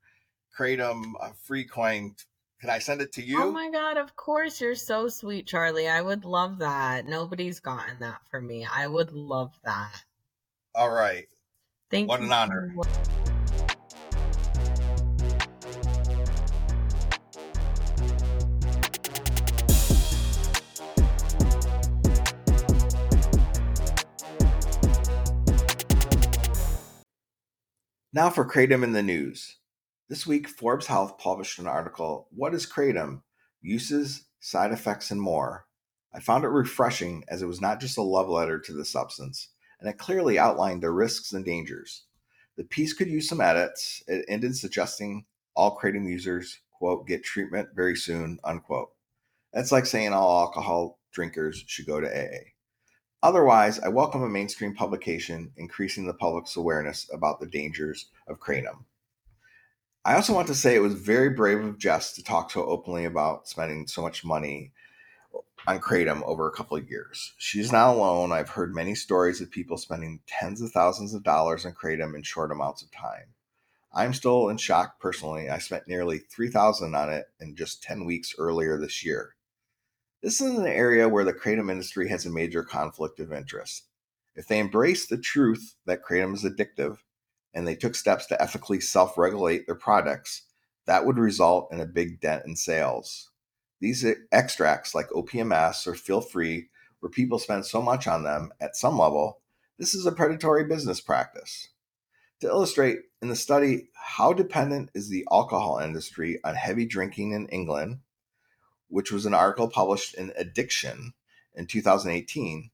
kratom 0.57 1.13
uh, 1.21 1.31
free 1.43 1.65
coin 1.65 2.15
can 2.61 2.71
i 2.71 2.79
send 2.79 3.03
it 3.03 3.13
to 3.13 3.23
you? 3.23 3.43
oh 3.43 3.51
my 3.51 3.71
god 3.71 3.97
of 3.97 4.15
course 4.17 4.61
you're 4.61 4.75
so 4.75 5.09
sweet 5.09 5.47
charlie. 5.47 5.89
I 5.89 6.01
would 6.01 6.25
love 6.25 6.59
that. 6.59 7.07
Nobody's 7.07 7.61
gotten 7.61 7.99
that 8.01 8.21
for 8.31 8.41
me. 8.41 8.65
I 8.65 8.87
would 8.87 9.13
love 9.13 9.53
that. 9.65 10.03
All 10.75 10.91
right. 10.91 11.27
Thank 11.91 12.09
what 12.09 12.23
you 12.23 12.29
What 12.29 12.49
an 12.49 12.51
honor 12.51 13.34
Now 28.15 28.31
for 28.31 28.49
Kratom 28.49 28.85
in 28.85 28.93
the 28.93 29.03
news. 29.03 29.57
This 30.09 30.25
week, 30.25 30.49
Forbes 30.49 30.87
Health 30.87 31.19
published 31.19 31.59
an 31.59 31.67
article, 31.67 32.29
What 32.31 32.55
is 32.55 32.65
Kratom? 32.65 33.23
Uses, 33.61 34.27
Side 34.39 34.71
Effects, 34.71 35.11
and 35.11 35.21
More. 35.21 35.67
I 36.15 36.21
found 36.21 36.45
it 36.45 36.51
refreshing 36.51 37.25
as 37.27 37.43
it 37.43 37.47
was 37.47 37.61
not 37.61 37.81
just 37.81 37.99
a 37.99 38.03
love 38.03 38.29
letter 38.29 38.61
to 38.61 38.73
the 38.73 38.85
substance, 38.85 39.49
and 39.81 39.91
it 39.91 39.99
clearly 39.99 40.39
outlined 40.39 40.81
the 40.81 40.93
risks 40.93 41.33
and 41.33 41.45
dangers. 41.45 42.05
The 42.57 42.63
piece 42.63 42.93
could 42.93 43.09
use 43.09 43.29
some 43.29 43.41
edits. 43.41 44.01
It 44.07 44.25
ended 44.29 44.57
suggesting 44.57 45.25
all 45.57 45.77
Kratom 45.77 46.09
users, 46.09 46.61
quote, 46.71 47.09
get 47.09 47.25
treatment 47.25 47.71
very 47.75 47.97
soon, 47.97 48.39
unquote. 48.45 48.93
That's 49.53 49.73
like 49.73 49.87
saying 49.87 50.13
all 50.13 50.39
alcohol 50.43 51.01
drinkers 51.11 51.65
should 51.67 51.87
go 51.87 52.01
to 52.01 52.07
AA. 52.07 52.54
Otherwise, 53.25 53.81
I 53.81 53.89
welcome 53.89 54.23
a 54.23 54.29
mainstream 54.29 54.75
publication 54.75 55.51
increasing 55.57 56.07
the 56.07 56.13
public's 56.13 56.57
awareness 56.57 57.09
about 57.11 57.41
the 57.41 57.47
dangers 57.47 58.11
of 58.29 58.39
kratom. 58.39 58.85
I 60.05 60.15
also 60.15 60.35
want 60.35 60.47
to 60.49 60.55
say 60.55 60.75
it 60.75 60.83
was 60.83 60.93
very 60.93 61.31
brave 61.31 61.65
of 61.65 61.79
Jess 61.79 62.13
to 62.17 62.23
talk 62.23 62.51
so 62.51 62.67
openly 62.67 63.07
about 63.07 63.49
spending 63.49 63.87
so 63.87 64.03
much 64.03 64.27
money 64.27 64.73
on 65.67 65.79
kratom 65.79 66.23
over 66.25 66.47
a 66.47 66.53
couple 66.53 66.77
of 66.77 66.91
years. 66.91 67.33
She's 67.39 67.73
not 67.73 67.95
alone. 67.95 68.31
I've 68.31 68.51
heard 68.51 68.75
many 68.75 68.95
stories 68.95 69.41
of 69.41 69.51
people 69.51 69.79
spending 69.79 70.21
tens 70.27 70.61
of 70.61 70.71
thousands 70.73 71.15
of 71.15 71.23
dollars 71.23 71.65
on 71.65 71.73
kratom 71.73 72.15
in 72.15 72.25
short 72.25 72.53
amounts 72.53 72.83
of 72.83 72.93
time. 72.93 73.33
I'm 73.91 74.13
still 74.13 74.51
in 74.51 74.59
shock 74.59 75.01
personally. 75.01 75.49
I 75.49 75.61
spent 75.61 75.89
nearly 75.89 76.19
3000 76.19 76.95
on 76.95 77.11
it 77.11 77.25
in 77.41 77.57
just 77.57 77.83
10 77.85 78.05
weeks 78.05 78.35
earlier 78.37 78.77
this 78.77 79.03
year. 79.03 79.34
This 80.25 80.41
is 80.41 80.57
an 80.57 80.67
area 80.67 81.07
where 81.07 81.23
the 81.23 81.35
kratom 81.35 81.71
industry 81.71 82.09
has 82.09 82.25
a 82.25 82.31
major 82.31 82.63
conflict 82.65 83.21
of 83.21 83.31
interest. 83.31 83.89
If 84.35 84.49
they 84.49 84.59
embrace 84.59 85.05
the 85.05 85.19
truth 85.19 85.75
that 85.85 86.03
kratom 86.03 86.33
is 86.33 86.45
addictive 86.45 86.97
and 87.53 87.69
they 87.69 87.77
took 87.77 87.95
steps 87.95 88.25
to 88.29 88.41
ethically 88.41 88.81
self 88.81 89.19
regulate 89.19 89.67
their 89.67 89.75
products, 89.75 90.47
that 90.87 91.05
would 91.05 91.19
result 91.19 91.71
in 91.71 91.79
a 91.79 91.85
big 91.85 92.23
dent 92.23 92.47
in 92.47 92.57
sales. 92.57 93.33
These 93.83 94.07
extracts, 94.33 94.95
like 94.95 95.11
OPMS 95.11 95.87
or 95.87 95.95
Feel 95.95 96.23
Free, 96.23 96.71
where 97.01 97.11
people 97.11 97.39
spend 97.39 97.67
so 97.67 97.83
much 97.83 98.07
on 98.07 98.25
them 98.25 98.51
at 98.63 98.77
some 98.77 98.99
level, 98.99 99.43
this 99.79 99.95
is 99.95 100.07
a 100.07 100.13
predatory 100.13 100.65
business 100.65 101.03
practice. 101.03 101.69
To 102.41 102.47
illustrate, 102.47 103.01
in 103.21 103.29
the 103.29 103.37
study, 103.37 103.91
How 103.93 104.33
Dependent 104.33 104.89
is 104.95 105.11
the 105.11 105.27
Alcohol 105.31 105.81
Industry 105.81 106.41
on 106.45 106.55
Heavy 106.55 106.87
Drinking 106.87 107.33
in 107.33 107.47
England? 107.49 107.99
Which 108.89 109.11
was 109.13 109.27
an 109.27 109.35
article 109.35 109.69
published 109.69 110.15
in 110.15 110.33
Addiction 110.37 111.15
in 111.55 111.67
2018, 111.67 112.71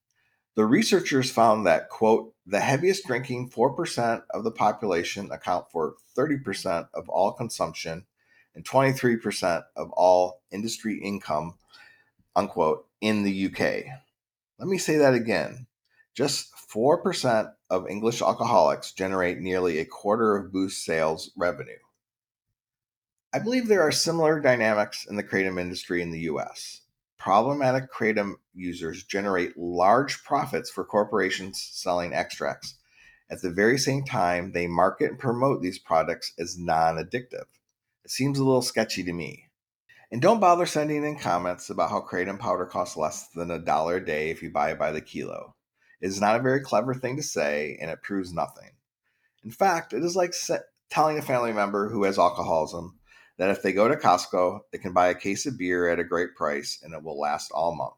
the 0.56 0.64
researchers 0.66 1.30
found 1.30 1.66
that, 1.66 1.88
quote, 1.88 2.34
the 2.44 2.61
heaviest 2.61 3.06
drinking 3.06 3.50
4% 3.50 4.22
of 4.30 4.44
the 4.44 4.50
population 4.50 5.30
account 5.30 5.66
for 5.70 5.94
30% 6.16 6.88
of 6.92 7.08
all 7.08 7.32
consumption 7.32 8.04
and 8.54 8.64
23% 8.64 9.64
of 9.76 9.90
all 9.92 10.42
industry 10.50 10.98
income, 10.98 11.54
unquote, 12.34 12.86
in 13.00 13.22
the 13.22 13.46
UK. 13.46 13.84
Let 14.58 14.68
me 14.68 14.78
say 14.78 14.96
that 14.96 15.14
again. 15.14 15.66
Just 16.14 16.52
4% 16.74 17.52
of 17.70 17.88
English 17.88 18.20
alcoholics 18.20 18.92
generate 18.92 19.38
nearly 19.38 19.78
a 19.78 19.84
quarter 19.84 20.36
of 20.36 20.52
booze 20.52 20.76
sales 20.76 21.30
revenue. 21.36 21.78
I 23.32 23.38
believe 23.38 23.68
there 23.68 23.82
are 23.82 23.92
similar 23.92 24.40
dynamics 24.40 25.06
in 25.08 25.14
the 25.14 25.22
kratom 25.22 25.60
industry 25.60 26.02
in 26.02 26.10
the 26.10 26.22
US. 26.22 26.80
Problematic 27.16 27.92
kratom 27.92 28.34
users 28.54 29.04
generate 29.04 29.56
large 29.56 30.24
profits 30.24 30.68
for 30.68 30.84
corporations 30.84 31.62
selling 31.72 32.12
extracts. 32.12 32.74
At 33.30 33.40
the 33.40 33.52
very 33.52 33.78
same 33.78 34.04
time, 34.04 34.50
they 34.50 34.66
market 34.66 35.10
and 35.10 35.18
promote 35.18 35.62
these 35.62 35.78
products 35.78 36.32
as 36.40 36.58
non 36.58 36.96
addictive. 36.96 37.44
It 38.04 38.10
seems 38.10 38.40
a 38.40 38.44
little 38.44 38.62
sketchy 38.62 39.04
to 39.04 39.12
me. 39.12 39.44
And 40.10 40.20
don't 40.20 40.40
bother 40.40 40.66
sending 40.66 41.04
in 41.04 41.16
comments 41.16 41.70
about 41.70 41.90
how 41.90 42.00
kratom 42.00 42.36
powder 42.36 42.66
costs 42.66 42.96
less 42.96 43.28
than 43.28 43.52
a 43.52 43.60
dollar 43.60 43.98
a 43.98 44.04
day 44.04 44.30
if 44.30 44.42
you 44.42 44.50
buy 44.50 44.72
it 44.72 44.78
by 44.78 44.90
the 44.90 45.00
kilo. 45.00 45.54
It 46.00 46.08
is 46.08 46.20
not 46.20 46.34
a 46.34 46.42
very 46.42 46.62
clever 46.62 46.94
thing 46.94 47.16
to 47.16 47.22
say, 47.22 47.78
and 47.80 47.92
it 47.92 48.02
proves 48.02 48.32
nothing. 48.32 48.70
In 49.44 49.52
fact, 49.52 49.92
it 49.92 50.02
is 50.02 50.16
like 50.16 50.34
telling 50.90 51.16
a 51.16 51.22
family 51.22 51.52
member 51.52 51.90
who 51.90 52.02
has 52.02 52.18
alcoholism 52.18 52.98
that 53.41 53.49
if 53.49 53.62
they 53.62 53.72
go 53.72 53.88
to 53.88 53.97
Costco, 53.97 54.61
they 54.70 54.76
can 54.76 54.93
buy 54.93 55.09
a 55.09 55.14
case 55.14 55.47
of 55.47 55.57
beer 55.57 55.88
at 55.88 55.99
a 55.99 56.05
great 56.05 56.36
price 56.36 56.78
and 56.82 56.93
it 56.93 57.03
will 57.03 57.18
last 57.18 57.51
all 57.53 57.74
month. 57.74 57.95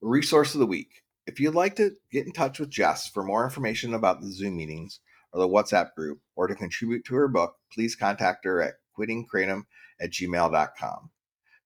Resource 0.00 0.54
of 0.54 0.60
the 0.60 0.66
week. 0.66 1.02
If 1.26 1.38
you'd 1.38 1.54
like 1.54 1.76
to 1.76 1.90
get 2.10 2.24
in 2.24 2.32
touch 2.32 2.58
with 2.58 2.70
Jess 2.70 3.08
for 3.08 3.22
more 3.22 3.44
information 3.44 3.92
about 3.92 4.22
the 4.22 4.32
Zoom 4.32 4.56
meetings 4.56 5.00
or 5.34 5.40
the 5.40 5.46
WhatsApp 5.46 5.92
group 5.94 6.20
or 6.34 6.46
to 6.46 6.54
contribute 6.54 7.04
to 7.04 7.14
her 7.16 7.28
book, 7.28 7.56
please 7.70 7.94
contact 7.94 8.46
her 8.46 8.62
at 8.62 8.79
quittingkratom 9.00 9.64
at 10.00 10.10
gmail.com. 10.10 11.10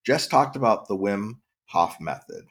Jess 0.04 0.26
talked 0.26 0.56
about 0.56 0.86
the 0.86 0.96
Wim 0.96 1.38
Hof 1.66 2.00
method. 2.00 2.44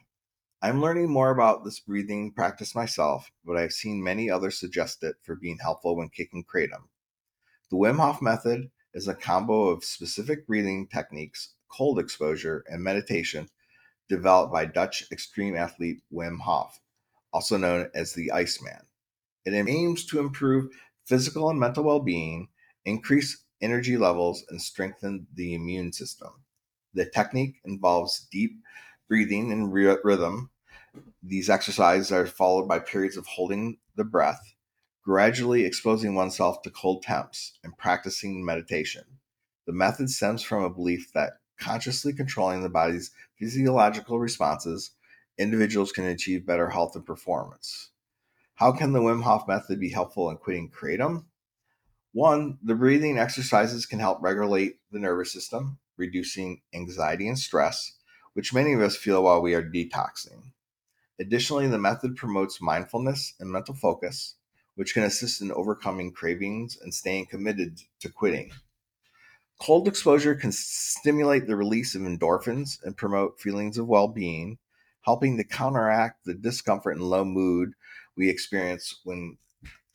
I'm 0.60 0.80
learning 0.80 1.10
more 1.10 1.30
about 1.30 1.64
this 1.64 1.80
breathing 1.80 2.32
practice 2.32 2.74
myself, 2.74 3.30
but 3.44 3.56
I've 3.56 3.72
seen 3.72 4.02
many 4.02 4.30
others 4.30 4.58
suggest 4.58 5.02
it 5.02 5.16
for 5.22 5.36
being 5.36 5.58
helpful 5.58 5.96
when 5.96 6.08
kicking 6.08 6.44
kratom. 6.44 6.88
The 7.70 7.76
Wim 7.76 7.96
Hof 7.96 8.20
method 8.20 8.70
is 8.94 9.08
a 9.08 9.14
combo 9.14 9.68
of 9.68 9.84
specific 9.84 10.46
breathing 10.46 10.88
techniques, 10.88 11.54
cold 11.68 11.98
exposure, 11.98 12.64
and 12.68 12.82
meditation 12.82 13.48
developed 14.08 14.52
by 14.52 14.64
Dutch 14.64 15.04
extreme 15.10 15.56
athlete 15.56 16.02
Wim 16.12 16.40
Hof 16.40 16.80
also 17.34 17.56
known 17.56 17.90
as 17.94 18.12
the 18.12 18.30
Iceman. 18.30 18.86
It 19.44 19.52
aims 19.52 20.06
to 20.06 20.20
improve 20.20 20.72
physical 21.04 21.50
and 21.50 21.58
mental 21.58 21.84
well 21.84 22.00
being, 22.00 22.48
increase 22.86 23.43
energy 23.64 23.96
levels, 23.96 24.44
and 24.50 24.60
strengthen 24.60 25.26
the 25.34 25.54
immune 25.54 25.92
system. 25.92 26.28
The 26.92 27.06
technique 27.06 27.56
involves 27.64 28.28
deep 28.30 28.52
breathing 29.08 29.50
and 29.50 29.72
rhythm. 29.72 30.50
These 31.22 31.50
exercises 31.50 32.12
are 32.12 32.26
followed 32.26 32.68
by 32.68 32.78
periods 32.78 33.16
of 33.16 33.26
holding 33.26 33.78
the 33.96 34.04
breath, 34.04 34.54
gradually 35.02 35.64
exposing 35.64 36.14
oneself 36.14 36.62
to 36.62 36.70
cold 36.70 37.02
temps, 37.02 37.58
and 37.64 37.76
practicing 37.76 38.44
meditation. 38.44 39.04
The 39.66 39.72
method 39.72 40.10
stems 40.10 40.42
from 40.42 40.62
a 40.62 40.70
belief 40.70 41.12
that 41.14 41.38
consciously 41.58 42.12
controlling 42.12 42.62
the 42.62 42.68
body's 42.68 43.10
physiological 43.38 44.18
responses 44.20 44.90
individuals 45.38 45.90
can 45.90 46.04
achieve 46.04 46.46
better 46.46 46.70
health 46.70 46.94
and 46.94 47.04
performance. 47.04 47.90
How 48.56 48.72
can 48.72 48.92
the 48.92 49.00
Wim 49.00 49.22
Hof 49.22 49.48
method 49.48 49.80
be 49.80 49.90
helpful 49.90 50.30
in 50.30 50.36
quitting 50.36 50.70
kratom? 50.70 51.24
One, 52.14 52.58
the 52.62 52.76
breathing 52.76 53.18
exercises 53.18 53.86
can 53.86 53.98
help 53.98 54.22
regulate 54.22 54.78
the 54.92 55.00
nervous 55.00 55.32
system, 55.32 55.78
reducing 55.96 56.62
anxiety 56.72 57.26
and 57.26 57.36
stress, 57.36 57.94
which 58.34 58.54
many 58.54 58.72
of 58.72 58.80
us 58.80 58.96
feel 58.96 59.24
while 59.24 59.42
we 59.42 59.52
are 59.52 59.68
detoxing. 59.68 60.52
Additionally, 61.18 61.66
the 61.66 61.76
method 61.76 62.14
promotes 62.14 62.62
mindfulness 62.62 63.34
and 63.40 63.50
mental 63.50 63.74
focus, 63.74 64.36
which 64.76 64.94
can 64.94 65.02
assist 65.02 65.42
in 65.42 65.50
overcoming 65.50 66.12
cravings 66.12 66.78
and 66.80 66.94
staying 66.94 67.26
committed 67.26 67.80
to 67.98 68.08
quitting. 68.08 68.52
Cold 69.60 69.88
exposure 69.88 70.36
can 70.36 70.52
stimulate 70.52 71.48
the 71.48 71.56
release 71.56 71.96
of 71.96 72.02
endorphins 72.02 72.78
and 72.84 72.96
promote 72.96 73.40
feelings 73.40 73.76
of 73.76 73.88
well 73.88 74.06
being, 74.06 74.58
helping 75.00 75.36
to 75.36 75.42
counteract 75.42 76.24
the 76.24 76.34
discomfort 76.34 76.94
and 76.94 77.04
low 77.04 77.24
mood 77.24 77.72
we 78.16 78.30
experience 78.30 79.00
when 79.02 79.36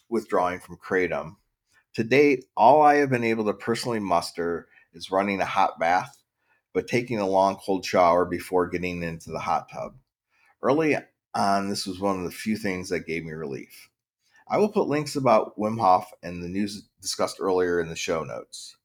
withdrawing 0.09 0.59
from 0.59 0.75
kratom. 0.75 1.37
To 1.95 2.03
date, 2.03 2.45
all 2.55 2.81
I 2.81 2.95
have 2.95 3.09
been 3.09 3.23
able 3.23 3.45
to 3.45 3.53
personally 3.53 3.99
muster 3.99 4.67
is 4.93 5.11
running 5.11 5.41
a 5.41 5.45
hot 5.45 5.79
bath, 5.79 6.15
but 6.73 6.87
taking 6.87 7.19
a 7.19 7.27
long 7.27 7.55
cold 7.55 7.83
shower 7.83 8.25
before 8.25 8.67
getting 8.67 9.01
into 9.01 9.31
the 9.31 9.39
hot 9.39 9.67
tub. 9.71 9.95
Early 10.61 10.97
on, 11.33 11.69
this 11.69 11.87
was 11.87 11.99
one 11.99 12.19
of 12.19 12.25
the 12.25 12.31
few 12.31 12.57
things 12.57 12.89
that 12.89 13.07
gave 13.07 13.23
me 13.25 13.31
relief. 13.31 13.89
I 14.47 14.57
will 14.57 14.69
put 14.69 14.87
links 14.87 15.15
about 15.15 15.57
Wim 15.57 15.79
Hof 15.79 16.11
and 16.23 16.43
the 16.43 16.47
news 16.47 16.87
discussed 17.01 17.37
earlier 17.39 17.79
in 17.79 17.89
the 17.89 17.95
show 17.95 18.23
notes. 18.23 18.75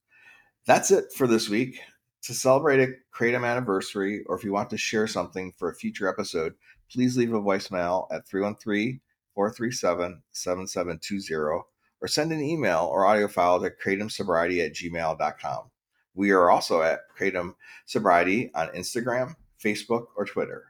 That's 0.66 0.90
it 0.90 1.12
for 1.14 1.26
this 1.26 1.48
week 1.48 1.80
to 2.22 2.32
celebrate 2.32 2.80
a 2.80 2.92
Kratom 3.14 3.46
anniversary, 3.46 4.24
or 4.26 4.36
if 4.36 4.44
you 4.44 4.52
want 4.52 4.70
to 4.70 4.78
share 4.78 5.06
something 5.06 5.52
for 5.58 5.70
a 5.70 5.74
future 5.74 6.08
episode, 6.08 6.54
please 6.90 7.16
leave 7.16 7.34
a 7.34 7.40
voicemail 7.40 8.06
at 8.10 8.26
313 8.26 9.00
437 9.34 10.22
7720 10.32 11.73
or 12.04 12.06
send 12.06 12.32
an 12.32 12.42
email 12.42 12.90
or 12.92 13.06
audio 13.06 13.26
file 13.26 13.58
to 13.58 13.70
kratomsobriety 13.70 14.62
at 14.62 14.74
gmail.com. 14.74 15.70
We 16.12 16.32
are 16.32 16.50
also 16.50 16.82
at 16.82 17.00
Kratom 17.18 17.54
Sobriety 17.86 18.50
on 18.54 18.68
Instagram, 18.68 19.34
Facebook, 19.64 20.08
or 20.14 20.26
Twitter. 20.26 20.64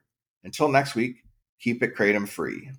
Until 0.45 0.69
next 0.69 0.95
week, 0.95 1.25
keep 1.59 1.83
it 1.83 1.97
Kratom 1.97 2.29
free. 2.29 2.71